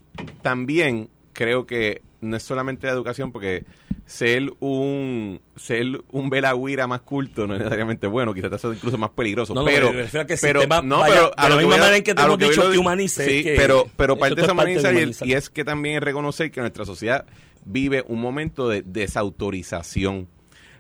también 0.43 1.09
creo 1.33 1.65
que 1.65 2.03
no 2.21 2.37
es 2.37 2.43
solamente 2.43 2.87
la 2.87 2.93
educación, 2.93 3.33
porque 3.33 3.65
ser 4.07 4.53
un 4.61 5.41
ser 5.57 6.03
un 6.11 6.31
velagüira 6.31 6.87
más 6.87 7.03
culto 7.03 7.47
no 7.47 7.55
es 7.55 7.61
necesariamente 7.61 8.07
bueno, 8.07 8.35
quizás 8.35 8.51
te 8.51 8.57
hace 8.57 8.69
incluso 8.69 8.99
más 8.99 9.11
peligroso. 9.11 9.55
No, 9.55 9.65
pero, 9.65 9.91
que 9.93 10.37
pero, 10.41 10.61
sistema 10.61 10.83
no, 10.83 10.99
vaya 10.99 11.15
pero 11.15 11.27
de 11.29 11.35
a 11.37 11.49
la 11.49 11.57
misma 11.57 11.77
manera 11.77 11.97
en 11.97 12.03
que 12.03 12.15
te 12.15 12.23
hemos 12.23 12.39
dicho 12.39 12.71
que 12.71 12.79
humanice, 12.79 13.25
Sí, 13.25 13.43
que 13.43 13.55
pero, 13.57 13.87
pero 13.97 14.17
parte 14.19 14.35
de 14.35 14.43
es 14.43 14.45
esa 14.45 14.53
humanizar 14.53 14.95
y, 14.95 15.15
y 15.23 15.33
es 15.35 15.51
que 15.51 15.65
también 15.65 15.97
es 15.97 16.03
reconocer 16.03 16.51
que 16.51 16.61
nuestra 16.61 16.85
sociedad 16.85 17.27
vive 17.65 18.05
un 18.09 18.21
momento 18.21 18.69
de 18.69 18.83
desautorización. 18.83 20.29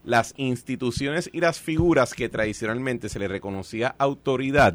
Las 0.03 0.32
instituciones 0.38 1.28
y 1.32 1.41
las 1.41 1.61
figuras 1.61 2.14
que 2.14 2.30
tradicionalmente 2.30 3.09
se 3.11 3.18
le 3.18 3.28
reconocía 3.28 3.95
autoridad 3.99 4.74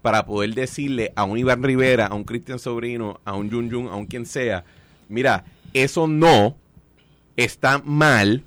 para 0.00 0.24
poder 0.24 0.54
decirle 0.54 1.12
a 1.16 1.24
un 1.24 1.38
Iván 1.38 1.62
Rivera, 1.62 2.06
a 2.06 2.14
un 2.14 2.24
Cristian 2.24 2.58
Sobrino, 2.58 3.20
a 3.24 3.34
un 3.34 3.50
Jun 3.50 3.70
Jun, 3.70 3.88
a 3.88 3.96
un 3.96 4.06
quien 4.06 4.26
sea, 4.26 4.64
mira, 5.08 5.44
eso 5.74 6.06
no 6.06 6.56
está 7.36 7.78
mal 7.84 8.42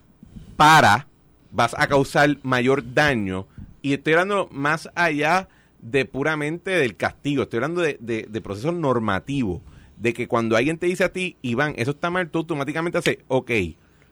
para, 0.57 1.07
vas 1.51 1.75
a 1.77 1.87
causar 1.87 2.37
mayor 2.43 2.93
daño. 2.93 3.47
Y 3.81 3.93
estoy 3.93 4.13
hablando 4.13 4.47
más 4.51 4.89
allá 4.95 5.49
de 5.81 6.05
puramente 6.05 6.71
del 6.71 6.95
castigo, 6.95 7.43
estoy 7.43 7.57
hablando 7.57 7.81
de, 7.81 7.97
de, 7.99 8.27
de 8.29 8.41
procesos 8.41 8.73
normativos, 8.73 9.61
de 9.97 10.13
que 10.13 10.27
cuando 10.27 10.55
alguien 10.55 10.77
te 10.77 10.85
dice 10.85 11.03
a 11.03 11.11
ti, 11.11 11.35
Iván, 11.41 11.73
eso 11.77 11.91
está 11.91 12.09
mal, 12.09 12.29
tú 12.29 12.39
automáticamente 12.39 12.97
haces, 12.97 13.17
ok, 13.27 13.51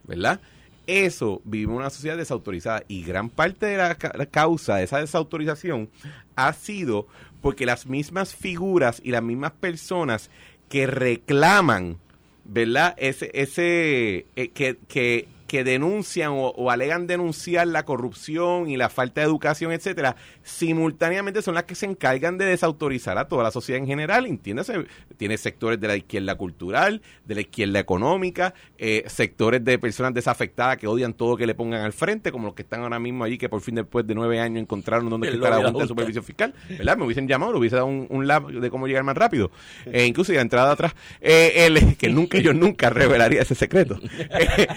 ¿verdad? 0.03 0.41
Eso 0.87 1.41
vive 1.45 1.71
una 1.71 1.89
sociedad 1.89 2.17
desautorizada 2.17 2.83
y 2.89 3.03
gran 3.03 3.29
parte 3.29 3.67
de 3.67 3.77
la, 3.77 3.95
ca- 3.95 4.11
la 4.17 4.25
causa 4.25 4.75
de 4.75 4.83
esa 4.83 4.97
desautorización 4.97 5.89
ha 6.35 6.51
sido 6.53 7.07
porque 7.41 7.65
las 7.65 7.85
mismas 7.85 8.35
figuras 8.35 8.99
y 9.03 9.11
las 9.11 9.23
mismas 9.23 9.51
personas 9.53 10.29
que 10.67 10.87
reclaman 10.87 11.97
¿verdad? 12.45 12.95
Ese, 12.97 13.29
ese 13.33 14.25
eh, 14.35 14.49
que, 14.53 14.77
que, 14.87 15.27
que 15.51 15.65
denuncian 15.65 16.31
o, 16.31 16.47
o 16.47 16.71
alegan 16.71 17.07
denunciar 17.07 17.67
la 17.67 17.83
corrupción 17.83 18.69
y 18.69 18.77
la 18.77 18.87
falta 18.87 19.19
de 19.19 19.27
educación, 19.27 19.73
etcétera, 19.73 20.15
simultáneamente 20.43 21.41
son 21.41 21.55
las 21.55 21.65
que 21.65 21.75
se 21.75 21.85
encargan 21.85 22.37
de 22.37 22.45
desautorizar 22.45 23.17
a 23.17 23.27
toda 23.27 23.43
la 23.43 23.51
sociedad 23.51 23.81
en 23.81 23.85
general, 23.85 24.27
entiéndase, 24.27 24.85
tiene 25.17 25.37
sectores 25.37 25.77
de 25.77 25.89
la 25.89 25.97
izquierda 25.97 26.35
cultural, 26.35 27.01
de 27.25 27.35
la 27.35 27.41
izquierda 27.41 27.79
económica, 27.79 28.53
eh, 28.77 29.03
sectores 29.07 29.61
de 29.65 29.77
personas 29.77 30.13
desafectadas 30.13 30.77
que 30.77 30.87
odian 30.87 31.13
todo 31.13 31.35
que 31.35 31.45
le 31.45 31.53
pongan 31.53 31.81
al 31.81 31.91
frente, 31.91 32.31
como 32.31 32.45
los 32.45 32.55
que 32.55 32.61
están 32.61 32.83
ahora 32.83 32.97
mismo 32.97 33.25
allí, 33.25 33.37
que 33.37 33.49
por 33.49 33.59
fin 33.59 33.75
después 33.75 34.07
de 34.07 34.15
nueve 34.15 34.39
años 34.39 34.61
encontraron 34.61 35.09
dónde 35.09 35.31
está 35.31 35.49
la 35.49 35.65
Junta 35.65 35.81
de. 35.81 35.87
Supervisión 35.87 36.23
Fiscal, 36.23 36.53
¿verdad? 36.69 36.95
Me 36.95 37.03
hubiesen 37.03 37.27
llamado, 37.27 37.51
le 37.51 37.59
hubiese 37.59 37.75
dado 37.75 37.87
un, 37.87 38.07
un 38.09 38.25
lab 38.25 38.47
de 38.47 38.69
cómo 38.69 38.87
llegar 38.87 39.03
más 39.03 39.17
rápido. 39.17 39.51
Eh, 39.85 40.05
incluso 40.05 40.31
la 40.31 40.39
entrada 40.39 40.71
atrás. 40.71 40.93
Eh, 41.19 41.65
el, 41.65 41.97
que 41.97 42.07
nunca, 42.07 42.37
yo 42.39 42.53
nunca 42.53 42.89
revelaría 42.89 43.41
ese 43.41 43.53
secreto. 43.53 43.99
Eh, 44.33 44.67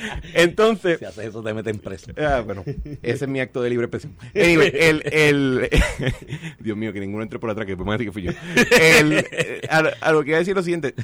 entonces, 0.70 0.98
Si 0.98 1.04
haces 1.04 1.26
eso 1.26 1.42
te 1.42 1.54
meten 1.54 1.78
preso. 1.78 2.12
Ah, 2.16 2.42
bueno, 2.44 2.64
ese 3.02 3.24
es 3.24 3.28
mi 3.28 3.40
acto 3.40 3.62
de 3.62 3.70
libre 3.70 3.86
expresión. 3.86 4.16
Anyway, 4.34 4.70
el, 4.74 5.02
el, 5.12 5.70
Dios 6.60 6.76
mío, 6.76 6.92
que 6.92 7.00
ninguno 7.00 7.22
entre 7.22 7.38
por 7.38 7.50
atrás, 7.50 7.66
que 7.66 7.72
después 7.76 7.86
me 7.86 7.92
decir 7.92 8.06
que 8.08 8.12
fui 8.12 8.22
yo. 8.22 8.32
El, 8.80 9.26
a, 9.68 9.78
a 10.00 10.12
lo 10.12 10.20
que 10.24 10.30
voy 10.30 10.34
a 10.34 10.38
decir 10.38 10.54
lo 10.54 10.62
siguiente. 10.62 10.94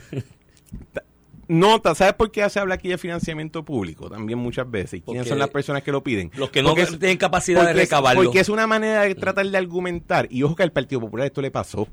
Ta- 0.92 1.02
nota, 1.48 1.94
¿sabes 1.94 2.14
por 2.14 2.30
qué 2.30 2.48
se 2.48 2.60
habla 2.60 2.74
aquí 2.76 2.88
de 2.88 2.96
financiamiento 2.98 3.64
público? 3.64 4.08
También 4.08 4.38
muchas 4.38 4.70
veces. 4.70 5.00
¿Y 5.00 5.02
¿Quiénes 5.02 5.26
son 5.28 5.38
las 5.38 5.50
personas 5.50 5.82
que 5.82 5.90
lo 5.92 6.02
piden? 6.02 6.30
Los 6.36 6.50
que 6.50 6.62
no 6.62 6.70
Porque 6.70 6.86
tienen 6.86 7.16
capacidad 7.18 7.64
de 7.64 7.70
es- 7.72 7.76
recabarlo. 7.76 8.22
Porque 8.22 8.40
es 8.40 8.48
una 8.48 8.66
manera 8.66 9.02
de 9.02 9.14
tratar 9.14 9.46
de 9.46 9.58
argumentar, 9.58 10.28
y 10.30 10.42
ojo 10.44 10.54
que 10.56 10.62
al 10.62 10.72
Partido 10.72 11.00
Popular 11.00 11.26
esto 11.26 11.42
le 11.42 11.50
pasó, 11.50 11.88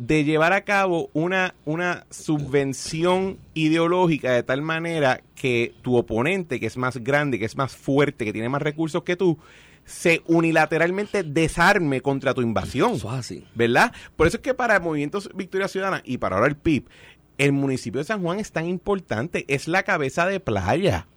de 0.00 0.24
llevar 0.24 0.54
a 0.54 0.62
cabo 0.62 1.10
una, 1.12 1.54
una 1.66 2.06
subvención 2.08 3.36
ideológica 3.52 4.32
de 4.32 4.42
tal 4.42 4.62
manera 4.62 5.20
que 5.34 5.74
tu 5.82 5.94
oponente, 5.94 6.58
que 6.58 6.64
es 6.64 6.78
más 6.78 6.96
grande, 7.04 7.38
que 7.38 7.44
es 7.44 7.54
más 7.54 7.76
fuerte, 7.76 8.24
que 8.24 8.32
tiene 8.32 8.48
más 8.48 8.62
recursos 8.62 9.02
que 9.02 9.16
tú, 9.16 9.38
se 9.84 10.22
unilateralmente 10.26 11.22
desarme 11.22 12.00
contra 12.00 12.32
tu 12.32 12.40
invasión. 12.40 12.94
Eso 12.94 13.12
es 13.12 13.18
así. 13.18 13.44
¿Verdad? 13.54 13.92
Por 14.16 14.26
eso 14.26 14.38
es 14.38 14.42
que 14.42 14.54
para 14.54 14.80
Movimientos 14.80 15.28
Victoria 15.34 15.68
Ciudadana 15.68 16.00
y 16.02 16.16
para 16.16 16.36
ahora 16.36 16.48
el 16.48 16.56
PIB, 16.56 16.88
el 17.36 17.52
municipio 17.52 17.98
de 17.98 18.06
San 18.06 18.22
Juan 18.22 18.40
es 18.40 18.52
tan 18.52 18.64
importante, 18.64 19.44
es 19.48 19.68
la 19.68 19.82
cabeza 19.82 20.26
de 20.26 20.40
playa. 20.40 21.08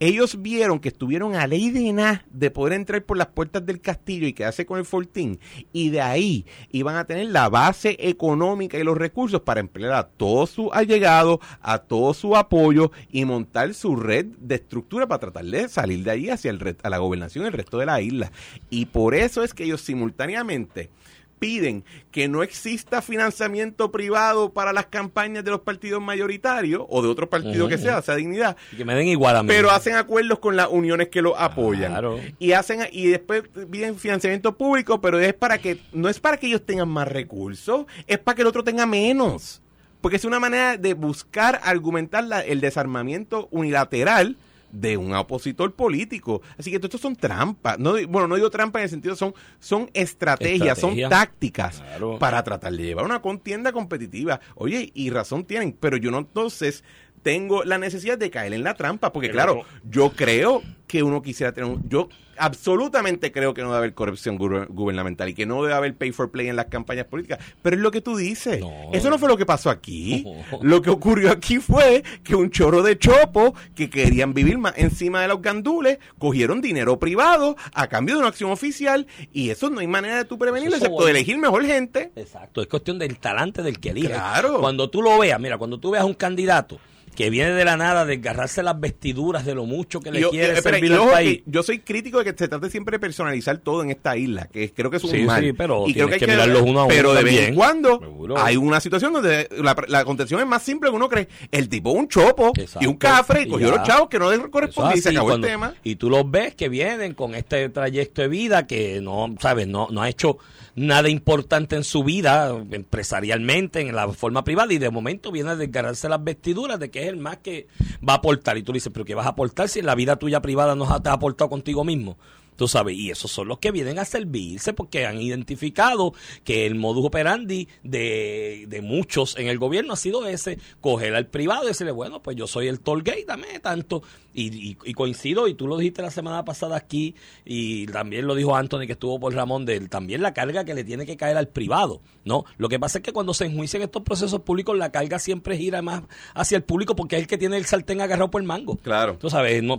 Ellos 0.00 0.42
vieron 0.42 0.80
que 0.80 0.88
estuvieron 0.88 1.36
a 1.36 1.46
ley 1.46 1.70
de 1.70 1.92
nada 1.92 2.24
de 2.30 2.50
poder 2.50 2.72
entrar 2.74 3.02
por 3.04 3.16
las 3.16 3.28
puertas 3.28 3.64
del 3.64 3.80
castillo 3.80 4.26
y 4.26 4.32
quedarse 4.32 4.66
con 4.66 4.78
el 4.78 4.84
fortín. 4.84 5.38
Y 5.72 5.90
de 5.90 6.00
ahí 6.00 6.46
iban 6.70 6.96
a 6.96 7.04
tener 7.04 7.26
la 7.28 7.48
base 7.48 7.96
económica 8.00 8.76
y 8.78 8.82
los 8.82 8.98
recursos 8.98 9.40
para 9.42 9.60
emplear 9.60 9.92
a 9.92 10.08
todos 10.08 10.50
sus 10.50 10.68
allegados, 10.72 11.38
a 11.60 11.78
todo 11.78 12.12
su 12.12 12.36
apoyo 12.36 12.90
y 13.10 13.24
montar 13.24 13.72
su 13.74 13.96
red 13.96 14.26
de 14.38 14.56
estructura 14.56 15.06
para 15.06 15.20
tratar 15.20 15.44
de 15.44 15.68
salir 15.68 16.02
de 16.02 16.10
ahí 16.10 16.28
hacia 16.28 16.50
el 16.50 16.76
a 16.82 16.90
la 16.90 16.98
gobernación 16.98 17.44
y 17.44 17.48
el 17.48 17.52
resto 17.52 17.78
de 17.78 17.86
la 17.86 18.00
isla. 18.00 18.32
Y 18.70 18.86
por 18.86 19.14
eso 19.14 19.44
es 19.44 19.54
que 19.54 19.64
ellos 19.64 19.80
simultáneamente 19.80 20.90
piden 21.38 21.84
que 22.10 22.28
no 22.28 22.42
exista 22.42 23.02
financiamiento 23.02 23.90
privado 23.90 24.52
para 24.52 24.72
las 24.72 24.86
campañas 24.86 25.44
de 25.44 25.50
los 25.50 25.60
partidos 25.60 26.00
mayoritarios 26.02 26.82
o 26.88 27.02
de 27.02 27.08
otros 27.08 27.28
partidos 27.28 27.68
que 27.68 27.78
sea, 27.78 28.00
sea 28.02 28.16
dignidad, 28.16 28.56
Y 28.72 28.76
que 28.76 28.84
me 28.84 28.94
den 28.94 29.08
igual 29.08 29.36
a 29.36 29.42
mí. 29.42 29.48
pero 29.48 29.70
hacen 29.70 29.94
acuerdos 29.96 30.38
con 30.38 30.56
las 30.56 30.68
uniones 30.68 31.08
que 31.08 31.22
lo 31.22 31.36
apoyan 31.38 31.92
Claro. 31.92 32.18
y 32.38 32.52
hacen 32.52 32.80
y 32.92 33.08
después 33.08 33.42
piden 33.70 33.96
financiamiento 33.98 34.56
público 34.56 35.00
pero 35.00 35.18
es 35.20 35.34
para 35.34 35.58
que 35.58 35.78
no 35.92 36.08
es 36.08 36.20
para 36.20 36.36
que 36.36 36.46
ellos 36.46 36.64
tengan 36.64 36.88
más 36.88 37.08
recursos 37.08 37.86
es 38.06 38.18
para 38.18 38.36
que 38.36 38.42
el 38.42 38.48
otro 38.48 38.64
tenga 38.64 38.86
menos 38.86 39.60
porque 40.00 40.16
es 40.16 40.24
una 40.24 40.38
manera 40.38 40.76
de 40.76 40.94
buscar 40.94 41.60
argumentar 41.64 42.24
la- 42.24 42.40
el 42.40 42.60
desarmamiento 42.60 43.48
unilateral 43.50 44.36
de 44.74 44.96
un 44.96 45.14
opositor 45.14 45.72
político. 45.74 46.42
Así 46.58 46.70
que 46.70 46.78
todo 46.78 46.88
esto 46.88 46.98
son 46.98 47.16
trampas. 47.16 47.78
No, 47.78 47.92
bueno, 48.08 48.28
no 48.28 48.34
digo 48.34 48.50
trampas 48.50 48.80
en 48.80 48.84
el 48.84 48.90
sentido, 48.90 49.16
son, 49.16 49.34
son 49.60 49.90
estrategias, 49.94 50.76
Estrategia. 50.78 51.08
son 51.08 51.10
tácticas 51.10 51.80
Claro. 51.80 52.18
para 52.18 52.42
tratar 52.42 52.72
de 52.72 52.82
llevar 52.82 53.04
una 53.04 53.22
contienda 53.22 53.72
competitiva. 53.72 54.40
Oye, 54.56 54.90
y 54.94 55.10
razón 55.10 55.44
tienen, 55.44 55.72
pero 55.78 55.96
yo 55.96 56.10
no 56.10 56.18
entonces 56.18 56.84
tengo 57.22 57.64
la 57.64 57.78
necesidad 57.78 58.18
de 58.18 58.30
caer 58.30 58.52
en 58.52 58.64
la 58.64 58.74
trampa, 58.74 59.12
porque 59.12 59.28
Pero 59.28 59.36
claro, 59.36 59.54
no. 59.56 59.90
yo 59.90 60.10
creo 60.10 60.62
que 60.86 61.02
uno 61.02 61.22
quisiera 61.22 61.52
tener 61.52 61.70
un, 61.70 61.88
yo 61.88 62.08
absolutamente 62.38 63.32
creo 63.32 63.54
que 63.54 63.62
no 63.62 63.68
debe 63.68 63.78
haber 63.78 63.94
corrupción 63.94 64.38
gu- 64.38 64.66
gubernamental 64.68 65.28
y 65.28 65.34
que 65.34 65.46
no 65.46 65.62
debe 65.62 65.74
haber 65.74 65.94
pay 65.96 66.12
for 66.12 66.30
play 66.30 66.48
en 66.48 66.56
las 66.56 66.66
campañas 66.66 67.06
políticas, 67.06 67.38
pero 67.62 67.76
es 67.76 67.82
lo 67.82 67.90
que 67.90 68.00
tú 68.00 68.16
dices. 68.16 68.60
No. 68.60 68.70
Eso 68.92 69.10
no 69.10 69.18
fue 69.18 69.28
lo 69.28 69.36
que 69.36 69.46
pasó 69.46 69.70
aquí. 69.70 70.24
No. 70.24 70.58
Lo 70.62 70.82
que 70.82 70.90
ocurrió 70.90 71.30
aquí 71.30 71.58
fue 71.58 72.02
que 72.22 72.34
un 72.34 72.50
chorro 72.50 72.82
de 72.82 72.98
chopo 72.98 73.54
que 73.74 73.88
querían 73.90 74.34
vivir 74.34 74.58
más 74.58 74.74
encima 74.76 75.20
de 75.22 75.28
los 75.28 75.40
gandules 75.42 75.98
cogieron 76.18 76.60
dinero 76.60 76.98
privado 76.98 77.56
a 77.72 77.86
cambio 77.88 78.14
de 78.14 78.20
una 78.20 78.28
acción 78.28 78.50
oficial 78.50 79.06
y 79.32 79.50
eso 79.50 79.70
no 79.70 79.80
hay 79.80 79.86
manera 79.86 80.16
de 80.16 80.24
tú 80.24 80.38
prevenirlo 80.38 80.76
excepto 80.76 81.04
de 81.04 81.10
elegir 81.10 81.38
mejor 81.38 81.64
gente. 81.64 82.12
Exacto, 82.16 82.60
es 82.62 82.66
cuestión 82.66 82.98
del 82.98 83.18
talante 83.18 83.62
del 83.62 83.78
que 83.78 83.90
elige. 83.90 84.08
Claro. 84.08 84.60
Cuando 84.60 84.88
tú 84.90 85.02
lo 85.02 85.18
veas, 85.18 85.38
mira, 85.40 85.58
cuando 85.58 85.78
tú 85.78 85.90
veas 85.90 86.04
un 86.04 86.14
candidato 86.14 86.78
que 87.14 87.30
viene 87.30 87.52
de 87.52 87.64
la 87.64 87.76
nada, 87.76 88.04
desgarrarse 88.04 88.62
las 88.62 88.78
vestiduras 88.80 89.44
de 89.44 89.54
lo 89.54 89.64
mucho 89.66 90.00
que 90.00 90.10
le 90.10 90.20
Y- 90.20 90.24
quiere 90.24 90.54
y- 90.54 90.56
espera, 90.56 90.78
servir 90.78 90.92
al 90.94 91.10
país. 91.10 91.42
yo 91.46 91.62
soy 91.62 91.78
crítico 91.80 92.18
de 92.22 92.24
que 92.32 92.38
se 92.38 92.48
trate 92.48 92.70
siempre 92.70 92.96
de 92.96 93.00
personalizar 93.00 93.58
todo 93.58 93.82
en 93.82 93.90
esta 93.90 94.16
isla, 94.16 94.46
que 94.52 94.72
creo 94.72 94.90
que 94.90 94.96
es 94.98 95.04
un 95.04 95.10
Sí, 95.10 95.22
mal. 95.22 95.42
sí, 95.42 95.52
pero 95.52 95.84
y 95.86 95.92
creo 95.94 96.06
tienes 96.06 96.18
que, 96.20 96.26
que 96.26 96.30
hay 96.32 96.36
mirarlos 96.38 96.62
uno 96.62 96.80
a 96.80 96.84
uno 96.84 96.88
Pero 96.94 97.14
de 97.14 97.22
vez 97.24 97.48
en 97.48 97.54
cuando 97.54 97.98
Seguro. 98.00 98.38
hay 98.38 98.56
una 98.56 98.80
situación 98.80 99.12
donde 99.12 99.48
la, 99.62 99.76
la 99.88 100.04
contención 100.04 100.40
es 100.40 100.46
más 100.46 100.62
simple 100.62 100.90
que 100.90 100.96
uno 100.96 101.08
cree. 101.08 101.28
El 101.50 101.68
tipo 101.68 101.90
un 101.92 102.08
chopo 102.08 102.52
y 102.80 102.86
un 102.86 102.94
cafre 102.96 103.42
y 103.42 103.48
cogió 103.48 103.70
los 103.70 103.82
chavos 103.84 104.08
que 104.08 104.18
no 104.18 104.28
le 104.30 104.36
Eso 104.36 104.50
correspondía 104.50 104.96
y 104.96 105.00
se 105.00 105.10
acabó 105.10 105.28
cuando- 105.28 105.46
el 105.46 105.52
tema. 105.52 105.74
Y 105.84 105.96
tú 105.96 106.10
los 106.10 106.30
ves 106.30 106.54
que 106.54 106.68
vienen 106.68 107.14
con 107.14 107.34
este 107.34 107.68
trayecto 107.68 108.22
de 108.22 108.28
vida 108.28 108.66
que 108.66 109.00
no, 109.00 109.34
sabes, 109.40 109.66
no, 109.68 109.88
no 109.90 110.02
ha 110.02 110.08
hecho 110.08 110.38
nada 110.76 111.08
importante 111.08 111.76
en 111.76 111.84
su 111.84 112.02
vida, 112.02 112.52
empresarialmente, 112.98 113.80
en 113.80 113.94
la 113.94 114.08
forma 114.12 114.44
privada, 114.44 114.72
y 114.72 114.78
de 114.78 114.90
momento 114.90 115.30
viene 115.30 115.50
a 115.50 115.56
desgarrarse 115.56 116.08
las 116.08 116.22
vestiduras 116.22 116.78
de 116.80 116.90
que 116.90 117.03
es 117.04 117.10
el 117.10 117.16
más 117.16 117.38
que 117.38 117.68
va 118.06 118.14
a 118.14 118.16
aportar. 118.16 118.58
Y 118.58 118.62
tú 118.62 118.72
dices, 118.72 118.92
pero 118.92 119.04
¿qué 119.04 119.14
vas 119.14 119.26
a 119.26 119.30
aportar 119.30 119.68
si 119.68 119.80
en 119.80 119.86
la 119.86 119.94
vida 119.94 120.16
tuya 120.16 120.42
privada 120.42 120.74
no 120.74 120.86
te 121.00 121.08
has 121.08 121.14
aportado 121.14 121.50
contigo 121.50 121.84
mismo? 121.84 122.18
Tú 122.56 122.68
sabes, 122.68 122.96
y 122.96 123.10
esos 123.10 123.30
son 123.30 123.48
los 123.48 123.58
que 123.58 123.70
vienen 123.70 123.98
a 123.98 124.04
servirse 124.04 124.72
porque 124.72 125.06
han 125.06 125.20
identificado 125.20 126.12
que 126.44 126.66
el 126.66 126.74
modus 126.76 127.04
operandi 127.06 127.68
de, 127.82 128.66
de 128.68 128.80
muchos 128.82 129.36
en 129.38 129.48
el 129.48 129.58
gobierno 129.58 129.92
ha 129.94 129.96
sido 129.96 130.26
ese, 130.26 130.58
coger 130.80 131.14
al 131.14 131.26
privado 131.26 131.64
y 131.64 131.68
decirle, 131.68 131.92
bueno, 131.92 132.22
pues 132.22 132.36
yo 132.36 132.46
soy 132.46 132.68
el 132.68 132.80
toll 132.80 133.02
gate, 133.02 133.24
dame 133.26 133.58
tanto. 133.60 134.02
Y, 134.36 134.70
y- 134.70 134.76
y 134.84 134.94
coincido, 134.94 135.46
y 135.46 135.54
tú 135.54 135.68
lo 135.68 135.76
dijiste 135.76 136.02
la 136.02 136.10
semana 136.10 136.44
pasada 136.44 136.76
aquí, 136.76 137.14
y 137.44 137.86
también 137.86 138.26
lo 138.26 138.34
dijo 138.34 138.56
Anthony 138.56 138.86
que 138.86 138.92
estuvo 138.92 139.20
por 139.20 139.32
Ramón, 139.32 139.64
de 139.64 139.78
también 139.88 140.22
la 140.22 140.34
carga 140.34 140.64
que 140.64 140.74
le 140.74 140.82
tiene 140.82 141.06
que 141.06 141.16
caer 141.16 141.36
al 141.36 141.46
privado, 141.48 142.00
¿no? 142.24 142.44
Lo 142.58 142.68
que 142.68 142.80
pasa 142.80 142.98
es 142.98 143.04
que 143.04 143.12
cuando 143.12 143.32
se 143.32 143.44
enjuician 143.46 143.82
estos 143.82 144.02
procesos 144.02 144.40
públicos, 144.40 144.76
la 144.76 144.90
carga 144.90 145.20
siempre 145.20 145.56
gira 145.56 145.82
más 145.82 146.02
hacia 146.34 146.56
el 146.56 146.64
público 146.64 146.96
porque 146.96 147.14
es 147.16 147.22
el 147.22 147.28
que 147.28 147.38
tiene 147.38 147.56
el 147.56 147.64
sartén 147.64 148.00
agarrado 148.00 148.30
por 148.30 148.40
el 148.40 148.46
mango. 148.48 148.76
Claro. 148.78 149.16
Tú 149.20 149.30
sabes, 149.30 149.62
no, 149.62 149.76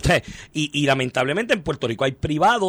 y, 0.54 0.72
y 0.74 0.86
lamentablemente 0.86 1.54
en 1.54 1.62
Puerto 1.62 1.88
Rico 1.88 2.06
hay 2.06 2.14
privados 2.14 2.65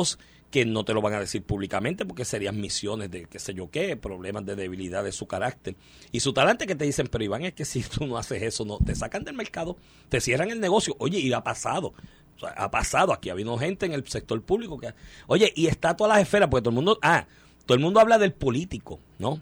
que 0.50 0.64
no 0.64 0.84
te 0.84 0.94
lo 0.94 1.02
van 1.02 1.14
a 1.14 1.20
decir 1.20 1.42
públicamente 1.42 2.06
porque 2.06 2.24
serían 2.24 2.60
misiones 2.60 3.10
de 3.10 3.26
qué 3.26 3.38
sé 3.38 3.52
yo 3.54 3.70
qué, 3.70 3.96
problemas 3.96 4.46
de 4.46 4.56
debilidad 4.56 5.02
de 5.02 5.12
su 5.12 5.26
carácter 5.26 5.74
y 6.12 6.20
su 6.20 6.32
talante 6.32 6.66
que 6.66 6.74
te 6.74 6.84
dicen, 6.84 7.08
pero 7.08 7.24
Iván, 7.24 7.44
es 7.44 7.54
que 7.54 7.64
si 7.64 7.82
tú 7.82 8.06
no 8.06 8.16
haces 8.16 8.42
eso, 8.42 8.64
no 8.64 8.78
te 8.78 8.94
sacan 8.94 9.24
del 9.24 9.34
mercado, 9.34 9.76
te 10.08 10.20
cierran 10.20 10.50
el 10.50 10.60
negocio. 10.60 10.94
Oye, 10.98 11.18
y 11.18 11.32
ha 11.32 11.42
pasado. 11.42 11.94
Ha 12.42 12.70
pasado, 12.70 13.12
aquí 13.12 13.30
ha 13.30 13.32
habido 13.32 13.56
gente 13.56 13.86
en 13.86 13.92
el 13.92 14.06
sector 14.06 14.40
público 14.42 14.78
que... 14.78 14.92
Oye, 15.26 15.52
y 15.56 15.68
está 15.68 15.96
todas 15.96 16.14
las 16.14 16.22
esferas, 16.22 16.48
porque 16.50 16.62
todo 16.62 16.70
el 16.70 16.76
mundo... 16.76 16.98
Ah, 17.02 17.26
todo 17.64 17.76
el 17.76 17.82
mundo 17.82 17.98
habla 17.98 18.18
del 18.18 18.32
político, 18.32 19.00
¿no? 19.18 19.40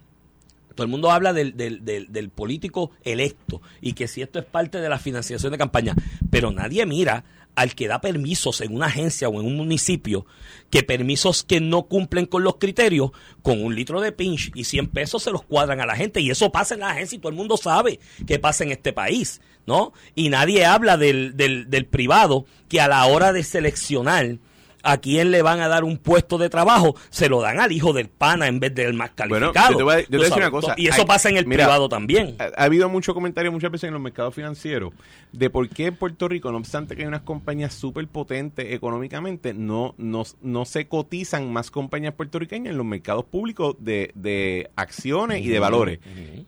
Todo 0.75 0.85
el 0.85 0.91
mundo 0.91 1.11
habla 1.11 1.33
del, 1.33 1.57
del, 1.57 1.85
del 1.85 2.31
político 2.31 2.91
electo 3.05 3.63
y 3.81 3.93
que 3.93 4.09
si 4.09 4.23
esto 4.23 4.39
es 4.39 4.45
parte 4.45 4.81
de 4.81 4.89
la 4.89 4.99
financiación 4.99 5.53
de 5.53 5.59
campaña, 5.59 5.95
pero 6.31 6.51
nadie 6.51 6.85
mira 6.87 7.25
al 7.55 7.75
que 7.75 7.89
da 7.89 8.01
permisos 8.01 8.61
en 8.61 8.75
una 8.75 8.87
agencia 8.87 9.29
o 9.29 9.41
en 9.41 9.47
un 9.47 9.57
municipio, 9.57 10.27
que 10.71 10.83
permisos 10.83 11.45
que 11.45 11.61
no 11.61 11.85
cumplen 11.85 12.27
con 12.27 12.43
los 12.43 12.57
criterios, 12.57 13.11
con 13.43 13.63
un 13.63 13.75
litro 13.75 14.01
de 14.01 14.13
pinch 14.13 14.51
y 14.55 14.65
100 14.65 14.89
pesos 14.89 15.23
se 15.23 15.31
los 15.31 15.43
cuadran 15.43 15.81
a 15.81 15.87
la 15.87 15.97
gente. 15.97 16.21
Y 16.21 16.31
eso 16.31 16.51
pasa 16.51 16.75
en 16.75 16.81
la 16.81 16.91
agencia 16.91 17.17
y 17.17 17.19
todo 17.19 17.31
el 17.31 17.37
mundo 17.37 17.57
sabe 17.57 18.01
que 18.27 18.39
pasa 18.39 18.65
en 18.65 18.73
este 18.73 18.93
país, 18.93 19.41
¿no? 19.67 19.93
Y 20.15 20.31
nadie 20.31 20.65
habla 20.65 20.97
del, 20.97 21.37
del, 21.37 21.71
del 21.71 21.87
privado 21.87 22.47
que 22.69 22.81
a 22.81 22.89
la 22.89 23.05
hora 23.07 23.33
de 23.33 23.45
seleccionar 23.45 24.39
a 24.85 24.99
quién 24.99 25.31
le 25.31 25.43
van 25.43 25.61
a 25.61 25.69
dar 25.69 25.83
un 25.83 25.97
puesto 25.99 26.39
de 26.39 26.49
trabajo, 26.51 26.95
se 27.11 27.29
lo 27.29 27.41
dan 27.41 27.59
al 27.61 27.73
hijo 27.73 27.93
del 27.93 28.09
pana 28.09 28.47
en 28.47 28.61
vez 28.61 28.75
del 28.75 28.95
más 28.95 29.11
Bueno, 29.29 29.53
calificado. 29.53 29.73
yo 29.73 29.77
te 29.79 29.83
voy 29.83 29.95
a- 29.95 29.99
yo 30.01 30.05
te 30.05 30.11
Tú 30.11 30.17
voy 30.19 30.21
a 30.21 30.29
decir 30.29 30.43
una 30.43 30.51
cosa. 30.51 30.75
Y 30.77 30.87
eso 30.89 31.01
Hay- 31.01 31.07
pasa 31.07 31.29
en 31.31 31.37
el 31.39 31.47
mira, 31.47 31.65
privado 31.65 31.89
también. 31.89 32.37
Ha, 32.39 32.45
ha 32.61 32.65
habido 32.65 32.89
mucho 32.89 33.15
comentario 33.15 33.51
muchas 33.51 33.71
veces 33.73 33.89
en 33.89 33.95
los 33.95 34.03
mercados 34.03 34.35
financieros 34.35 34.93
de 35.33 35.51
por 35.51 35.69
qué 35.69 35.87
en 35.87 35.97
Puerto 35.97 36.29
Rico, 36.29 36.53
no 36.53 36.59
obstante 36.59 36.95
que 36.95 37.03
hay 37.03 37.09
unas 37.09 37.23
compañías 37.23 37.75
súper 37.75 38.07
potentes 38.07 38.73
económicamente, 38.73 39.53
no, 39.55 39.95
no, 39.99 40.23
no 40.43 40.65
se 40.65 40.87
cotizan 40.87 41.53
más 41.53 41.71
compañías 41.71 42.15
puertorriqueñas 42.15 42.71
en 42.73 42.77
los 42.77 42.87
mercados 42.87 43.25
públicos 43.25 43.77
de, 43.81 44.13
de 44.15 44.71
acciones 44.77 45.43
y 45.45 45.49
de 45.49 45.59
valores. 45.59 45.99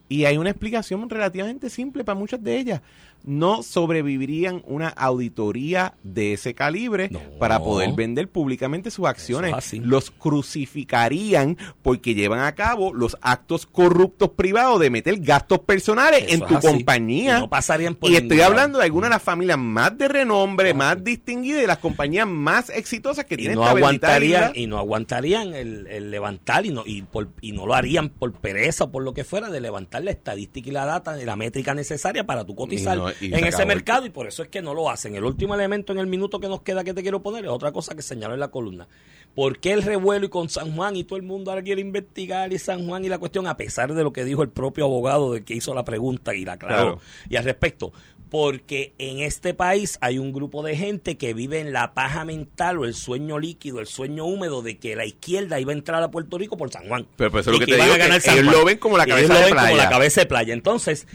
Y 0.08 0.24
hay 0.26 0.36
una 0.38 0.50
explicación 0.50 1.08
relativamente 1.10 1.70
simple 1.70 2.04
para 2.04 2.18
muchas 2.18 2.42
de 2.42 2.58
ellas. 2.58 2.80
No 3.24 3.62
sobrevivirían 3.62 4.62
una 4.66 4.88
auditoría 4.88 5.94
de 6.04 6.32
ese 6.34 6.54
calibre 6.54 7.08
No. 7.10 7.20
para 7.38 7.58
poder 7.60 7.92
vender 7.92 8.28
públicamente 8.28 8.90
sus 8.90 9.06
acciones. 9.06 9.54
Es. 9.72 9.80
Los 9.82 10.10
crucificarían 10.10 11.56
porque 11.82 12.14
llevan 12.14 12.40
a 12.40 12.54
cabo 12.54 12.92
los 12.92 13.16
actos 13.20 13.66
corruptos 13.66 14.30
privados 14.30 14.80
de 14.80 14.90
meter 14.90 15.18
gastos 15.20 15.60
personales 15.60 16.24
Eso 16.28 16.34
en 16.34 16.40
tu 16.48 16.60
compañía. 16.60 17.38
Y 17.38 17.40
no 17.40 17.48
pasarían 17.50 17.94
por 17.94 18.10
Y 18.10 18.16
estoy 18.16 18.40
hablando 18.40 18.78
de 18.78 18.84
algunas 18.84 19.10
de 19.10 19.14
las 19.14 19.22
familias 19.22 19.58
más 19.58 19.96
de 19.96 20.08
renombre, 20.08 20.74
más 20.74 21.02
distinguidas 21.02 21.58
y 21.58 21.60
de 21.62 21.66
las 21.66 21.78
compañías 21.78 22.26
más 22.26 22.70
exitosas 22.70 23.24
que 23.24 23.34
y 23.34 23.38
tienen 23.38 23.56
no 23.56 23.64
aguantarían 23.64 24.52
y 24.54 24.66
no 24.66 24.78
aguantarían 24.78 25.54
el, 25.54 25.86
el 25.86 26.10
levantar 26.10 26.66
y 26.66 26.70
no 26.70 26.82
y, 26.84 27.02
por- 27.02 27.28
y 27.40 27.52
no 27.52 27.66
lo 27.66 27.74
harían 27.74 28.08
por 28.08 28.32
pereza 28.32 28.84
o 28.84 28.90
por 28.90 29.02
lo 29.02 29.14
que 29.14 29.24
fuera 29.24 29.50
de 29.50 29.60
levantar 29.60 30.02
la 30.04 30.10
estadística 30.10 30.68
y 30.68 30.72
la 30.72 30.84
data 30.84 31.16
la 31.16 31.36
métrica 31.36 31.74
necesaria 31.74 32.24
para 32.24 32.44
tu 32.44 32.54
cotizar 32.54 32.98
no- 33.06 33.12
en 33.20 33.34
ese 33.44 33.48
acabó 33.48 33.66
mercado 33.66 34.06
y 34.06 34.10
por 34.10 34.26
eso 34.26 34.42
es 34.42 34.48
que 34.48 34.62
no 34.62 34.74
lo 34.74 34.90
hacen 34.90 35.14
el 35.14 35.24
último 35.24 35.54
elemento 35.54 35.92
en 35.92 35.98
el 35.98 36.06
minuto 36.06 36.40
que 36.40 36.48
nos 36.48 36.62
queda 36.62 36.84
que 36.84 36.94
te 36.94 37.02
quiero 37.02 37.22
poner 37.22 37.44
es 37.44 37.50
otra 37.50 37.72
cosa 37.72 37.94
que 37.94 38.02
señaló 38.02 38.34
en 38.34 38.40
la 38.40 38.48
columna 38.48 38.86
¿por 39.34 39.58
qué 39.58 39.72
el 39.72 39.82
revuelo 39.82 40.26
y 40.26 40.28
con 40.28 40.48
San 40.48 40.74
Juan 40.74 40.96
y 40.96 41.04
todo 41.04 41.16
el 41.16 41.22
mundo 41.24 41.50
ahora 41.50 41.62
quiere 41.62 41.80
investigar 41.80 42.52
y 42.52 42.58
San 42.58 42.86
Juan 42.86 43.04
y 43.04 43.08
la 43.08 43.18
cuestión 43.18 43.46
a 43.46 43.56
pesar 43.56 43.92
de 43.94 44.02
lo 44.02 44.12
que 44.12 44.24
dijo 44.24 44.42
el 44.42 44.48
propio 44.50 44.84
abogado 44.84 45.32
de 45.32 45.44
que 45.44 45.54
hizo 45.54 45.74
la 45.74 45.84
pregunta 45.84 46.34
y 46.34 46.44
la 46.44 46.52
aclaró 46.54 46.74
Claro. 46.76 47.00
y 47.28 47.36
al 47.36 47.44
respecto 47.44 47.92
Porque 48.28 48.92
en 48.98 49.20
este 49.20 49.54
país 49.54 49.98
hay 50.00 50.18
un 50.18 50.32
grupo 50.32 50.64
de 50.64 50.76
gente 50.76 51.16
que 51.16 51.32
vive 51.32 51.60
en 51.60 51.72
la 51.72 51.94
paja 51.94 52.24
mental 52.24 52.76
o 52.78 52.84
el 52.84 52.92
sueño 52.94 53.38
líquido, 53.38 53.78
el 53.78 53.86
sueño 53.86 54.24
húmedo 54.24 54.62
de 54.62 54.78
que 54.78 54.96
la 54.96 55.06
izquierda 55.06 55.60
iba 55.60 55.70
a 55.70 55.76
entrar 55.76 56.02
a 56.02 56.10
Puerto 56.10 56.36
Rico 56.36 56.56
por 56.56 56.68
San 56.72 56.88
Juan. 56.88 57.06
Pero, 57.16 57.30
pues, 57.30 57.42
eso 57.46 57.52
es 57.52 57.60
lo 57.60 57.64
que 57.64 57.70
te 57.72 57.80
digo, 57.80 57.94
a 57.94 57.96
ganar 57.98 58.20
que 58.20 58.30
ellos 58.32 58.52
lo 58.52 58.64
ven 58.64 58.78
como 58.78 58.98
la 58.98 59.06
cabeza 59.06 59.28
lo 59.32 59.38
de 59.38 59.44
ven 59.44 59.54
como 59.54 59.62
playa. 59.68 59.76
la 59.84 59.88
cabeza 59.88 60.20
de 60.22 60.26
playa. 60.26 60.54
Entonces, 60.54 61.06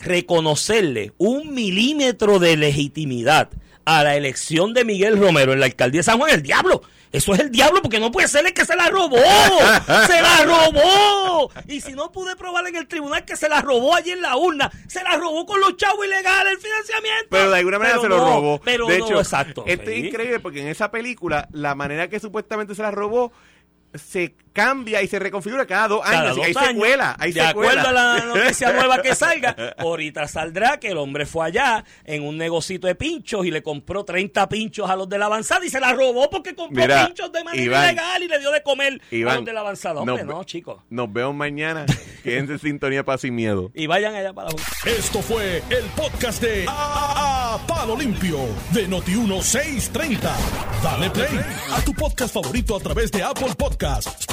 reconocerle 0.00 1.12
un 1.18 1.54
milímetro 1.54 2.38
de 2.38 2.56
legitimidad 2.56 3.50
a 3.84 4.04
la 4.04 4.16
elección 4.16 4.74
de 4.74 4.84
Miguel 4.84 5.18
Romero 5.18 5.52
en 5.52 5.60
la 5.60 5.66
alcaldía 5.66 6.00
de 6.00 6.04
San 6.04 6.18
Juan, 6.18 6.30
el 6.30 6.42
diablo. 6.42 6.82
Eso 7.10 7.32
es 7.32 7.40
el 7.40 7.50
diablo 7.50 7.80
porque 7.80 7.98
no 7.98 8.12
puede 8.12 8.28
ser 8.28 8.46
el 8.46 8.52
que 8.52 8.66
se 8.66 8.76
la 8.76 8.88
robó. 8.90 9.16
Se 9.16 10.20
la 10.20 10.44
robó. 10.44 11.50
Y 11.66 11.80
si 11.80 11.92
no 11.92 12.12
pude 12.12 12.36
probar 12.36 12.66
en 12.66 12.76
el 12.76 12.86
tribunal 12.86 13.24
que 13.24 13.34
se 13.34 13.48
la 13.48 13.62
robó 13.62 13.94
allí 13.94 14.10
en 14.10 14.20
la 14.20 14.36
urna, 14.36 14.70
se 14.86 15.02
la 15.02 15.16
robó 15.16 15.46
con 15.46 15.60
los 15.60 15.76
chavos 15.76 16.04
ilegales, 16.04 16.52
el 16.52 16.58
financiamiento. 16.58 17.28
Pero 17.30 17.50
de 17.50 17.58
alguna 17.58 17.78
manera 17.78 17.98
Pero 18.00 18.14
se 18.14 18.20
lo 18.20 18.30
robó. 18.30 18.60
Pero 18.62 18.86
de 18.86 18.98
no, 18.98 19.06
hecho, 19.06 19.18
exacto. 19.18 19.64
esto 19.66 19.90
es 19.90 20.04
increíble 20.04 20.40
porque 20.40 20.60
en 20.60 20.68
esa 20.68 20.90
película, 20.90 21.48
la 21.52 21.74
manera 21.74 22.08
que 22.08 22.20
supuestamente 22.20 22.74
se 22.74 22.82
la 22.82 22.90
robó 22.90 23.32
se 23.94 24.34
cambia 24.52 25.02
y 25.02 25.08
se 25.08 25.18
reconfigura 25.18 25.66
cada 25.66 25.88
dos 25.88 26.00
Cada 26.04 26.20
años. 26.20 26.36
dos 26.36 26.46
hay 26.46 26.54
años, 26.56 26.68
secuela, 26.72 27.16
hay 27.18 27.32
de 27.32 27.40
secuela. 27.46 27.70
acuerdo 27.82 27.88
a 27.88 27.92
la 27.92 28.24
noticia 28.34 28.72
nueva 28.72 29.02
que 29.02 29.14
salga, 29.14 29.56
ahorita 29.78 30.26
saldrá 30.28 30.78
que 30.78 30.88
el 30.88 30.98
hombre 30.98 31.26
fue 31.26 31.46
allá 31.46 31.84
en 32.04 32.22
un 32.26 32.36
negocito 32.36 32.86
de 32.86 32.94
pinchos 32.94 33.46
y 33.46 33.50
le 33.50 33.62
compró 33.62 34.04
30 34.04 34.48
pinchos 34.48 34.88
a 34.90 34.96
los 34.96 35.08
de 35.08 35.18
la 35.18 35.26
avanzada 35.26 35.64
y 35.64 35.70
se 35.70 35.80
la 35.80 35.92
robó 35.92 36.28
porque 36.30 36.54
compró 36.54 36.82
Mira, 36.82 37.06
pinchos 37.06 37.32
de 37.32 37.44
manera 37.44 37.62
Iván, 37.62 37.84
ilegal 37.92 38.22
y 38.22 38.28
le 38.28 38.38
dio 38.38 38.50
de 38.50 38.62
comer 38.62 39.00
a 39.10 39.14
Iván, 39.14 39.36
los 39.36 39.44
de 39.44 39.52
la 39.52 39.60
avanzada. 39.60 40.00
Hombre, 40.00 40.24
nos- 40.24 40.34
no, 40.34 40.44
chicos. 40.44 40.82
Nos 40.90 41.12
vemos 41.12 41.34
mañana. 41.34 41.86
Quédense 42.22 42.52
en 42.54 42.58
sintonía 42.58 43.04
para 43.04 43.18
sin 43.18 43.34
miedo. 43.34 43.70
Y 43.74 43.86
vayan 43.86 44.14
allá 44.14 44.32
para 44.32 44.50
la 44.50 44.56
Esto 44.90 45.20
fue 45.22 45.62
el 45.70 45.84
podcast 45.96 46.42
de 46.42 46.64
A, 46.68 47.54
A- 47.54 47.66
Palo 47.66 47.96
Limpio 47.96 48.38
de 48.72 48.88
Noti1630. 48.88 50.18
Dale 50.82 51.10
play 51.10 51.40
a 51.72 51.80
tu 51.82 51.92
podcast 51.94 52.32
favorito 52.34 52.76
a 52.76 52.80
través 52.80 53.10
de 53.10 53.22
Apple 53.22 53.54
Podcasts, 53.56 54.26